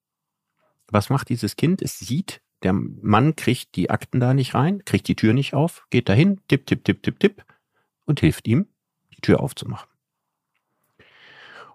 Was 0.88 1.10
macht 1.10 1.30
dieses 1.30 1.56
Kind? 1.56 1.82
Es 1.82 2.00
sieht, 2.00 2.42
der 2.64 2.74
Mann 2.74 3.36
kriegt 3.36 3.76
die 3.76 3.90
Akten 3.90 4.20
da 4.20 4.34
nicht 4.34 4.54
rein, 4.54 4.84
kriegt 4.86 5.08
die 5.08 5.16
Tür 5.16 5.34
nicht 5.34 5.54
auf, 5.54 5.86
geht 5.90 6.10
dahin, 6.10 6.42
tipp, 6.48 6.66
tipp, 6.66 6.84
tipp, 6.84 7.04
tipp, 7.04 7.20
tipp 7.20 7.44
und 8.10 8.20
hilft 8.20 8.48
ihm, 8.48 8.68
die 9.16 9.22
Tür 9.22 9.40
aufzumachen. 9.40 9.88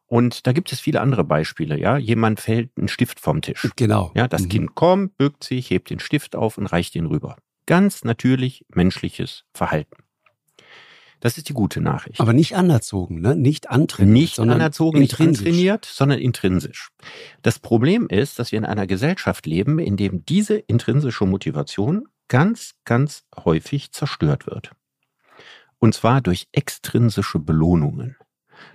Und 0.06 0.46
da 0.46 0.52
gibt 0.52 0.70
es 0.70 0.80
viele 0.80 1.00
andere 1.00 1.24
Beispiele, 1.24 1.78
ja. 1.78 1.96
Jemand 1.96 2.38
fällt 2.38 2.70
einen 2.76 2.88
Stift 2.88 3.20
vom 3.20 3.40
Tisch. 3.40 3.70
Genau. 3.76 4.12
Ja, 4.14 4.28
das 4.28 4.42
mhm. 4.42 4.48
Kind 4.50 4.74
kommt, 4.74 5.16
bückt 5.16 5.44
sich, 5.44 5.70
hebt 5.70 5.88
den 5.88 5.98
Stift 5.98 6.36
auf 6.36 6.58
und 6.58 6.66
reicht 6.66 6.94
ihn 6.94 7.06
rüber. 7.06 7.36
Ganz 7.66 8.04
natürlich 8.04 8.66
menschliches 8.68 9.44
Verhalten. 9.54 9.96
Das 11.20 11.38
ist 11.38 11.48
die 11.48 11.54
gute 11.54 11.80
Nachricht. 11.80 12.20
Aber 12.20 12.34
nicht 12.34 12.54
anerzogen, 12.54 13.22
ne? 13.22 13.34
Nicht 13.34 13.70
antrainiert. 13.70 14.12
Nicht 14.14 14.38
anerzogen, 14.38 14.98
nicht 14.98 15.18
antrainiert, 15.18 15.86
sondern 15.86 16.18
intrinsisch. 16.18 16.90
Das 17.40 17.58
Problem 17.58 18.08
ist, 18.08 18.38
dass 18.38 18.52
wir 18.52 18.58
in 18.58 18.66
einer 18.66 18.86
Gesellschaft 18.86 19.46
leben, 19.46 19.78
in 19.78 19.96
dem 19.96 20.26
diese 20.26 20.56
intrinsische 20.56 21.24
Motivation 21.24 22.08
ganz, 22.28 22.74
ganz 22.84 23.24
häufig 23.42 23.92
zerstört 23.92 24.46
wird. 24.46 24.72
Und 25.84 25.92
zwar 25.92 26.22
durch 26.22 26.48
extrinsische 26.52 27.38
Belohnungen. 27.38 28.16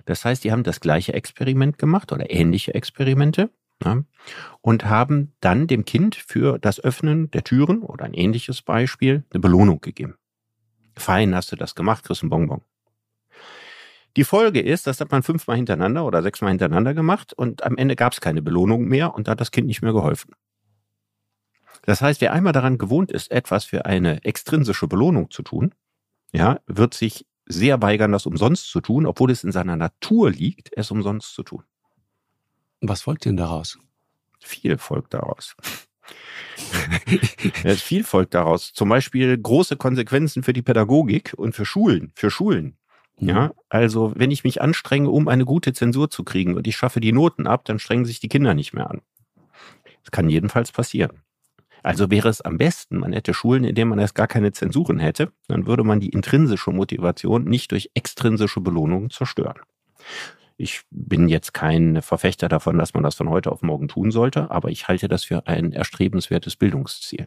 Das 0.04 0.24
heißt, 0.24 0.44
die 0.44 0.52
haben 0.52 0.62
das 0.62 0.78
gleiche 0.78 1.12
Experiment 1.12 1.76
gemacht 1.76 2.12
oder 2.12 2.30
ähnliche 2.30 2.72
Experimente 2.72 3.50
ja, 3.82 4.04
und 4.60 4.84
haben 4.84 5.32
dann 5.40 5.66
dem 5.66 5.84
Kind 5.84 6.14
für 6.14 6.60
das 6.60 6.78
Öffnen 6.78 7.28
der 7.32 7.42
Türen 7.42 7.82
oder 7.82 8.04
ein 8.04 8.14
ähnliches 8.14 8.62
Beispiel 8.62 9.24
eine 9.32 9.40
Belohnung 9.40 9.80
gegeben. 9.80 10.18
Fein, 10.94 11.34
hast 11.34 11.50
du 11.50 11.56
das 11.56 11.74
gemacht, 11.74 12.04
kriegst 12.04 12.22
einen 12.22 12.30
Bonbon. 12.30 12.62
Die 14.16 14.22
Folge 14.22 14.60
ist, 14.60 14.86
das 14.86 15.00
hat 15.00 15.10
man 15.10 15.24
fünfmal 15.24 15.56
hintereinander 15.56 16.04
oder 16.04 16.22
sechsmal 16.22 16.52
hintereinander 16.52 16.94
gemacht 16.94 17.32
und 17.32 17.64
am 17.64 17.76
Ende 17.76 17.96
gab 17.96 18.12
es 18.12 18.20
keine 18.20 18.40
Belohnung 18.40 18.84
mehr 18.84 19.16
und 19.16 19.26
da 19.26 19.32
hat 19.32 19.40
das 19.40 19.50
Kind 19.50 19.66
nicht 19.66 19.82
mehr 19.82 19.92
geholfen. 19.92 20.36
Das 21.82 22.02
heißt, 22.02 22.20
wer 22.20 22.32
einmal 22.32 22.52
daran 22.52 22.78
gewohnt 22.78 23.10
ist, 23.10 23.32
etwas 23.32 23.64
für 23.64 23.84
eine 23.84 24.22
extrinsische 24.22 24.86
Belohnung 24.86 25.32
zu 25.32 25.42
tun, 25.42 25.74
ja, 26.32 26.60
wird 26.66 26.94
sich 26.94 27.26
sehr 27.46 27.82
weigern, 27.82 28.12
das 28.12 28.26
umsonst 28.26 28.70
zu 28.70 28.80
tun, 28.80 29.06
obwohl 29.06 29.30
es 29.30 29.44
in 29.44 29.52
seiner 29.52 29.76
Natur 29.76 30.30
liegt, 30.30 30.70
es 30.76 30.90
umsonst 30.90 31.34
zu 31.34 31.42
tun. 31.42 31.64
Was 32.80 33.02
folgt 33.02 33.24
denn 33.24 33.36
daraus? 33.36 33.78
Viel 34.40 34.78
folgt 34.78 35.14
daraus. 35.14 35.56
ja, 37.64 37.74
viel 37.74 38.04
folgt 38.04 38.34
daraus. 38.34 38.72
Zum 38.72 38.88
Beispiel 38.88 39.36
große 39.36 39.76
Konsequenzen 39.76 40.42
für 40.42 40.52
die 40.52 40.62
Pädagogik 40.62 41.34
und 41.36 41.54
für 41.54 41.64
Schulen, 41.64 42.12
für 42.14 42.30
Schulen. 42.30 42.76
Ja, 43.18 43.48
mhm. 43.48 43.52
also 43.68 44.12
wenn 44.16 44.30
ich 44.30 44.44
mich 44.44 44.62
anstrenge, 44.62 45.10
um 45.10 45.28
eine 45.28 45.44
gute 45.44 45.72
Zensur 45.72 46.10
zu 46.10 46.24
kriegen 46.24 46.54
und 46.54 46.66
ich 46.66 46.76
schaffe 46.76 47.00
die 47.00 47.12
Noten 47.12 47.46
ab, 47.46 47.64
dann 47.66 47.78
strengen 47.78 48.06
sich 48.06 48.20
die 48.20 48.28
Kinder 48.28 48.54
nicht 48.54 48.72
mehr 48.72 48.90
an. 48.90 49.02
Das 50.02 50.10
kann 50.10 50.30
jedenfalls 50.30 50.72
passieren. 50.72 51.22
Also 51.82 52.10
wäre 52.10 52.28
es 52.28 52.40
am 52.40 52.58
besten, 52.58 52.98
man 52.98 53.12
hätte 53.12 53.34
Schulen, 53.34 53.64
in 53.64 53.74
denen 53.74 53.90
man 53.90 53.98
erst 53.98 54.14
gar 54.14 54.26
keine 54.26 54.52
Zensuren 54.52 54.98
hätte, 54.98 55.32
dann 55.48 55.66
würde 55.66 55.84
man 55.84 56.00
die 56.00 56.10
intrinsische 56.10 56.70
Motivation 56.70 57.44
nicht 57.44 57.72
durch 57.72 57.90
extrinsische 57.94 58.60
Belohnungen 58.60 59.10
zerstören. 59.10 59.60
Ich 60.56 60.82
bin 60.90 61.28
jetzt 61.28 61.54
kein 61.54 62.02
Verfechter 62.02 62.48
davon, 62.48 62.76
dass 62.76 62.92
man 62.92 63.02
das 63.02 63.14
von 63.14 63.30
heute 63.30 63.50
auf 63.50 63.62
morgen 63.62 63.88
tun 63.88 64.10
sollte, 64.10 64.50
aber 64.50 64.68
ich 64.68 64.88
halte 64.88 65.08
das 65.08 65.24
für 65.24 65.46
ein 65.46 65.72
erstrebenswertes 65.72 66.56
Bildungsziel. 66.56 67.26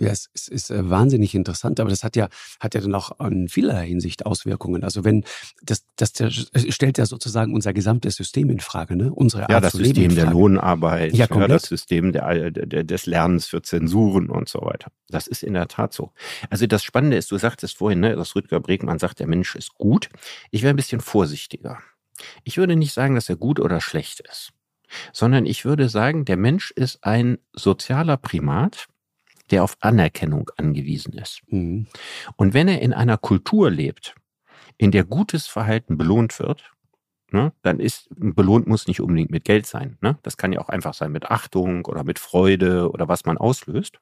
Ja, 0.00 0.08
es, 0.08 0.30
es 0.34 0.48
ist 0.48 0.70
äh, 0.70 0.88
wahnsinnig 0.88 1.34
interessant, 1.34 1.80
aber 1.80 1.90
das 1.90 2.04
hat 2.04 2.16
ja, 2.16 2.28
hat 2.60 2.74
ja 2.74 2.80
dann 2.80 2.94
auch 2.94 3.18
in 3.20 3.48
vielerlei 3.48 3.86
Hinsicht 3.86 4.26
Auswirkungen. 4.26 4.84
Also 4.84 5.04
wenn, 5.04 5.24
das, 5.62 5.84
das 5.96 6.12
stellt 6.68 6.98
ja 6.98 7.06
sozusagen 7.06 7.54
unser 7.54 7.72
gesamtes 7.72 8.16
System 8.16 8.50
in 8.50 8.60
Frage, 8.60 8.96
ne? 8.96 9.12
Unsere 9.12 9.42
Art 9.42 9.50
Ja, 9.50 9.60
das 9.60 9.72
System 9.72 10.14
der 10.14 10.30
Lohnarbeit, 10.30 11.14
ja, 11.14 11.26
ja, 11.28 11.48
das 11.48 11.64
System 11.64 12.12
der, 12.12 12.50
der, 12.50 12.84
des 12.84 13.06
Lernens 13.06 13.46
für 13.46 13.62
Zensuren 13.62 14.30
und 14.30 14.48
so 14.48 14.60
weiter. 14.60 14.90
Das 15.08 15.26
ist 15.26 15.42
in 15.42 15.54
der 15.54 15.68
Tat 15.68 15.92
so. 15.92 16.12
Also 16.50 16.66
das 16.66 16.84
Spannende 16.84 17.16
ist, 17.16 17.30
du 17.30 17.38
sagtest 17.38 17.76
vorhin, 17.76 18.00
ne, 18.00 18.16
dass 18.16 18.34
Rüdger 18.34 18.60
Bregmann 18.60 18.98
sagt, 18.98 19.20
der 19.20 19.26
Mensch 19.26 19.54
ist 19.56 19.74
gut. 19.74 20.08
Ich 20.50 20.62
wäre 20.62 20.72
ein 20.72 20.76
bisschen 20.76 21.00
vorsichtiger. 21.00 21.78
Ich 22.44 22.56
würde 22.56 22.76
nicht 22.76 22.92
sagen, 22.92 23.14
dass 23.14 23.28
er 23.28 23.36
gut 23.36 23.60
oder 23.60 23.80
schlecht 23.80 24.20
ist, 24.20 24.52
sondern 25.12 25.46
ich 25.46 25.64
würde 25.64 25.88
sagen, 25.88 26.24
der 26.24 26.36
Mensch 26.36 26.70
ist 26.72 27.04
ein 27.04 27.38
sozialer 27.52 28.16
Primat, 28.16 28.88
der 29.50 29.64
auf 29.64 29.76
Anerkennung 29.80 30.50
angewiesen 30.56 31.12
ist. 31.14 31.42
Mhm. 31.48 31.86
Und 32.36 32.54
wenn 32.54 32.68
er 32.68 32.80
in 32.80 32.92
einer 32.92 33.18
Kultur 33.18 33.70
lebt, 33.70 34.14
in 34.76 34.90
der 34.90 35.04
gutes 35.04 35.46
Verhalten 35.46 35.98
belohnt 35.98 36.38
wird, 36.38 36.72
ne, 37.30 37.52
dann 37.62 37.80
ist 37.80 38.08
belohnt 38.10 38.66
muss 38.66 38.86
nicht 38.86 39.00
unbedingt 39.00 39.30
mit 39.30 39.44
Geld 39.44 39.66
sein. 39.66 39.98
Ne? 40.00 40.18
Das 40.22 40.36
kann 40.36 40.52
ja 40.52 40.60
auch 40.60 40.68
einfach 40.68 40.94
sein 40.94 41.12
mit 41.12 41.26
Achtung 41.26 41.84
oder 41.86 42.04
mit 42.04 42.18
Freude 42.18 42.90
oder 42.90 43.08
was 43.08 43.24
man 43.24 43.38
auslöst. 43.38 44.00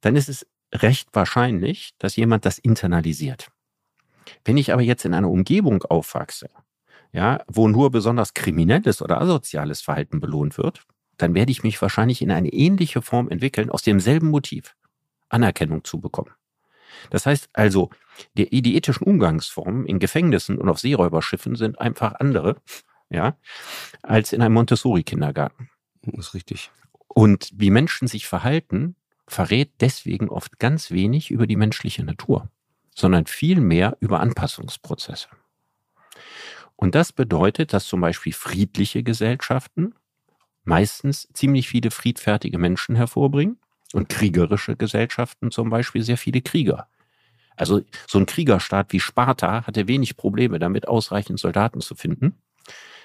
Dann 0.00 0.16
ist 0.16 0.28
es 0.28 0.46
recht 0.72 1.08
wahrscheinlich, 1.12 1.94
dass 1.98 2.16
jemand 2.16 2.44
das 2.44 2.58
internalisiert. 2.58 3.48
Wenn 4.44 4.56
ich 4.56 4.72
aber 4.72 4.82
jetzt 4.82 5.04
in 5.04 5.14
einer 5.14 5.30
Umgebung 5.30 5.82
aufwachse, 5.84 6.50
ja, 7.12 7.42
wo 7.46 7.68
nur 7.68 7.90
besonders 7.90 8.34
kriminelles 8.34 9.00
oder 9.00 9.20
asoziales 9.20 9.80
Verhalten 9.80 10.20
belohnt 10.20 10.58
wird, 10.58 10.84
dann 11.18 11.34
werde 11.34 11.52
ich 11.52 11.62
mich 11.62 11.80
wahrscheinlich 11.80 12.22
in 12.22 12.30
eine 12.30 12.48
ähnliche 12.48 13.02
Form 13.02 13.28
entwickeln, 13.28 13.70
aus 13.70 13.82
demselben 13.82 14.30
Motiv, 14.30 14.74
Anerkennung 15.28 15.84
zu 15.84 16.00
bekommen. 16.00 16.30
Das 17.10 17.26
heißt 17.26 17.50
also, 17.52 17.90
die, 18.36 18.62
die 18.62 18.76
ethischen 18.76 19.06
Umgangsformen 19.06 19.86
in 19.86 19.98
Gefängnissen 19.98 20.58
und 20.58 20.68
auf 20.68 20.78
Seeräuberschiffen 20.78 21.56
sind 21.56 21.80
einfach 21.80 22.14
andere, 22.20 22.56
ja, 23.10 23.36
als 24.02 24.32
in 24.32 24.42
einem 24.42 24.54
Montessori-Kindergarten. 24.54 25.68
Das 26.02 26.28
ist 26.28 26.34
richtig. 26.34 26.70
Und 27.08 27.50
wie 27.54 27.70
Menschen 27.70 28.08
sich 28.08 28.26
verhalten, 28.26 28.96
verrät 29.26 29.72
deswegen 29.80 30.28
oft 30.28 30.58
ganz 30.58 30.90
wenig 30.90 31.30
über 31.30 31.46
die 31.46 31.56
menschliche 31.56 32.04
Natur, 32.04 32.50
sondern 32.94 33.26
viel 33.26 33.60
mehr 33.60 33.96
über 34.00 34.20
Anpassungsprozesse. 34.20 35.28
Und 36.76 36.94
das 36.94 37.12
bedeutet, 37.12 37.72
dass 37.72 37.86
zum 37.86 38.00
Beispiel 38.00 38.32
friedliche 38.32 39.02
Gesellschaften 39.02 39.94
meistens 40.64 41.28
ziemlich 41.32 41.68
viele 41.68 41.90
friedfertige 41.90 42.58
Menschen 42.58 42.96
hervorbringen 42.96 43.58
und 43.92 44.08
kriegerische 44.08 44.76
Gesellschaften 44.76 45.50
zum 45.50 45.70
Beispiel 45.70 46.02
sehr 46.02 46.18
viele 46.18 46.42
Krieger. 46.42 46.88
Also 47.56 47.82
so 48.08 48.18
ein 48.18 48.26
Kriegerstaat 48.26 48.92
wie 48.92 49.00
Sparta 49.00 49.66
hatte 49.66 49.86
wenig 49.86 50.16
Probleme 50.16 50.58
damit, 50.58 50.88
ausreichend 50.88 51.38
Soldaten 51.38 51.80
zu 51.80 51.94
finden. 51.94 52.34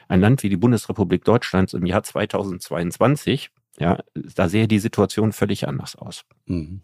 Ein 0.07 0.21
Land 0.21 0.41
wie 0.41 0.49
die 0.49 0.57
Bundesrepublik 0.57 1.23
Deutschland 1.23 1.73
im 1.73 1.85
Jahr 1.85 2.01
2022, 2.01 3.51
ja, 3.77 3.99
da 4.15 4.49
sähe 4.49 4.67
die 4.67 4.79
Situation 4.79 5.33
völlig 5.33 5.67
anders 5.67 5.95
aus. 5.95 6.25
Mhm. 6.45 6.81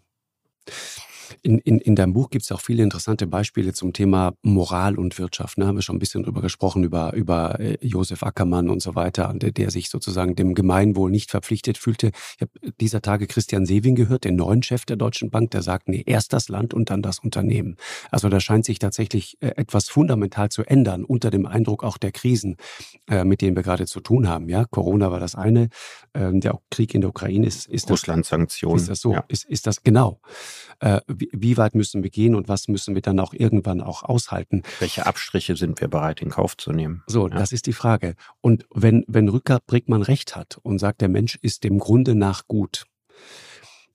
In, 1.42 1.58
in, 1.58 1.78
in 1.78 1.96
deinem 1.96 2.12
Buch 2.12 2.30
gibt 2.30 2.44
es 2.44 2.52
auch 2.52 2.60
viele 2.60 2.82
interessante 2.82 3.26
Beispiele 3.26 3.72
zum 3.72 3.92
Thema 3.92 4.34
Moral 4.42 4.98
und 4.98 5.18
Wirtschaft. 5.18 5.58
Ne? 5.58 5.66
Haben 5.66 5.76
wir 5.76 5.82
schon 5.82 5.96
ein 5.96 6.00
bisschen 6.00 6.22
drüber 6.22 6.40
gesprochen, 6.42 6.84
über, 6.84 7.12
über 7.14 7.60
äh, 7.60 7.78
Josef 7.80 8.22
Ackermann 8.22 8.68
und 8.68 8.80
so 8.80 8.94
weiter, 8.94 9.32
der, 9.34 9.52
der 9.52 9.70
sich 9.70 9.90
sozusagen 9.90 10.36
dem 10.36 10.54
Gemeinwohl 10.54 11.10
nicht 11.10 11.30
verpflichtet 11.30 11.78
fühlte. 11.78 12.12
Ich 12.36 12.42
habe 12.42 12.50
dieser 12.80 13.02
Tage 13.02 13.26
Christian 13.26 13.66
Sewing 13.66 13.94
gehört, 13.94 14.24
den 14.24 14.36
neuen 14.36 14.62
Chef 14.62 14.84
der 14.84 14.96
Deutschen 14.96 15.30
Bank, 15.30 15.50
der 15.50 15.62
sagt, 15.62 15.88
nee, 15.88 16.02
erst 16.06 16.32
das 16.32 16.48
Land 16.48 16.74
und 16.74 16.90
dann 16.90 17.02
das 17.02 17.18
Unternehmen. 17.18 17.76
Also 18.10 18.28
da 18.28 18.40
scheint 18.40 18.64
sich 18.64 18.78
tatsächlich 18.78 19.36
äh, 19.40 19.48
etwas 19.56 19.88
fundamental 19.88 20.48
zu 20.50 20.62
ändern 20.62 21.04
unter 21.04 21.30
dem 21.30 21.46
Eindruck 21.46 21.84
auch 21.84 21.98
der 21.98 22.12
Krisen, 22.12 22.56
äh, 23.08 23.24
mit 23.24 23.40
denen 23.40 23.56
wir 23.56 23.62
gerade 23.62 23.86
zu 23.86 24.00
tun 24.00 24.28
haben. 24.28 24.48
Ja, 24.48 24.64
Corona 24.64 25.10
war 25.10 25.20
das 25.20 25.34
eine, 25.34 25.68
äh, 26.12 26.32
der 26.32 26.58
Krieg 26.70 26.94
in 26.94 27.00
der 27.00 27.10
Ukraine 27.10 27.46
ist, 27.46 27.66
ist 27.66 27.90
Russland-Sanktionen. 27.90 28.76
Ist 28.76 28.88
das 28.88 29.00
so? 29.00 29.12
Ja. 29.12 29.24
Ist, 29.28 29.44
ist 29.44 29.66
das 29.66 29.82
genau? 29.82 30.20
Wie, 31.18 31.56
weit 31.56 31.74
müssen 31.74 32.02
wir 32.02 32.10
gehen 32.10 32.34
und 32.34 32.48
was 32.48 32.68
müssen 32.68 32.94
wir 32.94 33.02
dann 33.02 33.20
auch 33.20 33.32
irgendwann 33.32 33.80
auch 33.80 34.02
aushalten? 34.02 34.62
Welche 34.78 35.06
Abstriche 35.06 35.56
sind 35.56 35.80
wir 35.80 35.88
bereit 35.88 36.22
in 36.22 36.30
Kauf 36.30 36.56
zu 36.56 36.72
nehmen? 36.72 37.02
So, 37.06 37.28
ja. 37.28 37.36
das 37.36 37.52
ist 37.52 37.66
die 37.66 37.72
Frage. 37.72 38.14
Und 38.40 38.66
wenn, 38.74 39.04
wenn 39.08 39.28
Rücker 39.28 39.60
Brickmann 39.66 40.02
recht 40.02 40.36
hat 40.36 40.58
und 40.62 40.78
sagt, 40.78 41.00
der 41.00 41.08
Mensch 41.08 41.36
ist 41.42 41.64
dem 41.64 41.78
Grunde 41.78 42.14
nach 42.14 42.46
gut, 42.46 42.86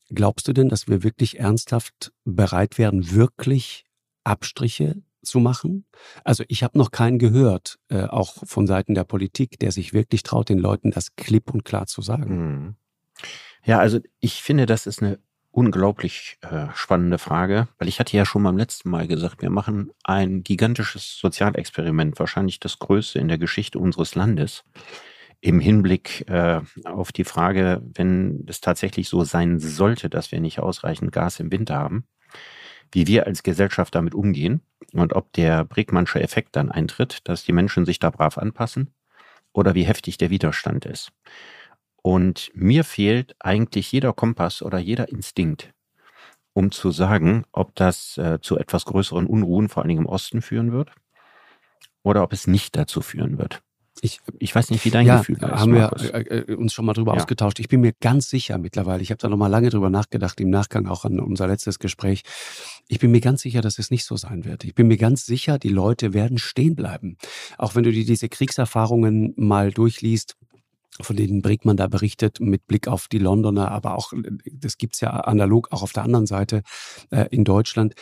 glaubst 0.10 0.48
du 0.48 0.54
denn, 0.54 0.70
dass 0.70 0.88
wir 0.88 1.04
wirklich 1.04 1.40
ernsthaft 1.40 2.12
bereit 2.26 2.78
wären, 2.78 3.12
wirklich 3.12 3.86
Abstriche 4.24 5.02
zu 5.24 5.40
machen? 5.40 5.86
Also 6.24 6.44
ich 6.48 6.64
habe 6.64 6.78
noch 6.78 6.92
keinen 6.92 7.20
gehört, 7.20 7.78
äh, 7.90 8.04
auch 8.04 8.46
von 8.46 8.68
Seiten 8.68 8.94
der 8.94 9.04
Politik, 9.04 9.60
der 9.60 9.72
sich 9.72 9.94
wirklich 9.94 10.24
traut, 10.24 10.50
den 10.50 10.60
Leuten 10.60 10.92
das 10.92 11.16
klipp 11.16 11.54
und 11.54 11.64
klar 11.66 11.88
zu 11.88 12.02
sagen. 12.02 12.30
Hm. 12.30 12.76
Ja, 13.64 13.80
also 13.80 14.00
ich 14.20 14.42
finde, 14.42 14.66
das 14.66 14.88
ist 14.88 15.02
eine 15.02 15.20
unglaublich 15.52 16.38
äh, 16.42 16.68
spannende 16.74 17.18
Frage, 17.18 17.68
weil 17.78 17.88
ich 17.88 18.00
hatte 18.00 18.16
ja 18.16 18.26
schon 18.26 18.44
beim 18.44 18.58
letzten 18.58 18.90
Mal 18.90 19.08
gesagt, 19.08 19.42
wir 19.42 19.50
machen 19.50 19.92
ein 20.04 20.44
gigantisches 20.44 21.18
Sozialexperiment, 21.18 22.20
wahrscheinlich 22.20 22.60
das 22.60 22.80
größte 22.80 23.20
in 23.20 23.28
der 23.28 23.38
Geschichte 23.38 23.78
unseres 23.78 24.16
Landes, 24.16 24.64
im 25.42 25.60
Hinblick 25.60 26.30
äh, 26.30 26.62
auf 26.86 27.12
die 27.12 27.24
Frage, 27.26 27.82
wenn 27.96 28.46
es 28.48 28.62
tatsächlich 28.62 29.10
so 29.10 29.24
sein 29.24 29.60
sollte, 29.60 30.10
dass 30.10 30.32
wir 30.32 30.40
nicht 30.40 30.60
ausreichend 30.60 31.12
Gas 31.12 31.40
im 31.40 31.52
Winter 31.52 31.76
haben, 31.76 32.06
wie 32.92 33.08
wir 33.08 33.26
als 33.26 33.44
Gesellschaft 33.44 33.96
damit 33.96 34.14
umgehen 34.14 34.62
und 34.94 35.14
ob 35.14 35.34
der 35.34 35.66
Bregmannsche 35.66 36.22
Effekt 36.22 36.56
dann 36.56 36.72
eintritt, 36.72 37.28
dass 37.28 37.44
die 37.44 37.54
Menschen 37.54 37.86
sich 37.86 38.00
da 38.00 38.10
brav 38.10 38.38
anpassen 38.38 38.94
oder 39.52 39.76
wie 39.76 39.84
heftig 39.84 40.18
der 40.18 40.30
Widerstand 40.30 40.86
ist. 40.86 41.12
Und 42.02 42.52
mir 42.54 42.84
fehlt 42.84 43.36
eigentlich 43.40 43.92
jeder 43.92 44.14
Kompass 44.14 44.62
oder 44.62 44.80
jeder 44.80 45.10
Instinkt, 45.10 45.74
um 46.54 46.72
zu 46.72 46.92
sagen, 46.92 47.46
ob 47.52 47.76
das 47.76 48.18
äh, 48.18 48.40
zu 48.42 48.58
etwas 48.58 48.86
größeren 48.86 49.28
Unruhen, 49.28 49.70
vor 49.70 49.84
allen 49.84 49.90
Dingen 49.90 50.06
im 50.06 50.10
Osten, 50.10 50.42
führen 50.42 50.72
wird 50.72 50.92
oder 52.04 52.24
ob 52.24 52.34
es 52.34 52.48
nicht 52.48 52.76
dazu 52.76 53.02
führen 53.02 53.38
wird. 53.38 53.62
Ich, 54.04 54.20
ich 54.40 54.56
weiß 54.56 54.72
nicht, 54.72 54.84
wie 54.86 54.90
dein 54.90 55.06
ja, 55.06 55.20
Gefühl 55.20 55.36
ist. 55.36 55.44
haben 55.44 55.74
wir 55.74 55.92
äh, 56.14 56.40
äh, 56.40 56.56
uns 56.56 56.74
schon 56.74 56.86
mal 56.86 56.94
drüber 56.94 57.14
ja. 57.14 57.20
ausgetauscht. 57.20 57.60
Ich 57.60 57.68
bin 57.68 57.82
mir 57.82 57.94
ganz 58.00 58.30
sicher 58.30 58.58
mittlerweile, 58.58 59.04
ich 59.04 59.12
habe 59.12 59.20
da 59.20 59.30
noch 59.30 59.38
mal 59.38 59.48
lange 59.48 59.70
drüber 59.70 59.90
nachgedacht, 59.92 60.40
im 60.40 60.50
Nachgang 60.50 60.88
auch 60.88 61.06
an 61.06 61.20
unser 61.20 61.48
letztes 61.48 61.78
Gespräch. 61.78 62.24
Ich 62.88 63.00
bin 63.00 63.12
mir 63.12 63.22
ganz 63.22 63.42
sicher, 63.42 63.62
dass 63.62 63.78
es 63.78 63.92
nicht 63.92 64.06
so 64.06 64.16
sein 64.16 64.46
wird. 64.46 64.64
Ich 64.64 64.74
bin 64.74 64.88
mir 64.88 64.98
ganz 64.98 65.26
sicher, 65.26 65.60
die 65.60 65.70
Leute 65.70 66.14
werden 66.14 66.40
stehen 66.40 66.76
bleiben. 66.76 67.18
Auch 67.58 67.76
wenn 67.76 67.84
du 67.84 67.92
dir 67.92 68.06
diese 68.06 68.30
Kriegserfahrungen 68.30 69.34
mal 69.36 69.72
durchliest, 69.72 70.36
von 71.00 71.16
denen 71.16 71.42
Brickmann 71.42 71.78
da 71.78 71.88
berichtet, 71.88 72.40
mit 72.40 72.68
Blick 72.68 72.88
auf 72.88 73.08
die 73.08 73.20
Londoner, 73.20 73.72
aber 73.72 73.96
auch, 73.96 74.14
das 74.52 74.78
gibt's 74.78 75.00
ja 75.00 75.12
analog 75.12 75.72
auch 75.72 75.84
auf 75.84 75.94
der 75.94 76.04
anderen 76.04 76.28
Seite 76.28 76.64
äh, 77.12 77.28
in 77.32 77.44
Deutschland 77.44 77.96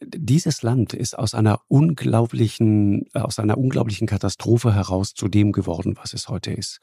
dieses 0.00 0.62
Land 0.62 0.92
ist 0.92 1.18
aus 1.18 1.34
einer 1.34 1.60
unglaublichen, 1.68 3.06
äh, 3.14 3.20
aus 3.20 3.38
einer 3.38 3.58
unglaublichen 3.58 4.06
Katastrophe 4.06 4.74
heraus 4.74 5.14
zu 5.14 5.28
dem 5.28 5.52
geworden, 5.52 5.96
was 6.00 6.14
es 6.14 6.28
heute 6.28 6.52
ist. 6.52 6.80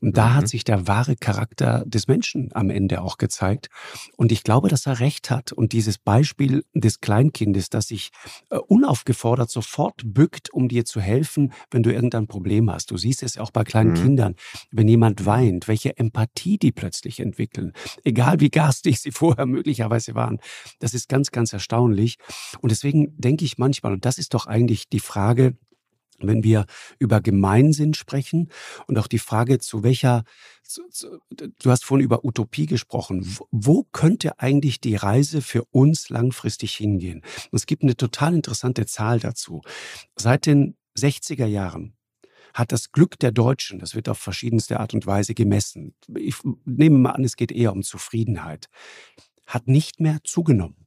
Und 0.00 0.16
da 0.16 0.28
mhm. 0.28 0.34
hat 0.34 0.48
sich 0.48 0.64
der 0.64 0.86
wahre 0.88 1.16
Charakter 1.16 1.84
des 1.86 2.08
Menschen 2.08 2.50
am 2.54 2.70
Ende 2.70 3.02
auch 3.02 3.18
gezeigt. 3.18 3.68
Und 4.16 4.32
ich 4.32 4.42
glaube, 4.42 4.68
dass 4.68 4.86
er 4.86 5.00
recht 5.00 5.30
hat. 5.30 5.52
Und 5.52 5.72
dieses 5.72 5.98
Beispiel 5.98 6.64
des 6.74 7.00
Kleinkindes, 7.00 7.70
das 7.70 7.88
sich 7.88 8.10
äh, 8.50 8.56
unaufgefordert 8.56 9.50
sofort 9.50 10.02
bückt, 10.04 10.52
um 10.52 10.68
dir 10.68 10.84
zu 10.84 11.00
helfen, 11.00 11.52
wenn 11.70 11.82
du 11.82 11.92
irgendein 11.92 12.26
Problem 12.26 12.70
hast. 12.70 12.90
Du 12.90 12.96
siehst 12.96 13.22
es 13.22 13.38
auch 13.38 13.50
bei 13.50 13.64
kleinen 13.64 13.90
mhm. 13.90 14.02
Kindern, 14.02 14.34
wenn 14.70 14.88
jemand 14.88 15.26
weint, 15.26 15.68
welche 15.68 15.96
Empathie 15.96 16.58
die 16.58 16.72
plötzlich 16.72 17.20
entwickeln. 17.20 17.72
Egal 18.04 18.40
wie 18.40 18.50
garstig 18.56 19.00
sie 19.00 19.12
vorher 19.12 19.46
möglicherweise 19.46 20.14
waren. 20.14 20.38
Das 20.80 20.94
ist 20.94 21.08
ganz, 21.08 21.30
ganz 21.30 21.52
erstaunlich. 21.52 22.18
Und 22.60 22.70
deswegen 22.70 23.14
denke 23.20 23.44
ich 23.44 23.58
manchmal, 23.58 23.92
und 23.92 24.04
das 24.04 24.18
ist 24.18 24.34
doch 24.34 24.46
eigentlich 24.46 24.88
die 24.88 25.00
Frage, 25.00 25.56
wenn 26.18 26.42
wir 26.42 26.64
über 26.98 27.20
Gemeinsinn 27.20 27.94
sprechen 27.94 28.50
und 28.86 28.98
auch 28.98 29.06
die 29.06 29.18
Frage, 29.18 29.58
zu 29.58 29.82
welcher, 29.82 30.24
zu, 30.62 30.88
zu, 30.88 31.20
du 31.30 31.70
hast 31.70 31.84
vorhin 31.84 32.04
über 32.04 32.24
Utopie 32.24 32.66
gesprochen, 32.66 33.22
wo, 33.24 33.46
wo 33.50 33.82
könnte 33.92 34.38
eigentlich 34.40 34.80
die 34.80 34.96
Reise 34.96 35.42
für 35.42 35.64
uns 35.66 36.08
langfristig 36.08 36.74
hingehen? 36.74 37.22
Und 37.50 37.56
es 37.56 37.66
gibt 37.66 37.82
eine 37.82 37.96
total 37.96 38.34
interessante 38.34 38.86
Zahl 38.86 39.20
dazu. 39.20 39.60
Seit 40.16 40.46
den 40.46 40.76
60er 40.98 41.46
Jahren 41.46 41.94
hat 42.54 42.72
das 42.72 42.92
Glück 42.92 43.18
der 43.18 43.32
Deutschen, 43.32 43.78
das 43.78 43.94
wird 43.94 44.08
auf 44.08 44.18
verschiedenste 44.18 44.80
Art 44.80 44.94
und 44.94 45.06
Weise 45.06 45.34
gemessen, 45.34 45.94
ich 46.16 46.36
nehme 46.64 46.98
mal 46.98 47.10
an, 47.10 47.24
es 47.24 47.36
geht 47.36 47.52
eher 47.52 47.72
um 47.72 47.82
Zufriedenheit, 47.82 48.70
hat 49.46 49.68
nicht 49.68 50.00
mehr 50.00 50.20
zugenommen 50.24 50.86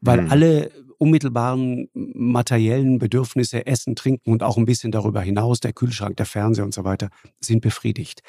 weil 0.00 0.22
mhm. 0.22 0.30
alle 0.30 0.70
unmittelbaren 1.00 1.88
materiellen 1.94 2.98
Bedürfnisse, 2.98 3.66
Essen, 3.66 3.96
Trinken 3.96 4.30
und 4.30 4.42
auch 4.42 4.58
ein 4.58 4.66
bisschen 4.66 4.92
darüber 4.92 5.22
hinaus, 5.22 5.60
der 5.60 5.72
Kühlschrank, 5.72 6.16
der 6.18 6.26
Fernseher 6.26 6.64
und 6.64 6.74
so 6.74 6.84
weiter, 6.84 7.08
sind 7.40 7.62
befriedigt. 7.62 8.22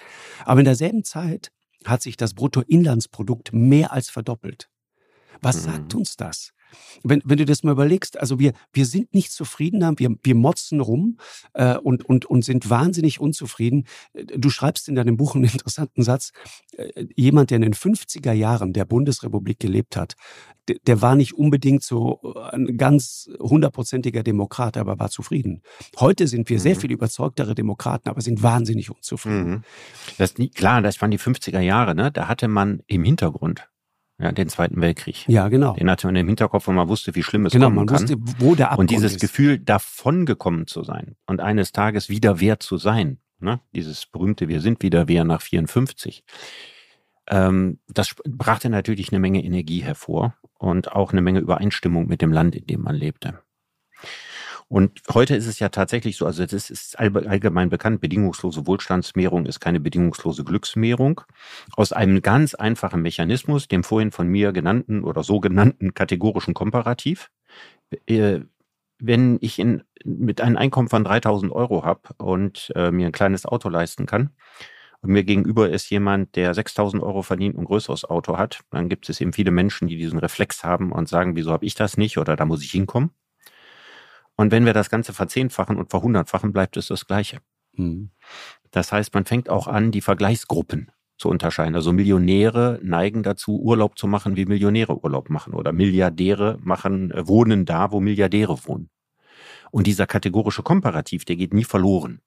Aber 0.46 0.62
in 0.62 0.66
derselben 0.66 1.04
Zeit 1.04 1.52
hat 1.86 2.02
sich 2.02 2.16
das 2.16 2.34
Bruttoinlandsprodukt 2.34 3.52
mehr 3.52 3.92
als 3.92 4.10
verdoppelt. 4.10 4.70
Was 5.42 5.58
mhm. 5.58 5.72
sagt 5.72 5.96
uns 5.96 6.16
das? 6.18 6.54
Wenn, 7.04 7.22
wenn 7.26 7.38
du 7.38 7.46
das 7.46 7.64
mal 7.64 7.72
überlegst, 7.72 8.20
also 8.20 8.40
wir, 8.40 8.54
wir 8.74 8.86
sind 8.86 9.14
nicht 9.14 9.32
zufrieden, 9.32 10.00
wir, 10.00 10.16
wir 10.24 10.36
motzen 10.36 10.80
rum 10.80 11.18
äh, 11.54 11.78
und, 11.78 12.06
und, 12.06 12.26
und 12.26 12.46
sind 12.46 12.70
wahnsinnig 12.70 13.20
unzufrieden. 13.20 13.86
Du 14.14 14.50
schreibst 14.50 14.88
in 14.88 14.96
deinem 14.96 15.18
Buch 15.18 15.36
einen 15.36 15.44
interessanten 15.52 16.04
Satz, 16.04 16.32
äh, 16.78 17.06
jemand, 17.16 17.50
der 17.50 17.58
in 17.58 17.64
den 17.64 17.74
50er 17.74 18.32
Jahren 18.32 18.74
der 18.74 18.86
Bundesrepublik 18.86 19.60
gelebt 19.60 19.96
hat, 19.96 20.16
der, 20.68 20.78
der 20.86 21.02
war 21.02 21.16
nicht 21.16 21.34
unbedingt 21.34 21.84
so 21.84 22.22
ein 22.52 22.78
ganz 22.78 23.30
hundertprozentiger 23.40 24.24
Demokrat, 24.24 24.78
aber 24.78 25.00
war 25.00 25.10
zufrieden. 25.10 25.62
Heute 26.00 26.28
sind 26.28 26.50
wir 26.50 26.58
mhm. 26.58 26.62
sehr 26.62 26.76
viel 26.76 26.92
überzeugtere 26.92 27.56
Demokraten, 27.56 28.10
aber 28.10 28.22
sind 28.22 28.44
wahnsinnig 28.44 28.92
unzufrieden. 28.92 29.50
Mhm. 29.50 29.64
Das, 30.18 30.36
klar, 30.56 30.82
das 30.82 31.02
waren 31.02 31.12
die 31.12 31.20
50er 31.20 31.60
Jahre, 31.60 31.96
ne? 31.96 32.12
da 32.12 32.28
hatte 32.28 32.48
man 32.48 32.82
im 32.88 33.04
Hintergrund 33.04 33.71
ja, 34.22 34.32
den 34.32 34.50
Zweiten 34.50 34.80
Weltkrieg. 34.82 35.28
Ja, 35.28 35.48
genau. 35.50 35.74
Den 35.74 35.90
hatte 35.90 36.08
man 36.08 36.16
im 36.16 36.28
Hinterkopf, 36.28 36.68
und 36.68 36.76
man 36.76 36.88
wusste, 36.88 37.16
wie 37.16 37.24
schlimm 37.24 37.46
es 37.46 37.54
genau, 37.54 37.68
kommen 37.68 37.88
kann. 37.88 38.06
Genau, 38.06 38.20
man 38.20 38.28
wusste, 38.28 38.46
wo 38.46 38.56
der 38.56 38.72
Abgrund 38.72 38.92
Und 38.92 38.96
dieses 38.96 39.14
ist. 39.14 39.22
Gefühl, 39.22 39.60
davongekommen 39.60 40.68
zu 40.68 40.84
sein 40.84 41.16
und 41.26 41.42
eines 41.42 41.72
Tages 41.72 42.10
wieder 42.10 42.40
wer 42.40 42.60
zu 42.60 42.78
sein, 42.78 43.18
ne? 43.40 43.60
dieses 43.74 44.06
berühmte 44.06 44.48
Wir 44.48 44.62
sind 44.62 44.84
wieder 44.84 45.08
wer 45.08 45.24
nach 45.24 45.42
54, 45.42 46.24
ähm, 47.30 47.80
das 47.88 48.16
brachte 48.28 48.70
natürlich 48.70 49.12
eine 49.12 49.20
Menge 49.20 49.44
Energie 49.44 49.82
hervor 49.82 50.36
und 50.58 50.92
auch 50.92 51.12
eine 51.12 51.22
Menge 51.22 51.40
Übereinstimmung 51.40 52.08
mit 52.08 52.22
dem 52.22 52.32
Land, 52.32 52.56
in 52.56 52.68
dem 52.68 52.82
man 52.82 52.96
lebte. 52.96 53.40
Und 54.72 55.02
heute 55.14 55.36
ist 55.36 55.48
es 55.48 55.60
ja 55.60 55.68
tatsächlich 55.68 56.16
so, 56.16 56.26
also 56.26 56.46
das 56.46 56.70
ist 56.70 56.98
allgemein 56.98 57.68
bekannt, 57.68 58.00
bedingungslose 58.00 58.66
Wohlstandsmehrung 58.68 59.46
ist 59.46 59.60
keine 59.60 59.82
bedingungslose 59.82 60.46
Glücksmehrung. 60.46 61.20
Aus 61.76 61.92
einem 61.92 62.22
ganz 62.22 62.56
einfachen 62.56 63.02
Mechanismus, 63.02 63.68
dem 63.68 63.84
vorhin 63.84 64.12
von 64.12 64.30
mir 64.30 64.54
genannten 64.54 65.04
oder 65.04 65.24
sogenannten 65.24 65.94
kategorischen 65.94 66.54
Komparativ. 66.54 67.32
Äh, 68.06 68.40
wenn 68.98 69.40
ich 69.42 69.60
in, 69.60 69.84
mit 70.06 70.40
einem 70.40 70.56
Einkommen 70.56 70.88
von 70.88 71.04
3000 71.04 71.52
Euro 71.52 71.84
habe 71.84 72.14
und 72.18 72.72
äh, 72.74 72.92
mir 72.92 73.08
ein 73.08 73.12
kleines 73.12 73.46
Auto 73.46 73.68
leisten 73.68 74.06
kann, 74.06 74.30
und 75.02 75.12
mir 75.12 75.26
gegenüber 75.26 75.70
ist 75.70 75.90
jemand, 75.90 76.38
der 76.38 76.54
6000 76.54 77.04
Euro 77.04 77.24
verdient 77.24 77.56
und 77.56 77.64
ein 77.64 77.66
größeres 77.66 78.06
Auto 78.06 78.38
hat, 78.38 78.62
dann 78.70 78.88
gibt 78.88 79.10
es 79.10 79.20
eben 79.20 79.34
viele 79.34 79.52
Menschen, 79.52 79.90
die 79.90 79.98
diesen 79.98 80.20
Reflex 80.20 80.64
haben 80.64 80.94
und 80.94 81.10
sagen, 81.10 81.36
wieso 81.36 81.52
habe 81.52 81.66
ich 81.66 81.76
das 81.76 81.98
nicht 81.98 82.18
oder 82.18 82.38
da 82.38 82.46
muss 82.46 82.64
ich 82.64 82.72
hinkommen. 82.72 83.10
Und 84.42 84.50
wenn 84.50 84.66
wir 84.66 84.74
das 84.74 84.90
Ganze 84.90 85.14
verzehnfachen 85.14 85.78
und 85.78 85.92
verhundertfachen, 85.92 86.52
bleibt 86.52 86.76
es 86.76 86.88
das 86.88 87.06
Gleiche. 87.06 87.42
Mhm. 87.74 88.10
Das 88.72 88.92
heißt, 88.92 89.14
man 89.14 89.26
fängt 89.26 89.50
auch 89.50 89.68
an, 89.68 89.92
die 89.92 90.02
Vergleichsgruppen 90.02 90.90
zu 91.20 91.30
unterscheiden. 91.30 91.76
Also 91.76 91.94
Millionäre 91.94 92.80
neigen 92.82 93.22
dazu, 93.22 93.62
Urlaub 93.62 94.00
zu 94.00 94.08
machen, 94.08 94.38
wie 94.38 94.48
Millionäre 94.48 94.98
Urlaub 95.04 95.30
machen. 95.30 95.54
Oder 95.54 95.74
Milliardäre 95.74 96.58
machen, 96.64 97.12
äh, 97.12 97.28
wohnen 97.28 97.66
da, 97.66 97.92
wo 97.92 98.00
Milliardäre 98.00 98.58
wohnen. 98.66 98.90
Und 99.70 99.86
dieser 99.86 100.08
kategorische 100.08 100.64
Komparativ, 100.64 101.24
der 101.24 101.36
geht 101.36 101.54
nie 101.54 101.64
verloren. 101.64 102.22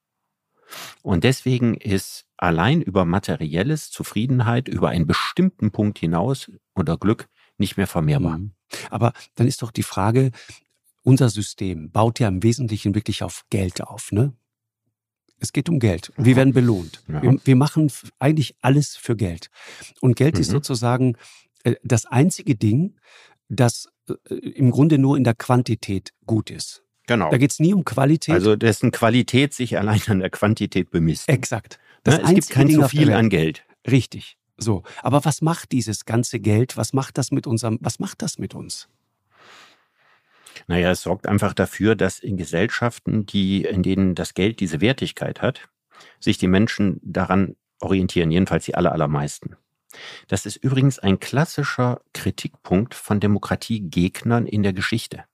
Und 1.03 1.25
deswegen 1.25 1.75
ist 1.75 2.27
allein 2.37 2.81
über 2.81 3.05
materielles 3.05 3.91
Zufriedenheit 3.91 4.69
über 4.69 4.91
einen 4.91 5.09
bestimmten 5.09 5.73
Punkt 5.73 5.99
hinaus 5.99 6.49
oder 6.77 6.97
Glück 6.97 7.29
nicht 7.59 7.77
mehr 7.77 7.89
vermehrbar. 7.89 8.39
Mhm. 8.39 8.53
Aber 8.91 9.13
dann 9.35 9.49
ist 9.49 9.63
doch 9.63 9.73
die 9.73 9.83
Frage, 9.83 10.31
unser 11.05 11.29
System 11.29 11.91
baut 11.91 12.19
ja 12.19 12.29
im 12.29 12.43
Wesentlichen 12.43 12.95
wirklich 12.95 13.23
auf 13.23 13.45
Geld 13.51 13.83
auf, 13.83 14.11
ne? 14.11 14.33
Es 15.39 15.53
geht 15.53 15.69
um 15.69 15.79
Geld. 15.79 16.11
Wir 16.17 16.37
werden 16.37 16.55
belohnt. 16.55 17.03
Ja. 17.07 17.23
Wir, 17.23 17.39
wir, 17.45 17.57
machen 17.57 17.93
eigentlich 18.19 18.57
alles 18.63 18.97
für 18.97 19.15
Geld. 19.15 19.51
Und 20.01 20.17
Geld 20.17 20.37
mhm. 20.37 20.41
ist 20.41 20.51
sozusagen 20.51 21.17
äh, 21.65 21.75
das 21.83 22.07
einzige 22.07 22.55
Ding, 22.55 22.97
das 23.49 23.89
äh, 24.09 24.35
im 24.35 24.71
Grunde 24.71 24.97
nur 24.97 25.17
in 25.17 25.25
der 25.25 25.35
Quantität 25.35 26.13
gut 26.25 26.51
ist. 26.51 26.83
Genau. 27.07 27.31
Da 27.31 27.37
geht 27.37 27.51
es 27.51 27.59
nie 27.59 27.75
um 27.75 27.85
Qualität. 27.85 28.35
Also 28.35 28.57
dessen 28.57 28.91
Qualität 28.91 29.53
sich 29.53 29.77
allein 29.77 30.01
an 30.07 30.21
der 30.21 30.31
Quantität 30.31 30.91
bemisst. 30.91 31.29
Exakt. 31.29 31.79
Das 32.05 32.17
ne? 32.17 32.23
Es 32.23 32.35
gibt 32.35 32.51
kein 32.51 32.69
Ding 32.69 32.81
zu 32.81 32.89
viel 32.89 33.13
an 33.13 33.29
Geld. 33.29 33.65
Richtig. 33.91 34.39
So. 34.57 34.83
Aber 35.03 35.25
was 35.25 35.43
macht 35.43 35.73
dieses 35.73 36.07
ganze 36.07 36.41
Geld? 36.41 36.77
Was 36.77 36.93
macht 36.93 37.19
das 37.19 37.31
mit 37.31 37.47
unserem, 37.47 37.79
was 37.83 37.99
macht 37.99 38.23
das 38.23 38.39
mit 38.39 38.55
uns? 38.55 38.89
Naja, 40.67 40.91
es 40.91 41.03
sorgt 41.03 41.27
einfach 41.27 41.55
dafür, 41.55 41.95
dass 41.95 42.19
in 42.19 42.37
Gesellschaften, 42.37 43.27
die, 43.27 43.65
in 43.65 43.83
denen 43.83 44.15
das 44.15 44.35
Geld 44.35 44.61
diese 44.61 44.81
Wertigkeit 44.81 45.43
hat, 45.43 45.69
sich 46.21 46.39
die 46.39 46.49
Menschen 46.49 47.01
daran 47.03 47.57
orientieren, 47.81 48.31
jedenfalls 48.31 48.65
die 48.65 48.75
aller, 48.75 48.93
allermeisten. 48.93 49.57
Das 50.29 50.47
ist 50.47 50.57
übrigens 50.57 50.99
ein 50.99 51.21
klassischer 51.21 52.01
Kritikpunkt 52.13 52.95
von 52.95 53.21
Demokratiegegnern 53.21 54.47
in 54.47 54.63
der 54.63 54.73
Geschichte. 54.73 55.25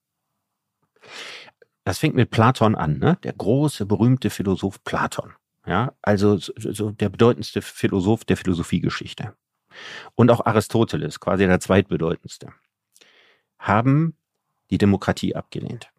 Das 1.85 1.99
fängt 1.99 2.15
mit 2.15 2.31
Platon 2.31 2.75
an, 2.75 2.99
ne? 2.99 3.19
der 3.23 3.33
große, 3.33 3.87
berühmte 3.87 4.31
Philosoph 4.31 4.85
Platon. 4.85 5.33
Ja, 5.67 5.95
also 6.03 6.37
so 6.39 6.91
der 6.91 7.11
bedeutendste 7.11 7.63
Philosoph 7.63 8.25
der 8.25 8.37
Philosophiegeschichte. 8.37 9.35
Und 10.15 10.31
auch 10.31 10.45
Aristoteles, 10.45 11.21
quasi 11.21 11.47
der 11.47 11.61
zweitbedeutendste, 11.61 12.53
haben 13.59 14.17
die 14.71 14.79
Demokratie 14.79 15.35
abgelehnt. 15.35 15.91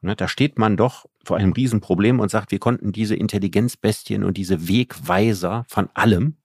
Ne, 0.00 0.14
da 0.14 0.28
steht 0.28 0.58
man 0.58 0.76
doch 0.76 1.06
vor 1.24 1.36
einem 1.36 1.52
Riesenproblem 1.52 2.20
und 2.20 2.30
sagt, 2.30 2.52
wir 2.52 2.60
konnten 2.60 2.92
diese 2.92 3.16
Intelligenzbestien 3.16 4.22
und 4.22 4.36
diese 4.36 4.68
Wegweiser 4.68 5.64
von 5.68 5.88
allem, 5.94 6.36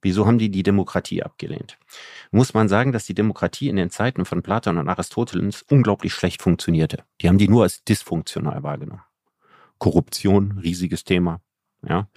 wieso 0.00 0.26
haben 0.26 0.38
die 0.38 0.50
die 0.50 0.62
Demokratie 0.62 1.22
abgelehnt? 1.22 1.78
Muss 2.30 2.54
man 2.54 2.68
sagen, 2.68 2.92
dass 2.92 3.04
die 3.04 3.14
Demokratie 3.14 3.68
in 3.68 3.76
den 3.76 3.90
Zeiten 3.90 4.24
von 4.24 4.42
Platon 4.42 4.78
und 4.78 4.88
Aristoteles 4.88 5.62
unglaublich 5.62 6.14
schlecht 6.14 6.40
funktionierte. 6.40 7.04
Die 7.20 7.28
haben 7.28 7.38
die 7.38 7.48
nur 7.48 7.64
als 7.64 7.84
dysfunktional 7.84 8.62
wahrgenommen. 8.62 9.02
Korruption, 9.78 10.58
riesiges 10.58 11.04
Thema. 11.04 11.42
Ja, 11.86 12.08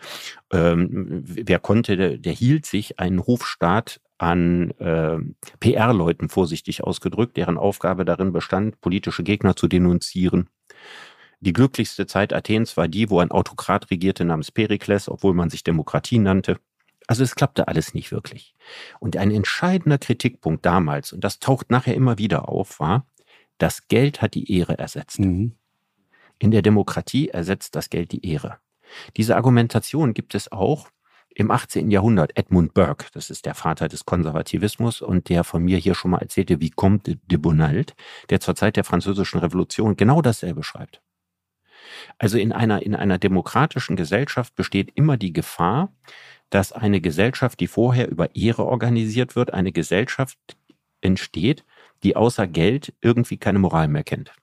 ähm, 0.52 1.24
wer 1.24 1.60
konnte, 1.60 1.96
der, 1.96 2.18
der 2.18 2.34
hielt 2.34 2.66
sich 2.66 3.00
einen 3.00 3.20
Hofstaat 3.20 4.02
an 4.22 4.72
äh, 4.80 5.18
PR-Leuten 5.60 6.30
vorsichtig 6.30 6.84
ausgedrückt, 6.84 7.38
deren 7.38 7.58
Aufgabe 7.58 8.06
darin 8.06 8.32
bestand, 8.32 8.80
politische 8.82 9.24
Gegner 9.24 9.56
zu 9.56 9.68
denunzieren. 9.68 10.50
Die 11.40 11.54
glücklichste 11.54 12.06
Zeit 12.06 12.34
Athens 12.34 12.78
war 12.78 12.88
die, 12.88 13.10
wo 13.10 13.20
ein 13.20 13.32
Autokrat 13.32 13.90
regierte 13.90 14.24
namens 14.26 14.52
Perikles, 14.52 15.10
obwohl 15.10 15.34
man 15.34 15.50
sich 15.50 15.64
Demokratie 15.64 16.20
nannte. 16.20 16.60
Also 17.08 17.24
es 17.24 17.36
klappte 17.36 17.68
alles 17.68 17.96
nicht 17.96 18.12
wirklich. 18.12 18.54
Und 19.00 19.18
ein 19.18 19.32
entscheidender 19.32 19.98
Kritikpunkt 19.98 20.66
damals, 20.66 21.14
und 21.14 21.24
das 21.24 21.40
taucht 21.40 21.72
nachher 21.72 21.96
immer 21.96 22.20
wieder 22.20 22.48
auf, 22.48 22.80
war, 22.80 23.08
das 23.58 23.88
Geld 23.88 24.22
hat 24.22 24.36
die 24.36 24.56
Ehre 24.56 24.78
ersetzt. 24.78 25.20
Mhm. 25.20 25.56
In 26.38 26.52
der 26.52 26.62
Demokratie 26.62 27.30
ersetzt 27.30 27.76
das 27.76 27.90
Geld 27.90 28.12
die 28.12 28.26
Ehre. 28.26 28.58
Diese 29.18 29.36
Argumentation 29.36 30.14
gibt 30.14 30.36
es 30.36 30.52
auch 30.52 30.90
im 31.36 31.52
18. 31.52 31.92
Jahrhundert. 31.92 32.38
Edmund 32.38 32.74
Burke, 32.74 33.06
das 33.14 33.30
ist 33.30 33.46
der 33.46 33.56
Vater 33.56 33.88
des 33.88 34.06
Konservativismus 34.06 35.02
und 35.02 35.30
der 35.30 35.44
von 35.44 35.64
mir 35.64 35.78
hier 35.78 35.96
schon 35.96 36.12
mal 36.12 36.20
erzählte 36.20 36.60
Vicomte 36.60 37.18
de 37.18 37.38
Bonald, 37.38 37.96
der 38.30 38.40
zur 38.40 38.56
Zeit 38.56 38.76
der 38.76 38.84
Französischen 38.84 39.40
Revolution 39.40 39.96
genau 39.96 40.22
dasselbe 40.22 40.64
schreibt. 40.64 41.02
Also 42.18 42.38
in 42.38 42.52
einer, 42.52 42.84
in 42.84 42.96
einer 42.96 43.18
demokratischen 43.18 43.96
Gesellschaft 43.96 44.56
besteht 44.56 44.92
immer 44.96 45.18
die 45.18 45.34
Gefahr, 45.34 45.94
dass 46.50 46.72
eine 46.72 47.02
Gesellschaft, 47.02 47.60
die 47.60 47.68
vorher 47.68 48.10
über 48.10 48.36
Ehre 48.36 48.66
organisiert 48.66 49.36
wird, 49.36 49.54
eine 49.54 49.72
Gesellschaft 49.72 50.38
entsteht, 51.02 51.66
die 52.04 52.16
außer 52.16 52.48
Geld 52.48 52.94
irgendwie 53.02 53.38
keine 53.38 53.60
Moral 53.60 53.88
mehr 53.88 54.04
kennt. 54.04 54.34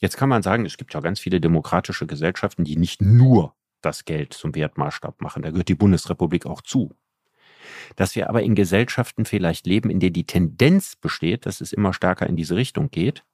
Jetzt 0.00 0.16
kann 0.16 0.28
man 0.28 0.42
sagen, 0.42 0.66
es 0.66 0.76
gibt 0.76 0.94
ja 0.94 1.00
ganz 1.00 1.20
viele 1.20 1.40
demokratische 1.40 2.06
Gesellschaften, 2.06 2.64
die 2.64 2.76
nicht 2.76 3.00
nur 3.00 3.54
das 3.86 4.04
Geld 4.04 4.32
zum 4.34 4.54
Wertmaßstab 4.54 5.20
machen. 5.20 5.42
Da 5.42 5.50
gehört 5.50 5.68
die 5.68 5.74
Bundesrepublik 5.74 6.46
auch 6.46 6.60
zu. 6.60 6.94
Dass 7.94 8.16
wir 8.16 8.28
aber 8.28 8.42
in 8.42 8.54
Gesellschaften 8.54 9.24
vielleicht 9.24 9.66
leben, 9.66 9.90
in 9.90 10.00
denen 10.00 10.12
die 10.12 10.26
Tendenz 10.26 10.96
besteht, 10.96 11.46
dass 11.46 11.60
es 11.60 11.72
immer 11.72 11.92
stärker 11.92 12.26
in 12.26 12.36
diese 12.36 12.56
Richtung 12.56 12.90
geht. 12.90 13.24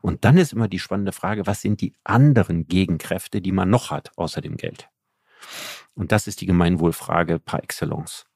Und 0.00 0.24
dann 0.24 0.38
ist 0.38 0.52
immer 0.52 0.68
die 0.68 0.78
spannende 0.78 1.12
Frage, 1.12 1.46
was 1.46 1.60
sind 1.60 1.80
die 1.80 1.94
anderen 2.04 2.68
Gegenkräfte, 2.68 3.40
die 3.40 3.52
man 3.52 3.70
noch 3.70 3.90
hat, 3.90 4.12
außer 4.16 4.40
dem 4.40 4.56
Geld? 4.56 4.88
Und 5.94 6.12
das 6.12 6.26
ist 6.26 6.40
die 6.40 6.46
Gemeinwohlfrage 6.46 7.38
par 7.38 7.62
excellence. 7.62 8.26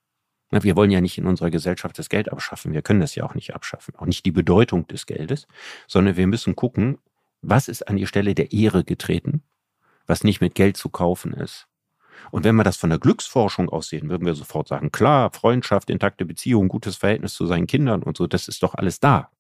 Wir 0.51 0.75
wollen 0.75 0.91
ja 0.91 1.01
nicht 1.01 1.17
in 1.17 1.27
unserer 1.27 1.51
Gesellschaft 1.51 1.97
das 1.99 2.09
Geld 2.09 2.33
abschaffen. 2.33 2.73
Wir 2.73 2.83
können 2.83 3.01
das 3.01 3.15
ja 3.15 3.23
auch 3.25 3.35
nicht 3.35 3.55
abschaffen. 3.55 3.95
Auch 3.97 4.07
nicht 4.07 4.27
die 4.27 4.33
Bedeutung 4.33 4.89
des 4.89 5.07
Geldes, 5.07 5.47
sondern 5.87 6.17
wir 6.17 6.27
müssen 6.27 6.57
gucken, 6.57 6.99
was 7.41 7.69
ist 7.69 7.87
an 7.87 7.97
die 7.97 8.07
Stelle 8.07 8.35
der 8.35 8.53
Ehre 8.53 8.83
getreten, 8.83 9.43
was 10.11 10.25
nicht 10.25 10.41
mit 10.41 10.55
Geld 10.55 10.77
zu 10.77 10.91
kaufen 10.91 11.33
ist. 11.33 11.67
Und 12.31 12.45
wenn 12.45 12.57
wir 12.57 12.65
das 12.65 12.77
von 12.77 12.91
der 12.91 12.99
Glücksforschung 12.99 13.71
aussehen, 13.71 14.11
würden 14.11 14.27
wir 14.27 14.35
sofort 14.35 14.69
sagen, 14.69 14.93
klar, 14.93 15.33
Freundschaft, 15.33 15.89
intakte 15.89 16.27
Beziehung, 16.27 16.69
gutes 16.69 16.97
Verhältnis 16.97 17.35
zu 17.35 17.47
seinen 17.47 17.67
Kindern 17.67 18.03
und 18.03 18.17
so, 18.17 18.27
das 18.27 18.47
ist 18.49 18.63
doch 18.63 18.75
alles 18.75 19.01
da. 19.01 19.31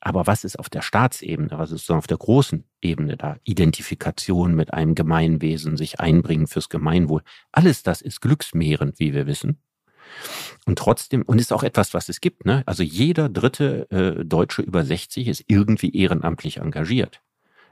Aber 0.00 0.26
was 0.26 0.44
ist 0.44 0.58
auf 0.58 0.68
der 0.68 0.82
Staatsebene, 0.82 1.50
was 1.52 1.72
ist 1.72 1.90
auf 1.90 2.06
der 2.06 2.18
großen 2.18 2.64
Ebene 2.82 3.16
da? 3.16 3.36
Identifikation 3.44 4.54
mit 4.54 4.74
einem 4.74 4.94
Gemeinwesen, 4.94 5.76
sich 5.78 5.98
einbringen 5.98 6.46
fürs 6.46 6.68
Gemeinwohl. 6.68 7.22
Alles 7.52 7.82
das 7.82 8.02
ist 8.02 8.20
glücksmehrend, 8.20 8.98
wie 8.98 9.14
wir 9.14 9.26
wissen. 9.26 9.62
Und 10.66 10.78
trotzdem, 10.78 11.22
und 11.22 11.40
ist 11.40 11.52
auch 11.52 11.62
etwas, 11.62 11.94
was 11.94 12.08
es 12.08 12.20
gibt, 12.20 12.44
ne? 12.44 12.62
Also 12.66 12.82
jeder 12.82 13.28
dritte 13.28 13.90
äh, 13.90 14.24
Deutsche 14.24 14.62
über 14.62 14.84
60 14.84 15.26
ist 15.26 15.44
irgendwie 15.48 15.96
ehrenamtlich 15.96 16.58
engagiert. 16.58 17.22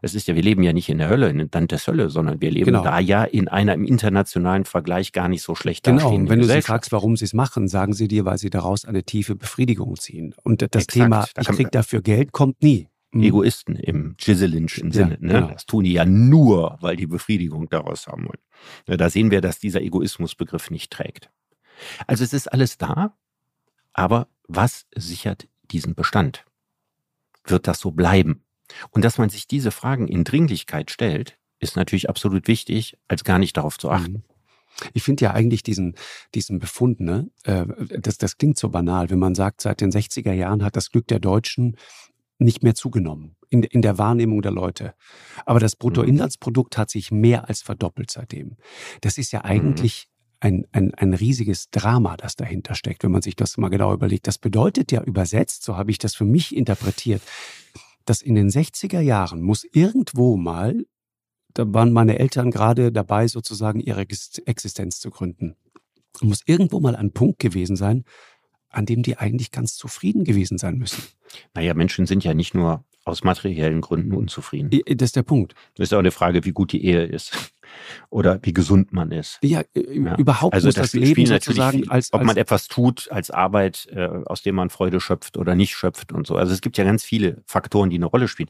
Es 0.05 0.15
ist 0.15 0.29
ja, 0.29 0.35
wir 0.35 0.43
leben 0.43 0.63
ja 0.63 0.75
nicht 0.75 0.91
in 0.91 0.99
der 0.99 1.09
Hölle, 1.09 1.31
in 1.31 1.51
Dantes 1.51 1.87
Hölle, 1.87 2.11
sondern 2.11 2.41
wir 2.41 2.51
leben 2.51 2.67
genau. 2.67 2.85
da 2.85 2.99
ja 2.99 3.25
in 3.25 3.49
einer 3.49 3.73
im 3.73 3.85
internationalen 3.85 4.67
Vergleich 4.67 5.13
gar 5.13 5.29
nicht 5.29 5.43
so 5.43 5.55
schlecht 5.55 5.85
Genau, 5.85 6.15
und 6.15 6.29
wenn 6.29 6.41
du 6.41 6.47
sie 6.47 6.61
fragst, 6.61 6.93
warum 6.93 7.17
sie 7.17 7.25
es 7.25 7.33
machen, 7.33 7.69
sagen 7.69 7.95
sie 7.95 8.07
dir, 8.07 8.25
weil 8.27 8.37
sie 8.37 8.51
daraus 8.51 8.85
eine 8.85 9.05
tiefe 9.05 9.35
Befriedigung 9.35 9.97
ziehen. 9.97 10.35
Und 10.43 10.61
das 10.61 10.69
Exakt. 10.73 10.93
Thema, 10.93 11.27
ich 11.41 11.49
krieg 11.49 11.71
dafür 11.73 12.03
Geld, 12.03 12.33
kommt 12.33 12.63
nie. 12.63 12.89
Mhm. 13.13 13.23
Egoisten 13.23 13.77
im 13.77 14.15
Giselinschen 14.19 14.91
Sinne. 14.91 15.19
Ja, 15.21 15.27
ne? 15.27 15.33
Genau. 15.33 15.47
Das 15.53 15.67
tun 15.67 15.85
die 15.85 15.93
ja 15.93 16.05
nur, 16.05 16.77
weil 16.81 16.97
die 16.97 17.07
Befriedigung 17.07 17.69
daraus 17.69 18.07
haben 18.07 18.27
wollen. 18.27 18.99
Da 18.99 19.09
sehen 19.09 19.31
wir, 19.31 19.41
dass 19.41 19.59
dieser 19.59 19.81
Egoismusbegriff 19.81 20.71
nicht 20.71 20.93
trägt. 20.93 21.31
Also 22.07 22.25
es 22.25 22.33
ist 22.33 22.53
alles 22.53 22.77
da, 22.77 23.17
aber 23.93 24.29
was 24.49 24.87
sichert 24.95 25.49
diesen 25.71 25.95
Bestand? 25.95 26.45
Wird 27.47 27.67
das 27.69 27.81
so 27.81 27.91
bleiben? 27.91 28.45
Und 28.91 29.05
dass 29.05 29.19
man 29.19 29.31
sich 29.31 29.47
diese 29.47 29.71
Fragen 29.71 30.09
in 30.09 30.25
Dringlichkeit 30.25 30.91
stellt, 30.91 31.39
ist 31.61 31.77
natürlich 31.77 32.09
absolut 32.09 32.49
wichtig, 32.49 32.97
als 33.09 33.25
gar 33.25 33.39
nicht 33.39 33.57
darauf 33.57 33.79
zu 33.79 33.91
achten. 33.91 34.13
Mhm. 34.13 34.23
Ich 34.93 35.05
finde 35.05 35.25
ja 35.25 35.31
eigentlich 35.33 35.63
diesen, 35.63 35.95
diesen 36.35 36.59
Befund, 36.59 37.01
ne, 37.01 37.31
äh, 37.45 37.65
das, 38.01 38.19
das 38.19 38.39
klingt 38.39 38.59
so 38.59 38.71
banal, 38.71 39.09
wenn 39.11 39.21
man 39.21 39.35
sagt, 39.35 39.61
seit 39.61 39.81
den 39.81 39.93
60er 39.93 40.33
Jahren 40.33 40.65
hat 40.65 40.77
das 40.77 40.91
Glück 40.91 41.07
der 41.07 41.21
Deutschen 41.21 41.77
nicht 42.39 42.65
mehr 42.65 42.75
zugenommen 42.75 43.37
in, 43.51 43.63
in 43.63 43.83
der 43.83 43.99
Wahrnehmung 43.99 44.43
der 44.43 44.51
Leute. 44.51 44.95
Aber 45.47 45.61
das 45.61 45.77
Bruttoinlandsprodukt 45.77 46.77
hat 46.77 46.91
sich 46.91 47.13
mehr 47.13 47.49
als 47.49 47.63
verdoppelt 47.63 48.11
seitdem. 48.11 48.57
Das 49.01 49.17
ist 49.17 49.33
ja 49.33 49.41
Mhm. 49.41 49.45
eigentlich 49.45 50.09
ein, 50.41 50.67
ein, 50.73 50.93
ein 50.95 51.15
riesiges 51.15 51.71
Drama, 51.71 52.17
das 52.17 52.37
dahinter 52.37 52.75
steckt, 52.75 53.05
wenn 53.05 53.13
man 53.13 53.23
sich 53.23 53.37
das 53.37 53.57
mal 53.57 53.71
genau 53.71 53.95
überlegt. 53.95 54.27
Das 54.27 54.39
bedeutet 54.39 54.93
ja 54.93 55.03
übersetzt, 55.03 55.63
so 55.63 55.77
habe 55.77 55.91
ich 55.91 55.99
das 55.99 56.15
für 56.15 56.25
mich 56.27 56.55
interpretiert, 56.55 57.23
dass 58.05 58.23
in 58.23 58.35
den 58.35 58.49
60er 58.51 59.01
Jahren 59.01 59.43
muss 59.43 59.65
irgendwo 59.73 60.37
mal, 60.37 60.85
da 61.55 61.65
waren 61.73 61.93
meine 61.93 62.19
Eltern 62.19 62.51
gerade 62.51 62.93
dabei, 62.93 63.29
sozusagen 63.29 63.81
ihre 63.81 64.03
Ex- 64.03 64.39
Existenz 64.39 65.01
zu 65.01 65.11
gründen, 65.11 65.57
muss 66.21 66.43
irgendwo 66.47 66.81
mal 66.81 66.97
ein 66.97 67.13
Punkt 67.13 67.39
gewesen 67.39 67.77
sein, 67.77 68.05
an 68.69 68.87
dem 68.87 69.03
die 69.03 69.19
eigentlich 69.19 69.51
ganz 69.53 69.77
zufrieden 69.77 70.25
gewesen 70.25 70.59
sein 70.59 70.77
müssen. 70.79 71.03
Naja, 71.55 71.75
Menschen 71.75 72.07
sind 72.07 72.25
ja 72.25 72.35
nicht 72.35 72.55
nur 72.55 72.85
aus 73.05 73.23
materiellen 73.23 73.81
Gründen 73.81 74.15
unzufrieden. 74.15 74.71
Das 74.71 75.09
ist 75.09 75.17
der 75.17 75.23
Punkt. 75.23 75.55
Das 75.75 75.89
ist 75.89 75.95
auch 75.95 75.99
eine 75.99 76.11
Frage, 76.11 76.45
wie 76.45 76.53
gut 76.53 76.73
die 76.73 76.85
Ehe 76.85 77.05
ist 77.05 77.53
oder 78.11 78.39
wie 78.43 78.53
gesund 78.53 78.93
man 78.93 79.11
ist. 79.13 79.39
Ja, 79.43 79.63
Ja. 79.75 80.17
überhaupt 80.17 80.55
Also 80.55 80.69
muss 80.69 80.75
das 80.75 80.93
das 80.93 81.01
Leben 81.01 81.27
sozusagen 81.27 81.81
viel, 81.81 81.91
als, 81.91 82.13
ob 82.13 82.21
als 82.21 82.27
man 82.27 82.37
etwas 82.37 82.69
tut 82.69 83.09
als 83.11 83.31
Arbeit, 83.31 83.87
äh, 83.93 84.07
aus 84.27 84.43
dem 84.43 84.55
man 84.55 84.71
Freude 84.71 85.01
schöpft 85.01 85.37
oder 85.37 85.55
nicht 85.55 85.75
schöpft 85.75 86.13
und 86.13 86.27
so. 86.27 86.37
Also 86.37 86.53
es 86.53 86.61
gibt 86.61 86.77
ja 86.79 86.85
ganz 86.85 87.05
viele 87.05 87.43
Faktoren, 87.47 87.91
die 87.91 87.97
eine 87.97 88.07
Rolle 88.07 88.29
spielen. 88.29 88.49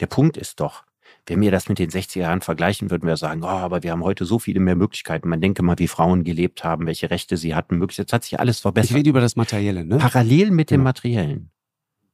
Der 0.00 0.06
Punkt 0.06 0.36
ist 0.36 0.60
doch, 0.60 0.84
wenn 1.26 1.40
wir 1.40 1.52
das 1.52 1.68
mit 1.68 1.78
den 1.78 1.88
60er 1.90 2.18
Jahren 2.18 2.40
vergleichen, 2.40 2.90
würden 2.90 3.06
wir 3.06 3.16
sagen, 3.16 3.44
oh, 3.44 3.46
aber 3.46 3.84
wir 3.84 3.92
haben 3.92 4.02
heute 4.02 4.24
so 4.24 4.40
viele 4.40 4.58
mehr 4.58 4.74
Möglichkeiten. 4.74 5.28
Man 5.28 5.40
denke 5.40 5.62
mal, 5.62 5.78
wie 5.78 5.86
Frauen 5.86 6.24
gelebt 6.24 6.64
haben, 6.64 6.86
welche 6.86 7.10
Rechte 7.10 7.36
sie 7.36 7.54
hatten. 7.54 7.80
Jetzt 7.90 8.12
hat 8.12 8.24
sich 8.24 8.40
alles 8.40 8.56
ich 8.56 8.62
verbessert. 8.62 8.96
rede 8.96 9.10
über 9.10 9.20
das 9.20 9.36
Materielle, 9.36 9.84
ne? 9.84 9.98
Parallel 9.98 10.50
mit 10.50 10.70
dem 10.70 10.78
Genau. 10.80 10.84
Materiellen 10.88 11.50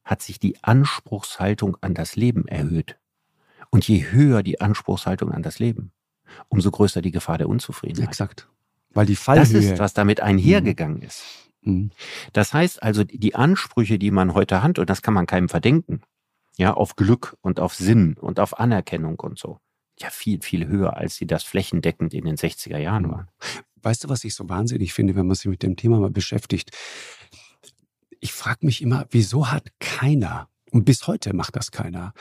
hat 0.03 0.21
sich 0.21 0.39
die 0.39 0.55
Anspruchshaltung 0.63 1.77
an 1.81 1.93
das 1.93 2.15
Leben 2.15 2.47
erhöht. 2.47 2.97
Und 3.71 3.87
je 3.87 4.05
höher 4.11 4.41
die 4.43 4.59
Anspruchshaltung 4.61 5.31
an 5.31 5.43
das 5.43 5.59
Leben, 5.59 5.91
umso 6.49 6.71
größer 6.71 7.01
die 7.01 7.11
Gefahr 7.11 7.37
der 7.37 7.49
Unzufriedenheit. 7.49 8.07
Exakt. 8.09 8.47
Weil 8.91 9.05
die 9.05 9.13
Das 9.15 9.23
Fallhöhe. 9.23 9.73
ist, 9.73 9.79
was 9.79 9.93
damit 9.93 10.21
einhergegangen 10.21 11.01
ist. 11.01 11.23
Mhm. 11.61 11.91
Das 12.33 12.53
heißt 12.53 12.81
also, 12.81 13.03
die 13.03 13.35
Ansprüche, 13.35 13.99
die 13.99 14.11
man 14.11 14.33
heute 14.33 14.63
hat, 14.63 14.79
und 14.79 14.89
das 14.89 15.01
kann 15.01 15.13
man 15.13 15.25
keinem 15.25 15.49
verdenken, 15.49 16.01
ja, 16.57 16.73
auf 16.73 16.95
Glück 16.95 17.37
und 17.41 17.59
auf 17.59 17.73
Sinn 17.75 18.15
und 18.19 18.39
auf 18.39 18.59
Anerkennung 18.59 19.19
und 19.19 19.37
so, 19.39 19.59
ja, 19.99 20.09
viel, 20.09 20.41
viel 20.41 20.67
höher, 20.67 20.95
als 20.97 21.15
sie 21.15 21.27
das 21.27 21.43
flächendeckend 21.43 22.13
in 22.13 22.25
den 22.25 22.35
60er 22.37 22.77
Jahren 22.77 23.03
Mhm. 23.03 23.11
waren. 23.11 23.27
Weißt 23.81 24.03
du, 24.03 24.09
was 24.09 24.23
ich 24.25 24.35
so 24.35 24.49
wahnsinnig 24.49 24.93
finde, 24.93 25.15
wenn 25.15 25.27
man 25.27 25.35
sich 25.35 25.45
mit 25.45 25.63
dem 25.63 25.75
Thema 25.77 25.99
mal 25.99 26.09
beschäftigt? 26.09 26.71
Ich 28.19 28.33
frage 28.33 28.65
mich 28.65 28.81
immer, 28.81 29.05
wieso 29.11 29.51
hat 29.51 29.67
keiner, 29.79 30.49
und 30.71 30.83
bis 30.85 31.07
heute 31.07 31.33
macht 31.33 31.55
das 31.55 31.71
keiner, 31.71 32.13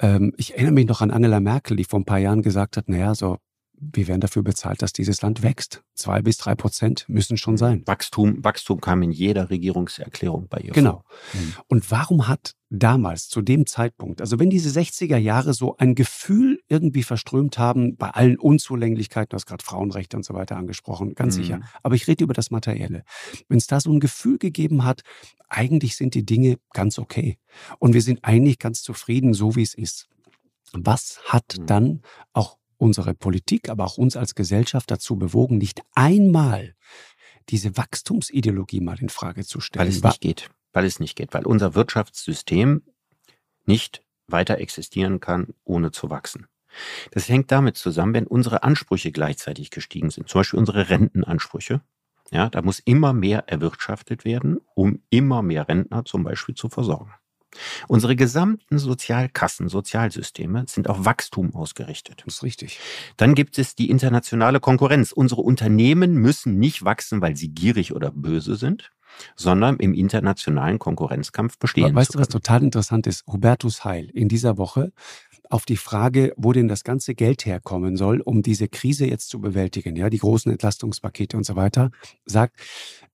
ähm, 0.00 0.32
ich 0.36 0.54
erinnere 0.54 0.72
mich 0.72 0.86
noch 0.86 1.00
an 1.00 1.10
Angela 1.10 1.40
Merkel, 1.40 1.76
die 1.76 1.84
vor 1.84 2.00
ein 2.00 2.04
paar 2.04 2.18
Jahren 2.18 2.42
gesagt 2.42 2.76
hat, 2.76 2.88
naja, 2.88 3.14
so, 3.14 3.38
wir 3.94 4.06
werden 4.06 4.20
dafür 4.20 4.42
bezahlt, 4.42 4.80
dass 4.80 4.92
dieses 4.92 5.22
Land 5.22 5.42
wächst. 5.42 5.82
Zwei 5.94 6.22
bis 6.22 6.36
drei 6.36 6.54
Prozent 6.54 7.04
müssen 7.08 7.36
schon 7.36 7.56
sein. 7.56 7.82
Wachstum, 7.86 8.42
Wachstum 8.44 8.80
kam 8.80 9.02
in 9.02 9.10
jeder 9.10 9.50
Regierungserklärung 9.50 10.46
bei 10.48 10.58
ihr 10.58 10.72
Genau. 10.72 11.02
Mhm. 11.32 11.54
Und 11.66 11.90
warum 11.90 12.28
hat 12.28 12.54
damals, 12.70 13.28
zu 13.28 13.42
dem 13.42 13.66
Zeitpunkt, 13.66 14.20
also 14.20 14.38
wenn 14.38 14.48
diese 14.50 14.70
60er 14.70 15.16
Jahre 15.16 15.52
so 15.52 15.76
ein 15.76 15.94
Gefühl 15.94 16.60
irgendwie 16.68 17.02
verströmt 17.02 17.58
haben, 17.58 17.96
bei 17.96 18.10
allen 18.10 18.38
Unzulänglichkeiten, 18.38 19.30
du 19.30 19.34
hast 19.34 19.46
gerade 19.46 19.64
Frauenrechte 19.64 20.16
und 20.16 20.24
so 20.24 20.32
weiter 20.34 20.56
angesprochen, 20.56 21.14
ganz 21.14 21.36
Mhm. 21.36 21.42
sicher, 21.42 21.60
aber 21.82 21.96
ich 21.96 22.06
rede 22.06 22.24
über 22.24 22.34
das 22.34 22.50
Materielle. 22.50 23.02
Wenn 23.48 23.58
es 23.58 23.66
da 23.66 23.80
so 23.80 23.90
ein 23.92 24.00
Gefühl 24.00 24.38
gegeben 24.38 24.84
hat, 24.84 25.02
eigentlich 25.48 25.96
sind 25.96 26.14
die 26.14 26.24
Dinge 26.24 26.56
ganz 26.72 26.98
okay 26.98 27.38
und 27.78 27.92
wir 27.94 28.02
sind 28.02 28.24
eigentlich 28.24 28.58
ganz 28.58 28.82
zufrieden, 28.82 29.34
so 29.34 29.56
wie 29.56 29.62
es 29.62 29.74
ist. 29.74 30.08
Was 30.72 31.20
hat 31.26 31.56
Mhm. 31.58 31.66
dann 31.66 32.02
auch 32.32 32.56
unsere 32.82 33.14
Politik, 33.14 33.68
aber 33.68 33.84
auch 33.84 33.96
uns 33.96 34.16
als 34.16 34.34
Gesellschaft 34.34 34.90
dazu 34.90 35.16
bewogen, 35.16 35.58
nicht 35.58 35.82
einmal 35.94 36.74
diese 37.48 37.76
Wachstumsideologie 37.76 38.80
mal 38.80 38.98
in 38.98 39.08
Frage 39.08 39.44
zu 39.44 39.60
stellen? 39.60 39.86
Weil 39.86 39.88
es 39.88 40.02
nicht 40.02 40.20
geht. 40.20 40.50
Weil 40.72 40.84
es 40.84 40.98
nicht 40.98 41.14
geht. 41.14 41.32
Weil 41.32 41.46
unser 41.46 41.74
Wirtschaftssystem 41.76 42.82
nicht 43.66 44.02
weiter 44.26 44.58
existieren 44.58 45.20
kann, 45.20 45.54
ohne 45.64 45.92
zu 45.92 46.10
wachsen. 46.10 46.48
Das 47.12 47.28
hängt 47.28 47.52
damit 47.52 47.76
zusammen, 47.76 48.14
wenn 48.14 48.26
unsere 48.26 48.62
Ansprüche 48.64 49.12
gleichzeitig 49.12 49.70
gestiegen 49.70 50.10
sind. 50.10 50.28
Zum 50.28 50.40
Beispiel 50.40 50.58
unsere 50.58 50.88
Rentenansprüche. 50.88 51.82
Ja, 52.30 52.48
da 52.48 52.62
muss 52.62 52.80
immer 52.80 53.12
mehr 53.12 53.44
erwirtschaftet 53.48 54.24
werden, 54.24 54.58
um 54.74 55.02
immer 55.10 55.42
mehr 55.42 55.68
Rentner 55.68 56.04
zum 56.04 56.24
Beispiel 56.24 56.54
zu 56.54 56.68
versorgen. 56.68 57.12
Unsere 57.88 58.16
gesamten 58.16 58.78
Sozialkassen, 58.78 59.68
Sozialsysteme 59.68 60.64
sind 60.68 60.88
auf 60.88 61.04
Wachstum 61.04 61.54
ausgerichtet. 61.54 62.22
Das 62.24 62.34
ist 62.34 62.42
richtig. 62.42 62.80
Dann 63.16 63.34
gibt 63.34 63.58
es 63.58 63.74
die 63.74 63.90
internationale 63.90 64.60
Konkurrenz. 64.60 65.12
Unsere 65.12 65.42
Unternehmen 65.42 66.14
müssen 66.14 66.58
nicht 66.58 66.84
wachsen, 66.84 67.20
weil 67.20 67.36
sie 67.36 67.48
gierig 67.48 67.94
oder 67.94 68.10
böse 68.10 68.56
sind, 68.56 68.90
sondern 69.36 69.76
im 69.76 69.94
internationalen 69.94 70.78
Konkurrenzkampf 70.78 71.58
bestehen. 71.58 71.94
weißt 71.94 72.12
zu 72.12 72.18
du, 72.18 72.20
was 72.22 72.28
total 72.28 72.62
interessant 72.62 73.06
ist? 73.06 73.26
Hubertus 73.26 73.84
Heil 73.84 74.08
in 74.12 74.28
dieser 74.28 74.58
Woche 74.58 74.92
auf 75.50 75.66
die 75.66 75.76
Frage, 75.76 76.32
wo 76.36 76.52
denn 76.52 76.68
das 76.68 76.82
ganze 76.82 77.14
Geld 77.14 77.44
herkommen 77.44 77.96
soll, 77.96 78.20
um 78.20 78.42
diese 78.42 78.68
Krise 78.68 79.06
jetzt 79.06 79.28
zu 79.28 79.40
bewältigen, 79.40 79.96
ja, 79.96 80.08
die 80.08 80.18
großen 80.18 80.50
Entlastungspakete 80.50 81.36
und 81.36 81.44
so 81.44 81.56
weiter, 81.56 81.90
sagt, 82.24 82.58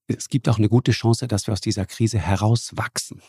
es 0.07 0.29
gibt 0.29 0.49
auch 0.49 0.59
eine 0.59 0.69
gute 0.69 0.93
Chance, 0.93 1.27
dass 1.27 1.47
wir 1.47 1.53
aus 1.53 1.61
dieser 1.61 1.85
Krise 1.85 2.19
herauswachsen. 2.19 3.21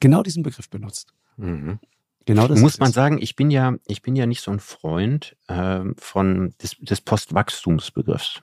Genau 0.00 0.22
diesen 0.22 0.42
Begriff 0.42 0.68
benutzt. 0.68 1.14
Mhm. 1.36 1.78
Genau 2.24 2.46
das 2.46 2.60
Muss 2.60 2.78
man 2.78 2.90
es. 2.90 2.94
sagen, 2.94 3.18
ich 3.20 3.34
bin 3.34 3.50
ja, 3.50 3.74
ich 3.86 4.02
bin 4.02 4.14
ja 4.14 4.26
nicht 4.26 4.42
so 4.42 4.50
ein 4.50 4.60
Freund 4.60 5.36
ähm, 5.48 5.94
von 5.98 6.54
des, 6.62 6.76
des 6.78 7.00
Postwachstumsbegriffs. 7.00 8.42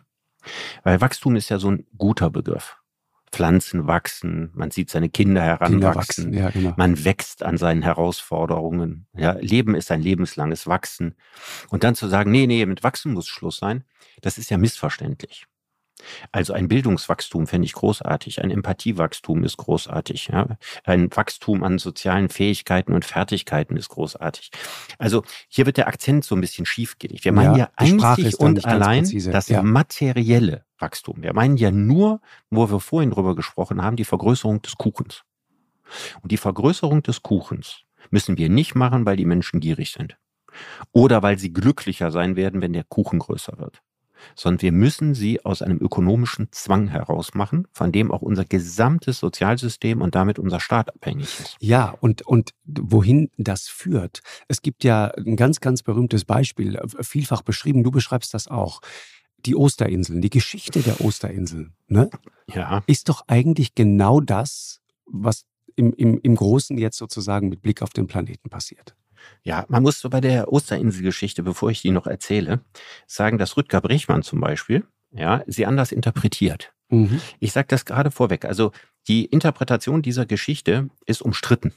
Weil 0.84 1.02
Wachstum 1.02 1.36
ist 1.36 1.50
ja 1.50 1.60
so 1.60 1.72
ein 1.72 1.86
guter 1.98 2.30
Begriff. 2.30 2.78
Pflanzen 3.32 3.86
wachsen, 3.86 4.50
man 4.56 4.72
sieht 4.72 4.90
seine 4.90 5.10
Kinder 5.10 5.42
Kinder 5.42 5.44
heranwachsen, 5.44 6.26
wachsen, 6.26 6.34
ja, 6.34 6.50
genau. 6.50 6.74
Man 6.78 7.04
wächst 7.06 7.44
an 7.44 7.58
seinen 7.58 7.84
Herausforderungen. 7.84 9.06
Ja, 9.16 9.34
Leben 9.34 9.76
ist 9.76 9.92
ein 9.92 10.02
lebenslanges 10.02 10.66
Wachsen. 10.66 11.16
Und 11.70 11.84
dann 11.84 11.94
zu 11.94 12.08
sagen, 12.08 12.32
nee, 12.32 12.48
nee, 12.48 12.66
mit 12.66 12.84
Wachsen 12.84 13.14
muss 13.14 13.28
Schluss 13.28 13.58
sein, 13.58 13.84
das 14.22 14.38
ist 14.40 14.50
ja 14.50 14.58
missverständlich. 14.58 15.46
Also 16.32 16.54
ein 16.54 16.68
Bildungswachstum 16.68 17.48
fände 17.48 17.66
ich 17.66 17.74
großartig, 17.74 18.42
ein 18.42 18.52
Empathiewachstum 18.52 19.44
ist 19.44 19.58
großartig, 19.58 20.30
ja? 20.32 20.58
ein 20.84 21.10
Wachstum 21.16 21.64
an 21.64 21.78
sozialen 21.78 22.30
Fähigkeiten 22.30 22.94
und 22.94 23.06
Fertigkeiten 23.06 23.78
ist 23.78 23.90
großartig. 23.90 24.52
Also 24.98 25.24
hier 25.48 25.66
wird 25.66 25.78
der 25.78 25.88
Akzent 25.88 26.26
so 26.26 26.36
ein 26.36 26.42
bisschen 26.42 26.66
schief 26.66 26.98
gelegt. 27.00 27.26
Wir 27.26 27.32
meinen 27.32 27.56
Ja, 27.56 27.58
ja, 27.58 27.70
einzig 27.76 28.40
und 28.40 28.66
allein 28.66 29.04
das 29.32 29.50
ja. 29.50 29.62
materielle 29.62 30.66
Wachstum. 30.78 31.22
Wir 31.22 31.34
meinen 31.34 31.58
ja 31.58 31.72
nur, 31.72 32.22
wo 32.50 32.70
wir 32.72 32.80
vorhin 32.80 33.12
drüber 33.12 33.36
gesprochen 33.36 33.82
haben, 33.82 33.96
die 33.96 34.06
Vergrößerung 34.06 34.62
des 34.62 34.76
Kuchens. 34.76 35.24
Und 36.22 36.32
die 36.32 36.38
Vergrößerung 36.38 37.04
des 37.04 37.24
Kuchens 37.24 37.84
müssen 38.12 38.38
wir 38.38 38.50
nicht 38.50 38.76
machen, 38.76 39.06
weil 39.06 39.18
die 39.18 39.26
Menschen 39.26 39.60
gierig 39.60 39.92
sind. 39.92 40.18
Oder 40.92 41.22
weil 41.22 41.38
sie 41.38 41.54
glücklicher 41.54 42.12
sein 42.12 42.36
werden, 42.36 42.62
wenn 42.62 42.74
der 42.74 42.84
Kuchen 42.84 43.20
größer 43.20 43.58
wird. 43.58 43.82
Sondern 44.36 44.62
wir 44.62 44.72
müssen 44.72 45.14
sie 45.14 45.44
aus 45.46 45.62
einem 45.62 45.78
ökonomischen 45.80 46.48
Zwang 46.52 46.88
heraus 46.88 47.34
machen, 47.34 47.68
von 47.74 47.92
dem 47.92 48.12
auch 48.12 48.22
unser 48.22 48.46
gesamtes 48.46 49.20
Sozialsystem 49.20 50.02
und 50.02 50.16
damit 50.16 50.40
unser 50.40 50.60
Staat 50.60 50.94
abhängig 50.94 51.26
ist. 51.40 51.58
Ja, 51.60 51.96
und, 52.02 52.22
und 52.24 52.52
wohin 52.66 53.30
das 53.38 53.68
führt. 53.68 54.22
Es 54.48 54.62
gibt 54.62 54.84
ja 54.84 55.06
ein 55.18 55.36
ganz, 55.36 55.60
ganz 55.60 55.84
berühmtes 55.84 56.26
Beispiel, 56.26 56.80
vielfach 57.02 57.42
beschrieben, 57.42 57.84
du 57.84 57.92
beschreibst 57.92 58.34
das 58.34 58.48
auch. 58.48 58.82
Die 59.46 59.56
Osterinseln, 59.56 60.22
die 60.22 60.30
Geschichte 60.30 60.82
der 60.82 61.00
Osterinseln, 61.00 61.74
ne, 61.88 62.10
Ja. 62.54 62.84
ist 62.88 63.08
doch 63.08 63.24
eigentlich 63.28 63.74
genau 63.74 64.20
das, 64.20 64.82
was 65.06 65.46
im, 65.78 65.94
im, 65.94 66.20
im 66.22 66.36
Großen 66.36 66.78
jetzt 66.78 66.98
sozusagen 66.98 67.48
mit 67.48 67.62
Blick 67.62 67.82
auf 67.82 67.92
den 67.92 68.06
Planeten 68.08 68.50
passiert. 68.50 68.96
Ja, 69.44 69.66
man 69.70 69.84
muss 69.84 70.00
so 70.00 70.10
bei 70.10 70.22
der 70.22 70.52
Osterinselgeschichte, 70.52 71.44
bevor 71.44 71.70
ich 71.72 71.82
die 71.82 71.92
noch 71.92 72.08
erzähle, 72.08 72.62
sagen, 73.08 73.38
dass 73.38 73.58
Rüdger 73.58 73.82
Brechmann 73.82 74.24
zum 74.24 74.40
Beispiel, 74.40 74.86
ja, 75.12 75.44
sie 75.48 75.66
anders 75.66 75.92
interpretiert. 75.92 76.74
Mhm. 76.90 77.22
Ich 77.40 77.52
sage 77.52 77.68
das 77.70 77.86
gerade 77.86 78.12
vorweg. 78.12 78.46
Also 78.46 78.72
die 79.08 79.26
Interpretation 79.26 80.02
dieser 80.02 80.26
Geschichte 80.26 80.90
ist 81.06 81.22
umstritten. 81.22 81.74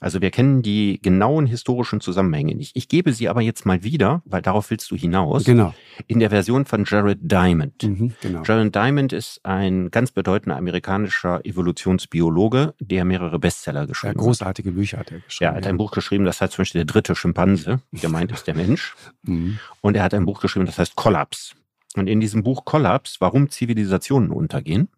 Also 0.00 0.20
wir 0.20 0.30
kennen 0.30 0.62
die 0.62 1.00
genauen 1.02 1.46
historischen 1.46 2.00
Zusammenhänge 2.00 2.54
nicht. 2.54 2.76
Ich 2.76 2.88
gebe 2.88 3.12
sie 3.12 3.28
aber 3.28 3.40
jetzt 3.40 3.66
mal 3.66 3.82
wieder, 3.82 4.22
weil 4.24 4.42
darauf 4.42 4.70
willst 4.70 4.90
du 4.92 4.96
hinaus, 4.96 5.44
Genau. 5.44 5.74
in 6.06 6.20
der 6.20 6.30
Version 6.30 6.64
von 6.66 6.84
Jared 6.86 7.18
Diamond. 7.22 7.82
Mhm, 7.82 8.14
genau. 8.20 8.42
Jared 8.44 8.74
Diamond 8.74 9.12
ist 9.12 9.40
ein 9.44 9.90
ganz 9.90 10.12
bedeutender 10.12 10.56
amerikanischer 10.56 11.44
Evolutionsbiologe, 11.44 12.74
der 12.80 13.04
mehrere 13.04 13.38
Bestseller 13.38 13.80
Ja, 13.80 13.86
geschrieben 13.86 14.14
hat. 14.14 14.18
großartige 14.24 14.72
Bücher 14.72 14.98
hat 14.98 15.10
er 15.10 15.18
Ja, 15.18 15.22
geschrieben. 15.24 15.50
er 15.50 15.56
hat 15.56 15.66
ein 15.66 15.76
Buch 15.76 15.90
geschrieben, 15.90 16.24
das 16.24 16.40
heißt 16.40 16.52
zum 16.52 16.62
Beispiel 16.62 16.80
der 16.84 16.92
dritte 16.92 17.16
Schimpanse, 17.16 17.80
gemeint 17.92 18.30
ist 18.32 18.46
der 18.46 18.54
Mensch. 18.54 18.94
Mhm. 19.24 19.58
Und 19.80 19.96
er 19.96 20.04
hat 20.04 20.14
ein 20.14 20.24
Buch 20.24 20.40
geschrieben, 20.40 20.64
das 20.66 20.78
heißt 20.78 20.94
Kollaps. 20.94 21.54
Und 21.96 22.06
in 22.06 22.20
diesem 22.20 22.44
Buch 22.44 22.64
Kollaps, 22.64 23.16
warum 23.20 23.50
Zivilisationen 23.50 24.30
untergehen, 24.30 24.88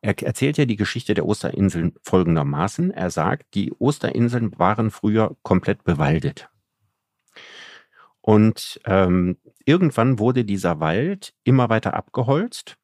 Er 0.00 0.20
erzählt 0.22 0.58
ja 0.58 0.64
die 0.64 0.76
Geschichte 0.76 1.14
der 1.14 1.26
Osterinseln 1.26 1.94
folgendermaßen. 2.02 2.90
Er 2.92 3.10
sagt, 3.10 3.54
die 3.54 3.72
Osterinseln 3.72 4.58
waren 4.58 4.90
früher 4.90 5.36
komplett 5.42 5.84
bewaldet. 5.84 6.48
Und 8.20 8.80
ähm, 8.84 9.38
irgendwann 9.64 10.18
wurde 10.18 10.44
dieser 10.44 10.80
Wald 10.80 11.34
immer 11.44 11.68
weiter 11.68 11.94
abgeholzt. 11.94 12.76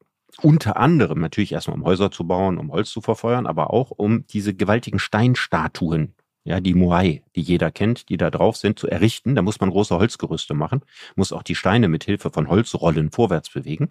Unter 0.43 0.77
anderem 0.77 1.21
natürlich 1.21 1.53
erstmal, 1.53 1.77
um 1.77 1.85
Häuser 1.85 2.11
zu 2.11 2.27
bauen, 2.27 2.59
um 2.59 2.73
Holz 2.73 2.91
zu 2.91 3.01
verfeuern, 3.01 3.47
aber 3.47 3.71
auch 3.73 3.91
um 3.91 4.27
diese 4.27 4.55
gewaltigen 4.55 4.99
Steinstatuen, 4.99 6.15
ja, 6.45 6.61
die 6.61 6.75
Moai, 6.75 7.23
die 7.35 7.41
jeder 7.41 7.71
kennt, 7.71 8.11
die 8.11 8.19
da 8.19 8.31
drauf 8.31 8.57
sind, 8.57 8.79
zu 8.79 8.87
errichten. 8.87 9.35
Da 9.35 9.41
muss 9.41 9.61
man 9.61 9.71
große 9.71 9.97
Holzgerüste 9.97 10.53
machen, 10.53 10.83
muss 11.17 11.33
auch 11.33 11.43
die 11.43 11.55
Steine 11.55 11.89
mit 11.89 12.05
Hilfe 12.05 12.31
von 12.31 12.49
Holzrollen 12.49 13.11
vorwärts 13.11 13.49
bewegen. 13.51 13.91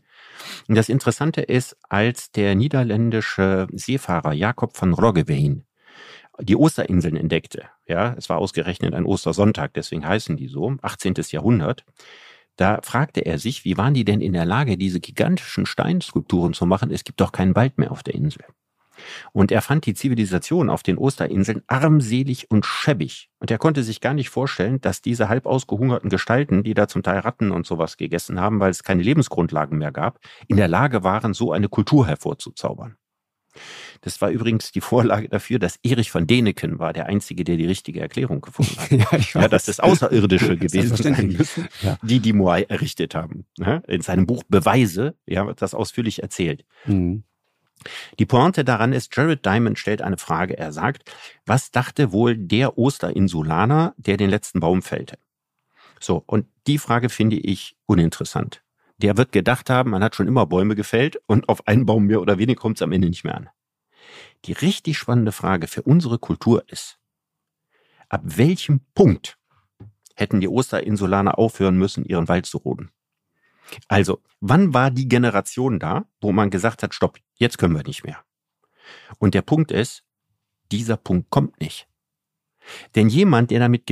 Und 0.67 0.75
das 0.75 0.87
Interessante 0.87 1.41
ist, 1.41 1.75
als 1.89 2.31
der 2.31 2.53
niederländische 2.53 3.67
Seefahrer 3.71 4.33
Jakob 4.33 4.79
van 4.79 4.93
Roggeveen 4.93 5.65
die 6.39 6.55
Osterinseln 6.55 7.17
entdeckte. 7.17 7.65
Ja, 7.87 8.13
es 8.17 8.29
war 8.29 8.37
ausgerechnet 8.37 8.93
ein 8.93 9.05
Ostersonntag, 9.05 9.73
deswegen 9.73 10.07
heißen 10.07 10.37
die 10.37 10.47
so, 10.47 10.75
18. 10.81 11.15
Jahrhundert. 11.29 11.85
Da 12.55 12.79
fragte 12.83 13.21
er 13.21 13.39
sich, 13.39 13.65
wie 13.65 13.77
waren 13.77 13.95
die 13.95 14.05
denn 14.05 14.21
in 14.21 14.33
der 14.33 14.45
Lage, 14.45 14.77
diese 14.77 14.99
gigantischen 14.99 15.65
Steinskulpturen 15.65 16.53
zu 16.53 16.67
machen? 16.67 16.91
Es 16.91 17.03
gibt 17.03 17.19
doch 17.19 17.31
keinen 17.31 17.55
Wald 17.55 17.79
mehr 17.79 17.91
auf 17.91 18.03
der 18.03 18.13
Insel. 18.13 18.45
Und 19.31 19.51
er 19.51 19.61
fand 19.61 19.85
die 19.85 19.93
Zivilisation 19.93 20.69
auf 20.69 20.83
den 20.83 20.97
Osterinseln 20.97 21.63
armselig 21.67 22.49
und 22.49 22.65
schäbig. 22.65 23.29
Und 23.39 23.51
er 23.51 23.57
konnte 23.57 23.83
sich 23.83 24.01
gar 24.01 24.13
nicht 24.13 24.29
vorstellen, 24.29 24.79
dass 24.81 25.01
diese 25.01 25.29
halb 25.29 25.45
ausgehungerten 25.45 26.09
Gestalten, 26.09 26.63
die 26.63 26.73
da 26.73 26.87
zum 26.87 27.03
Teil 27.03 27.19
Ratten 27.19 27.51
und 27.51 27.65
sowas 27.65 27.97
gegessen 27.97 28.39
haben, 28.39 28.59
weil 28.59 28.71
es 28.71 28.83
keine 28.83 29.03
Lebensgrundlagen 29.03 29.77
mehr 29.77 29.91
gab, 29.91 30.19
in 30.47 30.57
der 30.57 30.67
Lage 30.67 31.03
waren, 31.03 31.33
so 31.33 31.51
eine 31.51 31.69
Kultur 31.69 32.07
hervorzuzaubern. 32.07 32.97
Das 34.01 34.21
war 34.21 34.29
übrigens 34.29 34.71
die 34.71 34.81
Vorlage 34.81 35.29
dafür, 35.29 35.59
dass 35.59 35.77
Erich 35.83 36.11
von 36.11 36.27
Deneken 36.27 36.79
war 36.79 36.93
der 36.93 37.05
Einzige, 37.07 37.43
der 37.43 37.57
die 37.57 37.65
richtige 37.65 38.01
Erklärung 38.01 38.41
gefunden 38.41 38.77
hat. 38.77 38.91
ja, 39.11 39.17
ich 39.17 39.33
ja, 39.33 39.47
dass 39.47 39.65
das 39.65 39.79
Außerirdische 39.79 40.57
gewesen 40.57 40.95
sein 40.97 41.27
müssen, 41.27 41.67
ja. 41.81 41.97
die 42.01 42.19
die 42.19 42.33
Moai 42.33 42.63
errichtet 42.63 43.15
haben. 43.15 43.45
In 43.87 44.01
seinem 44.01 44.25
Buch 44.25 44.43
Beweise, 44.47 45.15
ja, 45.25 45.45
wird 45.45 45.61
das 45.61 45.73
ausführlich 45.73 46.21
erzählt. 46.21 46.65
Mhm. 46.85 47.23
Die 48.19 48.25
Pointe 48.25 48.63
daran 48.63 48.93
ist, 48.93 49.15
Jared 49.15 49.45
Diamond 49.45 49.79
stellt 49.79 50.01
eine 50.01 50.17
Frage. 50.17 50.57
Er 50.57 50.71
sagt, 50.71 51.11
was 51.45 51.71
dachte 51.71 52.11
wohl 52.11 52.37
der 52.37 52.77
Osterinsulaner, 52.77 53.93
der 53.97 54.17
den 54.17 54.29
letzten 54.29 54.59
Baum 54.59 54.81
fällte? 54.81 55.17
So, 55.99 56.23
und 56.25 56.45
die 56.67 56.77
Frage 56.77 57.09
finde 57.09 57.37
ich 57.37 57.77
uninteressant. 57.85 58.63
Der 58.97 59.17
wird 59.17 59.31
gedacht 59.31 59.69
haben, 59.69 59.91
man 59.91 60.03
hat 60.03 60.15
schon 60.15 60.27
immer 60.27 60.45
Bäume 60.45 60.75
gefällt 60.75 61.17
und 61.27 61.49
auf 61.49 61.67
einen 61.67 61.85
Baum 61.85 62.05
mehr 62.05 62.21
oder 62.21 62.37
weniger 62.37 62.59
kommt 62.59 62.77
es 62.77 62.81
am 62.81 62.91
Ende 62.91 63.09
nicht 63.09 63.23
mehr 63.23 63.35
an. 63.35 63.49
Die 64.45 64.53
richtig 64.53 64.97
spannende 64.97 65.31
Frage 65.31 65.67
für 65.67 65.83
unsere 65.83 66.19
Kultur 66.19 66.63
ist, 66.67 66.99
ab 68.09 68.21
welchem 68.23 68.81
Punkt 68.93 69.37
hätten 70.15 70.41
die 70.41 70.47
Osterinsulaner 70.47 71.37
aufhören 71.37 71.77
müssen, 71.77 72.05
ihren 72.05 72.27
Wald 72.27 72.45
zu 72.45 72.57
roden? 72.57 72.91
Also, 73.87 74.21
wann 74.39 74.73
war 74.73 74.91
die 74.91 75.07
Generation 75.07 75.79
da, 75.79 76.05
wo 76.21 76.31
man 76.31 76.49
gesagt 76.49 76.83
hat, 76.83 76.93
stopp, 76.93 77.19
jetzt 77.35 77.57
können 77.57 77.75
wir 77.75 77.83
nicht 77.83 78.03
mehr? 78.03 78.23
Und 79.19 79.33
der 79.33 79.41
Punkt 79.41 79.71
ist, 79.71 80.03
dieser 80.71 80.97
Punkt 80.97 81.29
kommt 81.29 81.59
nicht. 81.59 81.87
Denn 82.95 83.09
jemand, 83.09 83.51
der 83.51 83.59
damit 83.59 83.91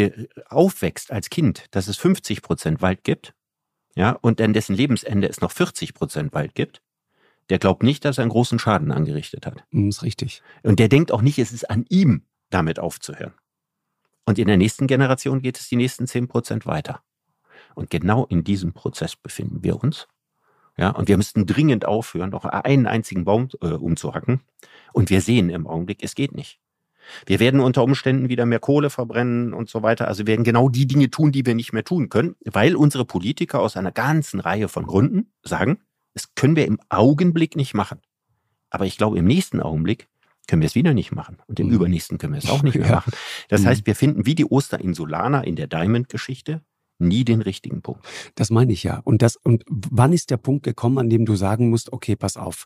aufwächst 0.49 1.11
als 1.11 1.30
Kind, 1.30 1.65
dass 1.72 1.88
es 1.88 1.97
50 1.97 2.41
Prozent 2.41 2.82
Wald 2.82 3.03
gibt, 3.03 3.34
ja, 3.95 4.11
und 4.22 4.39
an 4.39 4.53
dessen 4.53 4.76
Lebensende 4.76 5.28
es 5.28 5.41
noch 5.41 5.51
40 5.51 5.93
Prozent 5.93 6.34
Wald 6.34 6.55
gibt, 6.55 6.82
der 7.49 7.59
glaubt 7.59 7.84
nicht, 7.84 8.05
dass 8.05 8.17
er 8.17 8.22
einen 8.22 8.32
großen 8.32 8.59
Schaden 8.59 8.91
angerichtet 8.91 9.45
hat. 9.45 9.55
Das 9.57 9.65
mm, 9.72 9.89
ist 9.89 10.03
richtig. 10.03 10.41
Und 10.63 10.80
der 10.80 10.88
denkt 10.88 11.11
auch 11.11 11.22
nicht, 11.22 11.38
es 11.39 11.51
ist 11.51 11.69
an 11.69 11.86
ihm, 11.89 12.26
damit 12.49 12.80
aufzuhören. 12.80 13.34
Und 14.26 14.39
in 14.39 14.47
der 14.47 14.57
nächsten 14.57 14.88
Generation 14.88 15.41
geht 15.41 15.59
es 15.59 15.67
die 15.67 15.76
nächsten 15.76 16.07
10 16.07 16.28
Prozent 16.28 16.65
weiter. 16.65 17.03
Und 17.76 17.89
genau 17.89 18.26
in 18.26 18.43
diesem 18.43 18.74
Prozess 18.74 19.15
befinden 19.15 19.63
wir 19.63 19.82
uns. 19.82 20.07
Ja, 20.78 20.89
und 20.89 21.07
wir 21.07 21.17
müssten 21.17 21.45
dringend 21.45 21.86
aufhören, 21.86 22.30
noch 22.30 22.45
einen 22.45 22.88
einzigen 22.88 23.26
Baum 23.26 23.49
äh, 23.61 23.67
umzuhacken. 23.67 24.41
Und 24.93 25.09
wir 25.09 25.22
sehen 25.22 25.49
im 25.49 25.67
Augenblick, 25.67 26.01
es 26.01 26.15
geht 26.15 26.34
nicht. 26.34 26.59
Wir 27.26 27.39
werden 27.39 27.59
unter 27.59 27.84
Umständen 27.84 28.30
wieder 28.30 28.45
mehr 28.45 28.59
Kohle 28.59 28.89
verbrennen 28.89 29.53
und 29.53 29.69
so 29.69 29.84
weiter. 29.84 30.07
Also 30.07 30.28
werden 30.28 30.43
genau 30.43 30.69
die 30.69 30.88
Dinge 30.88 31.09
tun, 31.09 31.32
die 31.32 31.45
wir 31.45 31.55
nicht 31.55 31.74
mehr 31.74 31.84
tun 31.84 32.09
können, 32.09 32.36
weil 32.45 32.76
unsere 32.76 33.05
Politiker 33.05 33.59
aus 33.59 33.76
einer 33.76 33.91
ganzen 33.91 34.39
Reihe 34.39 34.67
von 34.67 34.86
Gründen 34.86 35.32
sagen, 35.43 35.80
das 36.13 36.36
können 36.36 36.55
wir 36.55 36.65
im 36.65 36.80
Augenblick 36.89 37.55
nicht 37.55 37.74
machen. 37.74 37.99
Aber 38.69 38.86
ich 38.86 38.97
glaube, 38.97 39.17
im 39.17 39.26
nächsten 39.26 39.61
Augenblick 39.61 40.07
können 40.47 40.61
wir 40.61 40.67
es 40.67 40.76
wieder 40.76 40.93
nicht 40.93 41.11
machen. 41.11 41.38
Und 41.47 41.59
im 41.59 41.67
mhm. 41.67 41.74
übernächsten 41.74 42.17
können 42.17 42.34
wir 42.34 42.39
es 42.39 42.49
auch 42.49 42.63
nicht 42.63 42.76
mehr 42.78 42.88
ja. 42.88 42.95
machen. 42.95 43.11
Das 43.49 43.61
mhm. 43.61 43.67
heißt, 43.67 43.88
wir 43.88 43.95
finden 43.95 44.26
wie 44.26 44.36
die 44.36 44.49
Osterinsulaner 44.49 45.45
in 45.45 45.55
der 45.55 45.67
Diamond-Geschichte 45.67 46.61
nie 47.02 47.26
den 47.26 47.41
richtigen 47.41 47.82
Punkt. 47.82 48.06
Das 48.36 48.49
meine 48.49 48.74
ich 48.74 48.84
ja. 48.84 49.02
Und 49.04 49.22
das, 49.22 49.36
und 49.36 49.64
wann 49.70 50.14
ist 50.14 50.30
der 50.30 50.38
Punkt 50.38 50.64
gekommen, 50.64 50.97
an 50.97 51.10
dem 51.10 51.26
du 51.26 51.36
sagen 51.36 51.70
musst, 51.70 51.91
okay, 51.91 52.16
pass 52.16 52.38
auf, 52.38 52.66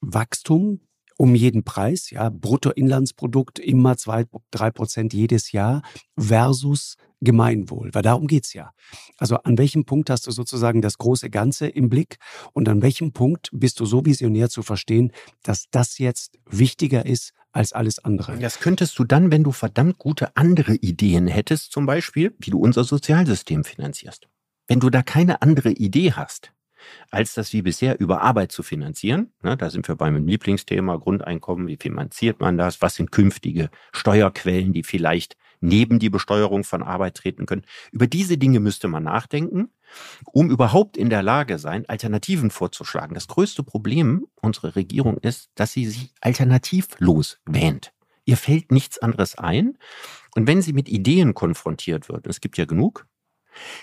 Wachstum 0.00 0.80
um 1.16 1.34
jeden 1.34 1.64
Preis, 1.64 2.10
ja, 2.10 2.28
Bruttoinlandsprodukt 2.28 3.58
immer 3.58 3.96
zwei, 3.96 4.24
drei 4.50 4.70
Prozent 4.70 5.14
jedes 5.14 5.52
Jahr 5.52 5.82
versus 6.18 6.96
Gemeinwohl, 7.22 7.90
weil 7.94 8.02
darum 8.02 8.26
geht's 8.26 8.52
ja. 8.52 8.72
Also 9.16 9.36
an 9.36 9.56
welchem 9.56 9.86
Punkt 9.86 10.10
hast 10.10 10.26
du 10.26 10.30
sozusagen 10.30 10.82
das 10.82 10.98
große 10.98 11.30
Ganze 11.30 11.66
im 11.66 11.88
Blick 11.88 12.18
und 12.52 12.68
an 12.68 12.82
welchem 12.82 13.12
Punkt 13.12 13.48
bist 13.52 13.80
du 13.80 13.86
so 13.86 14.04
visionär 14.04 14.50
zu 14.50 14.62
verstehen, 14.62 15.12
dass 15.42 15.64
das 15.70 15.96
jetzt 15.96 16.38
wichtiger 16.44 17.06
ist 17.06 17.32
als 17.56 17.72
alles 17.72 17.98
andere. 18.04 18.38
Das 18.38 18.60
könntest 18.60 18.98
du 18.98 19.04
dann, 19.04 19.32
wenn 19.32 19.42
du 19.42 19.50
verdammt 19.50 19.98
gute 19.98 20.36
andere 20.36 20.74
Ideen 20.74 21.26
hättest, 21.26 21.72
zum 21.72 21.86
Beispiel, 21.86 22.34
wie 22.38 22.50
du 22.50 22.60
unser 22.60 22.84
Sozialsystem 22.84 23.64
finanzierst. 23.64 24.28
Wenn 24.68 24.80
du 24.80 24.90
da 24.90 25.02
keine 25.02 25.42
andere 25.42 25.70
Idee 25.70 26.12
hast, 26.12 26.52
als 27.10 27.34
das 27.34 27.52
wie 27.52 27.62
bisher 27.62 28.00
über 28.00 28.22
Arbeit 28.22 28.52
zu 28.52 28.62
finanzieren. 28.62 29.32
Ne, 29.42 29.56
da 29.56 29.70
sind 29.70 29.88
wir 29.88 29.96
beim 29.96 30.26
Lieblingsthema 30.26 30.96
Grundeinkommen. 30.96 31.66
Wie 31.66 31.76
finanziert 31.76 32.40
man 32.40 32.58
das? 32.58 32.82
Was 32.82 32.96
sind 32.96 33.12
künftige 33.12 33.70
Steuerquellen, 33.92 34.72
die 34.72 34.82
vielleicht 34.82 35.36
neben 35.60 35.98
die 35.98 36.10
Besteuerung 36.10 36.64
von 36.64 36.82
Arbeit 36.82 37.16
treten 37.16 37.46
können? 37.46 37.64
Über 37.92 38.06
diese 38.06 38.38
Dinge 38.38 38.60
müsste 38.60 38.88
man 38.88 39.04
nachdenken, 39.04 39.70
um 40.32 40.50
überhaupt 40.50 40.96
in 40.96 41.10
der 41.10 41.22
Lage 41.22 41.58
sein, 41.58 41.88
Alternativen 41.88 42.50
vorzuschlagen. 42.50 43.14
Das 43.14 43.28
größte 43.28 43.62
Problem 43.62 44.26
unserer 44.40 44.76
Regierung 44.76 45.18
ist, 45.18 45.50
dass 45.54 45.72
sie 45.72 45.86
sich 45.86 46.12
alternativlos 46.20 47.38
wähnt. 47.46 47.92
Ihr 48.24 48.36
fällt 48.36 48.72
nichts 48.72 48.98
anderes 48.98 49.38
ein. 49.38 49.78
Und 50.34 50.46
wenn 50.46 50.60
sie 50.60 50.72
mit 50.72 50.88
Ideen 50.88 51.32
konfrontiert 51.32 52.08
wird, 52.08 52.26
es 52.26 52.40
gibt 52.40 52.58
ja 52.58 52.66
genug, 52.66 53.06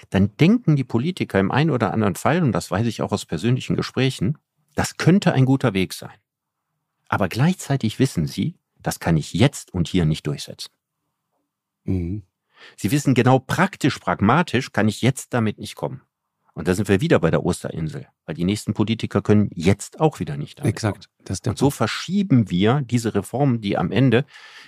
dann 0.09 0.36
denken 0.38 0.76
die 0.76 0.84
Politiker 0.84 1.39
im 1.39 1.51
einen 1.51 1.71
oder 1.71 1.93
anderen 1.93 2.15
Fall, 2.15 2.43
und 2.43 2.51
das 2.51 2.71
weiß 2.71 2.86
ich 2.88 3.01
auch 3.01 3.11
aus 3.11 3.26
persönlichen 3.26 3.76
Gesprächen, 3.76 4.38
das 4.76 4.97
könnte 4.97 5.34
ein 5.34 5.45
guter 5.45 5.74
Weg 5.74 5.93
sein. 5.93 6.17
Aber 7.07 7.30
gleichzeitig 7.30 7.99
wissen 7.99 8.28
sie, 8.28 8.55
das 8.80 8.99
kann 8.99 9.17
ich 9.17 9.34
jetzt 9.34 9.74
und 9.74 9.88
hier 9.88 10.05
nicht 10.05 10.28
durchsetzen. 10.28 10.71
Mhm. 11.84 12.24
Sie 12.78 12.91
wissen 12.91 13.13
genau 13.13 13.39
praktisch, 13.39 13.99
pragmatisch 13.99 14.71
kann 14.71 14.88
ich 14.88 15.01
jetzt 15.01 15.34
damit 15.34 15.57
nicht 15.57 15.76
kommen. 15.76 16.01
Und 16.56 16.68
da 16.68 16.76
sind 16.76 16.88
wir 16.88 17.01
wieder 17.01 17.20
bei 17.20 17.32
der 17.32 17.43
Osterinsel, 17.43 18.08
weil 18.26 18.36
die 18.36 18.43
nächsten 18.43 18.74
Politiker 18.74 19.22
können 19.22 19.49
jetzt 19.56 19.99
auch 19.99 20.20
wieder 20.20 20.38
nicht 20.38 20.60
Exakt. 20.60 21.10
Das 21.24 21.39
und 21.47 21.58
so 21.58 21.72
verschieben 21.72 22.51
wir 22.51 22.82
diese 22.84 23.16
Reformen, 23.16 23.60
die 23.60 23.78
am 23.78 23.91
Ende 23.91 24.26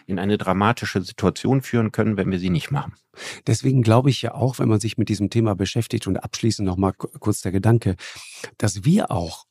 in 0.08 0.18
eine 0.18 0.38
dramatische 0.38 1.02
Situation 1.02 1.62
führen 1.62 1.92
können, 1.92 2.18
wenn 2.18 2.32
wir 2.32 2.40
sie 2.40 2.50
nicht 2.50 2.72
machen. 2.72 2.94
Deswegen 3.46 3.84
glaube 3.84 4.10
ich 4.10 4.22
ja 4.22 4.34
auch, 4.34 4.58
wenn 4.58 4.70
man 4.70 4.80
sich 4.80 4.98
mit 4.98 5.10
diesem 5.10 5.30
Thema 5.30 5.56
beschäftigt 5.56 6.08
und 6.08 6.18
abschließend 6.18 6.66
noch 6.66 6.78
mal 6.78 6.94
kurz 6.94 7.42
der 7.42 7.52
Gedanke, 7.52 7.96
dass 8.58 8.84
wir 8.84 9.12
auch 9.12 9.46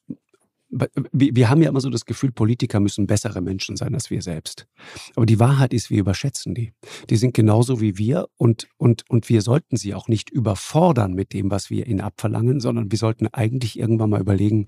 wir 1.13 1.51
haben 1.51 1.63
ja 1.63 1.69
immer 1.69 1.81
so 1.81 1.91
das 1.91 2.05
Gefühl, 2.05 2.33
Politiker 2.33 2.81
müssen 2.81 3.07
bessere 3.07 3.41
Menschen 3.41 3.77
sein 3.77 3.95
als 3.95 4.11
wir 4.11 4.23
selbst. 4.23 4.67
Aber 5.15 5.27
die 5.27 5.39
Wahrheit 5.39 5.73
ist, 5.73 5.91
wir 5.91 6.01
überschätzen 6.01 6.55
die. 6.55 6.73
Die 7.11 7.17
sind 7.17 7.35
genauso 7.35 7.81
wie 7.81 7.97
wir 7.99 8.27
und, 8.37 8.69
und, 8.77 9.05
und 9.09 9.29
wir 9.29 9.43
sollten 9.43 9.77
sie 9.77 9.95
auch 9.95 10.09
nicht 10.09 10.31
überfordern 10.31 11.15
mit 11.15 11.33
dem, 11.33 11.51
was 11.51 11.71
wir 11.71 11.87
ihnen 11.87 12.01
abverlangen, 12.01 12.61
sondern 12.61 12.91
wir 12.91 12.99
sollten 12.99 13.29
eigentlich 13.29 13.79
irgendwann 13.79 14.11
mal 14.11 14.21
überlegen, 14.21 14.67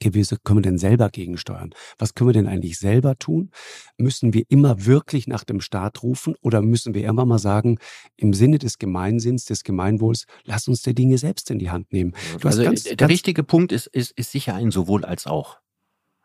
gewisse 0.00 0.36
können 0.42 0.58
wir 0.58 0.62
denn 0.62 0.78
selber 0.78 1.10
gegensteuern? 1.10 1.74
Was 1.98 2.14
können 2.14 2.28
wir 2.28 2.34
denn 2.34 2.46
eigentlich 2.46 2.78
selber 2.78 3.18
tun? 3.18 3.50
Müssen 3.96 4.34
wir 4.34 4.44
immer 4.48 4.86
wirklich 4.86 5.26
nach 5.26 5.44
dem 5.44 5.60
Staat 5.60 6.02
rufen 6.02 6.34
oder 6.40 6.62
müssen 6.62 6.94
wir 6.94 7.06
immer 7.06 7.26
mal 7.26 7.38
sagen, 7.38 7.78
im 8.16 8.32
Sinne 8.32 8.58
des 8.58 8.78
Gemeinsinns, 8.78 9.44
des 9.44 9.64
Gemeinwohls, 9.64 10.26
lass 10.44 10.68
uns 10.68 10.82
die 10.82 10.94
Dinge 10.94 11.18
selbst 11.18 11.50
in 11.50 11.58
die 11.58 11.70
Hand 11.70 11.92
nehmen? 11.92 12.14
also 12.42 12.62
ganz, 12.62 12.84
der 12.84 12.96
ganz 12.96 13.10
richtige 13.10 13.42
Punkt 13.42 13.72
ist, 13.72 13.86
ist, 13.86 14.12
ist 14.12 14.32
sicher 14.32 14.54
ein 14.54 14.70
sowohl 14.70 15.04
als 15.04 15.26
auch. 15.26 15.58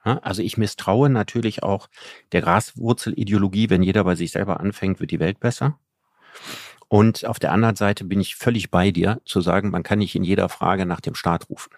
Also 0.03 0.41
ich 0.41 0.57
misstraue 0.57 1.09
natürlich 1.09 1.61
auch 1.61 1.87
der 2.31 2.41
Graswurzelideologie, 2.41 3.69
wenn 3.69 3.83
jeder 3.83 4.03
bei 4.05 4.15
sich 4.15 4.31
selber 4.31 4.59
anfängt, 4.59 4.99
wird 4.99 5.11
die 5.11 5.19
Welt 5.19 5.39
besser. 5.39 5.77
Und 6.87 7.25
auf 7.25 7.37
der 7.37 7.51
anderen 7.51 7.75
Seite 7.75 8.05
bin 8.05 8.19
ich 8.19 8.35
völlig 8.35 8.71
bei 8.71 8.91
dir, 8.91 9.21
zu 9.25 9.41
sagen, 9.41 9.69
man 9.69 9.83
kann 9.83 9.99
nicht 9.99 10.15
in 10.15 10.23
jeder 10.23 10.49
Frage 10.49 10.85
nach 10.85 11.01
dem 11.01 11.15
Staat 11.15 11.49
rufen. 11.49 11.71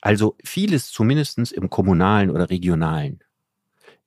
Also 0.00 0.36
vieles 0.44 0.90
zumindestens 0.90 1.52
im 1.52 1.70
kommunalen 1.70 2.30
oder 2.30 2.50
regionalen 2.50 3.22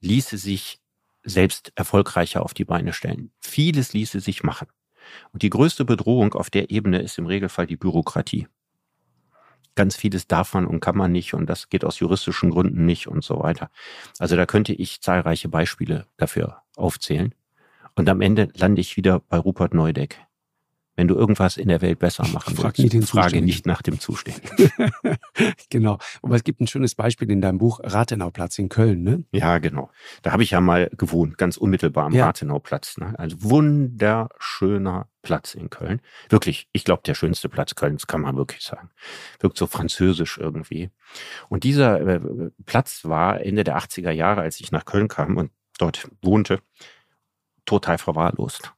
ließe 0.01 0.37
sich 0.37 0.79
selbst 1.23 1.71
erfolgreicher 1.75 2.43
auf 2.43 2.53
die 2.53 2.65
Beine 2.65 2.93
stellen. 2.93 3.31
Vieles 3.39 3.93
ließe 3.93 4.19
sich 4.19 4.43
machen. 4.43 4.67
Und 5.31 5.43
die 5.43 5.49
größte 5.49 5.85
Bedrohung 5.85 6.33
auf 6.33 6.49
der 6.49 6.69
Ebene 6.71 7.01
ist 7.01 7.17
im 7.17 7.25
Regelfall 7.25 7.67
die 7.67 7.77
Bürokratie. 7.77 8.47
Ganz 9.75 9.95
vieles 9.95 10.27
darf 10.27 10.53
man 10.53 10.67
und 10.67 10.81
kann 10.81 10.97
man 10.97 11.11
nicht 11.11 11.33
und 11.33 11.47
das 11.47 11.69
geht 11.69 11.83
aus 11.83 11.99
juristischen 11.99 12.51
Gründen 12.51 12.85
nicht 12.85 13.07
und 13.07 13.23
so 13.23 13.39
weiter. 13.39 13.71
Also 14.19 14.35
da 14.35 14.45
könnte 14.45 14.73
ich 14.73 15.01
zahlreiche 15.01 15.49
Beispiele 15.49 16.05
dafür 16.17 16.61
aufzählen. 16.75 17.33
Und 17.95 18.09
am 18.09 18.21
Ende 18.21 18.49
lande 18.55 18.81
ich 18.81 18.97
wieder 18.97 19.19
bei 19.19 19.37
Rupert 19.37 19.73
Neudeck. 19.73 20.19
Wenn 20.95 21.07
du 21.07 21.15
irgendwas 21.15 21.57
in 21.57 21.69
der 21.69 21.81
Welt 21.81 21.97
besser 21.97 22.27
machen 22.27 22.55
Frag 22.55 22.77
willst, 22.77 22.93
nicht 22.93 23.09
frage 23.09 23.41
nicht 23.41 23.65
nach 23.65 23.81
dem 23.81 23.99
Zuständigen. 23.99 24.71
genau. 25.69 25.97
Aber 26.21 26.35
es 26.35 26.43
gibt 26.43 26.61
ein 26.61 26.67
schönes 26.67 26.93
Beispiel 26.93 27.31
in 27.31 27.41
deinem 27.41 27.57
Buch 27.57 27.79
Rathenauplatz 27.83 28.59
in 28.59 28.69
Köln, 28.69 29.01
ne? 29.01 29.23
Ja, 29.31 29.57
genau. 29.57 29.89
Da 30.21 30.31
habe 30.31 30.43
ich 30.43 30.51
ja 30.51 30.61
mal 30.61 30.91
gewohnt, 30.95 31.37
ganz 31.39 31.57
unmittelbar 31.57 32.05
am 32.05 32.13
Ja. 32.13 32.27
Rathenauplatz. 32.27 32.97
Ne? 32.97 33.17
Also 33.17 33.41
wunderschöner 33.41 35.07
Platz 35.23 35.55
in 35.55 35.71
Köln. 35.71 35.99
Wirklich, 36.29 36.69
ich 36.73 36.83
glaube, 36.83 37.01
der 37.03 37.15
schönste 37.15 37.49
Platz 37.49 37.73
Kölns, 37.73 38.05
kann 38.05 38.21
man 38.21 38.35
wirklich 38.35 38.61
sagen. 38.61 38.91
Wirkt 39.39 39.57
so 39.57 39.65
französisch 39.65 40.37
irgendwie. 40.37 40.91
Und 41.49 41.63
dieser 41.63 42.01
äh, 42.01 42.19
Platz 42.65 43.05
war 43.05 43.41
Ende 43.41 43.63
der 43.63 43.77
80er 43.77 44.11
Jahre, 44.11 44.41
als 44.41 44.59
ich 44.59 44.71
nach 44.71 44.85
Köln 44.85 45.07
kam 45.07 45.37
und 45.37 45.51
dort 45.79 46.07
wohnte, 46.21 46.59
total 47.65 47.97
verwahrlost. 47.97 48.73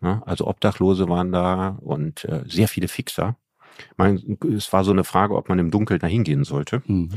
Ne? 0.00 0.22
Also 0.26 0.46
Obdachlose 0.46 1.08
waren 1.08 1.32
da 1.32 1.78
und 1.80 2.24
äh, 2.24 2.44
sehr 2.46 2.68
viele 2.68 2.88
Fixer. 2.88 3.36
Man, 3.96 4.38
es 4.56 4.72
war 4.72 4.84
so 4.84 4.90
eine 4.90 5.04
Frage, 5.04 5.36
ob 5.36 5.48
man 5.48 5.58
im 5.58 5.70
Dunkeln 5.70 6.00
da 6.00 6.06
hingehen 6.06 6.44
sollte. 6.44 6.82
Mhm. 6.86 7.10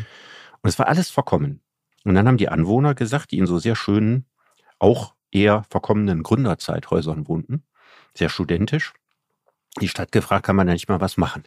Und 0.61 0.69
es 0.69 0.77
war 0.77 0.88
alles 0.88 1.09
verkommen. 1.09 1.61
Und 2.03 2.15
dann 2.15 2.27
haben 2.27 2.38
die 2.38 2.49
Anwohner 2.49 2.95
gesagt, 2.95 3.32
die 3.32 3.38
in 3.38 3.47
so 3.47 3.59
sehr 3.59 3.75
schönen, 3.75 4.25
auch 4.79 5.15
eher 5.32 5.63
verkommenen 5.69 6.23
Gründerzeithäusern 6.23 7.27
wohnten, 7.27 7.63
sehr 8.13 8.29
studentisch, 8.29 8.93
die 9.79 9.88
Stadt 9.88 10.11
gefragt, 10.11 10.45
kann 10.45 10.55
man 10.55 10.67
da 10.67 10.73
nicht 10.73 10.89
mal 10.89 10.99
was 10.99 11.17
machen? 11.17 11.43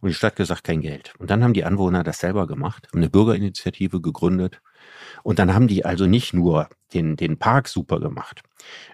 Und 0.00 0.08
die 0.08 0.14
Stadt 0.14 0.36
gesagt, 0.36 0.64
kein 0.64 0.80
Geld. 0.80 1.14
Und 1.18 1.30
dann 1.30 1.44
haben 1.44 1.52
die 1.52 1.64
Anwohner 1.64 2.02
das 2.02 2.18
selber 2.18 2.46
gemacht, 2.46 2.88
haben 2.88 2.98
eine 2.98 3.10
Bürgerinitiative 3.10 4.00
gegründet. 4.00 4.60
Und 5.22 5.38
dann 5.38 5.54
haben 5.54 5.68
die 5.68 5.84
also 5.84 6.06
nicht 6.06 6.34
nur 6.34 6.68
den, 6.94 7.16
den 7.16 7.38
Park 7.38 7.68
super 7.68 8.00
gemacht, 8.00 8.42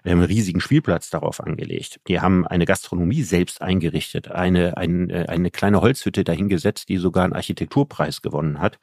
wir 0.03 0.11
haben 0.11 0.19
einen 0.19 0.27
riesigen 0.27 0.61
Spielplatz 0.61 1.09
darauf 1.09 1.41
angelegt. 1.41 1.99
Die 2.07 2.19
haben 2.19 2.45
eine 2.47 2.65
Gastronomie 2.65 3.23
selbst 3.23 3.61
eingerichtet, 3.61 4.29
eine, 4.29 4.77
ein, 4.77 5.09
äh, 5.09 5.25
eine 5.27 5.51
kleine 5.51 5.81
Holzhütte 5.81 6.23
dahingesetzt, 6.23 6.89
die 6.89 6.97
sogar 6.97 7.23
einen 7.23 7.33
Architekturpreis 7.33 8.21
gewonnen 8.21 8.59
hat. 8.59 8.79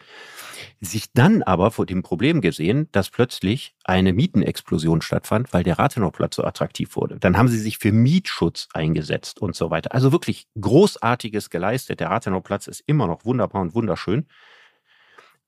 Sich 0.80 1.12
dann 1.12 1.42
aber 1.42 1.70
vor 1.70 1.86
dem 1.86 2.02
Problem 2.02 2.40
gesehen, 2.40 2.88
dass 2.92 3.10
plötzlich 3.10 3.74
eine 3.84 4.12
Mietenexplosion 4.12 5.02
stattfand, 5.02 5.52
weil 5.52 5.62
der 5.62 5.78
Rathenauplatz 5.78 6.36
so 6.36 6.44
attraktiv 6.44 6.96
wurde. 6.96 7.18
Dann 7.18 7.36
haben 7.36 7.48
sie 7.48 7.58
sich 7.58 7.78
für 7.78 7.92
Mietschutz 7.92 8.68
eingesetzt 8.72 9.40
und 9.40 9.56
so 9.56 9.70
weiter. 9.70 9.94
Also 9.94 10.12
wirklich 10.12 10.46
Großartiges 10.60 11.50
geleistet. 11.50 12.00
Der 12.00 12.10
Rathenauplatz 12.10 12.66
ist 12.66 12.82
immer 12.86 13.06
noch 13.06 13.24
wunderbar 13.24 13.62
und 13.62 13.74
wunderschön. 13.74 14.26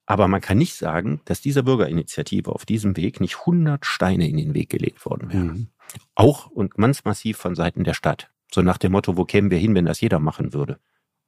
Aber 0.06 0.28
man 0.28 0.40
kann 0.40 0.58
nicht 0.58 0.74
sagen, 0.74 1.20
dass 1.24 1.40
dieser 1.40 1.64
Bürgerinitiative 1.64 2.52
auf 2.52 2.64
diesem 2.64 2.96
Weg 2.96 3.20
nicht 3.20 3.40
100 3.40 3.84
Steine 3.84 4.28
in 4.28 4.36
den 4.36 4.54
Weg 4.54 4.70
gelegt 4.70 5.04
worden 5.04 5.32
wären. 5.32 5.46
Mhm. 5.46 5.68
Auch 6.14 6.46
und 6.46 6.74
ganz 6.74 7.04
massiv 7.04 7.36
von 7.36 7.54
Seiten 7.54 7.84
der 7.84 7.94
Stadt. 7.94 8.30
So 8.52 8.62
nach 8.62 8.78
dem 8.78 8.92
Motto, 8.92 9.16
wo 9.16 9.24
kämen 9.24 9.50
wir 9.50 9.58
hin, 9.58 9.74
wenn 9.74 9.84
das 9.84 10.00
jeder 10.00 10.20
machen 10.20 10.52
würde? 10.52 10.78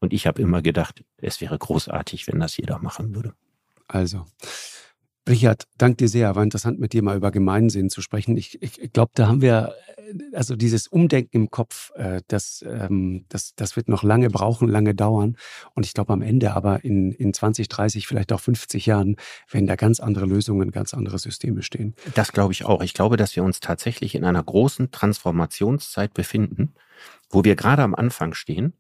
Und 0.01 0.13
ich 0.13 0.29
habe 0.29 0.41
immer 0.41 0.63
gedacht, 0.63 1.05
es 1.17 1.41
wäre 1.41 1.59
großartig, 1.59 2.29
wenn 2.29 2.39
das 2.39 2.57
jeder 2.57 2.79
machen 2.79 3.15
würde. 3.15 3.35
Also, 3.89 4.27
Richard, 5.29 5.65
danke 5.77 5.97
dir 5.97 6.09
sehr. 6.09 6.35
War 6.35 6.43
interessant, 6.43 6.81
mit 6.81 6.93
dir 6.93 7.03
mal 7.03 7.17
über 7.17 7.31
Gemeinsinn 7.31 7.91
zu 7.91 8.01
sprechen. 8.01 8.37
Ich, 8.37 8.63
ich 8.63 8.93
glaube, 8.93 9.13
da 9.15 9.29
haben 9.29 9.43
wir, 9.43 9.75
äh, 9.97 10.35
also 10.35 10.57
dieses 10.57 10.89
Umdenken 10.89 11.37
im 11.37 11.51
Kopf, 11.51 11.91
äh, 11.97 12.23
das, 12.29 12.65
ähm, 12.67 13.27
das, 13.29 13.55
das 13.55 13.77
wird 13.77 13.89
noch 13.89 14.03
lange 14.03 14.31
brauchen, 14.31 14.69
lange 14.69 14.95
dauern. 14.95 15.37
Und 15.75 15.85
ich 15.85 15.93
glaube, 15.93 16.15
am 16.15 16.23
Ende 16.23 16.55
aber 16.55 16.83
in, 16.85 17.13
in 17.13 17.35
20, 17.35 17.69
30, 17.69 18.07
vielleicht 18.07 18.33
auch 18.33 18.41
50 18.41 18.87
Jahren 18.87 19.17
werden 19.51 19.67
da 19.67 19.77
ganz 19.77 20.01
andere 20.01 20.25
Lösungen, 20.25 20.71
ganz 20.71 20.95
andere 20.95 21.19
Systeme 21.19 21.63
stehen. 21.63 21.95
Das 22.15 22.33
glaube 22.33 22.53
ich 22.53 22.65
auch. 22.65 22.83
Ich 22.83 22.95
glaube, 22.95 23.19
dass 23.19 23.37
wir 23.37 23.45
uns 23.45 23.61
tatsächlich 23.61 24.15
in 24.15 24.25
einer 24.25 24.43
großen 24.43 24.91
Transformationszeit 24.91 26.15
befinden, 26.15 26.73
wo 27.29 27.45
wir 27.45 27.55
gerade 27.55 27.83
am 27.83 27.95
Anfang 27.95 28.33
stehen. 28.33 28.73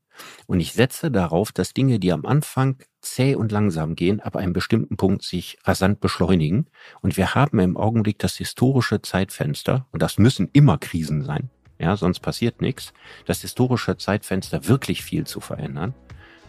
Und 0.46 0.60
ich 0.60 0.72
setze 0.72 1.10
darauf, 1.10 1.52
dass 1.52 1.74
Dinge, 1.74 1.98
die 1.98 2.12
am 2.12 2.26
Anfang 2.26 2.78
zäh 3.00 3.34
und 3.34 3.52
langsam 3.52 3.94
gehen, 3.94 4.20
ab 4.20 4.36
einem 4.36 4.52
bestimmten 4.52 4.96
Punkt 4.96 5.22
sich 5.22 5.58
rasant 5.64 6.00
beschleunigen. 6.00 6.66
Und 7.00 7.16
wir 7.16 7.34
haben 7.34 7.58
im 7.58 7.76
Augenblick 7.76 8.18
das 8.18 8.36
historische 8.36 9.02
Zeitfenster, 9.02 9.86
und 9.92 10.02
das 10.02 10.18
müssen 10.18 10.48
immer 10.52 10.78
Krisen 10.78 11.22
sein, 11.22 11.50
ja, 11.78 11.96
sonst 11.96 12.20
passiert 12.20 12.60
nichts, 12.60 12.92
das 13.26 13.40
historische 13.42 13.96
Zeitfenster 13.96 14.66
wirklich 14.66 15.02
viel 15.02 15.26
zu 15.26 15.40
verändern. 15.40 15.94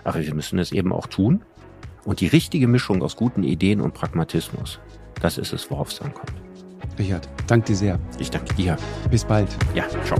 Aber 0.03 0.21
wir 0.25 0.33
müssen 0.33 0.57
es 0.59 0.71
eben 0.71 0.91
auch 0.91 1.07
tun. 1.07 1.43
Und 2.03 2.21
die 2.21 2.27
richtige 2.27 2.67
Mischung 2.67 3.03
aus 3.03 3.15
guten 3.15 3.43
Ideen 3.43 3.81
und 3.81 3.93
Pragmatismus, 3.93 4.79
das 5.21 5.37
ist 5.37 5.53
es, 5.53 5.69
worauf 5.69 5.89
es 5.89 6.01
ankommt. 6.01 6.33
Richard, 6.97 7.29
danke 7.47 7.67
dir 7.67 7.75
sehr. 7.75 7.99
Ich 8.17 8.31
danke 8.31 8.53
dir. 8.55 8.77
Bis 9.09 9.23
bald. 9.23 9.49
Ja, 9.73 9.87
ciao. 10.03 10.19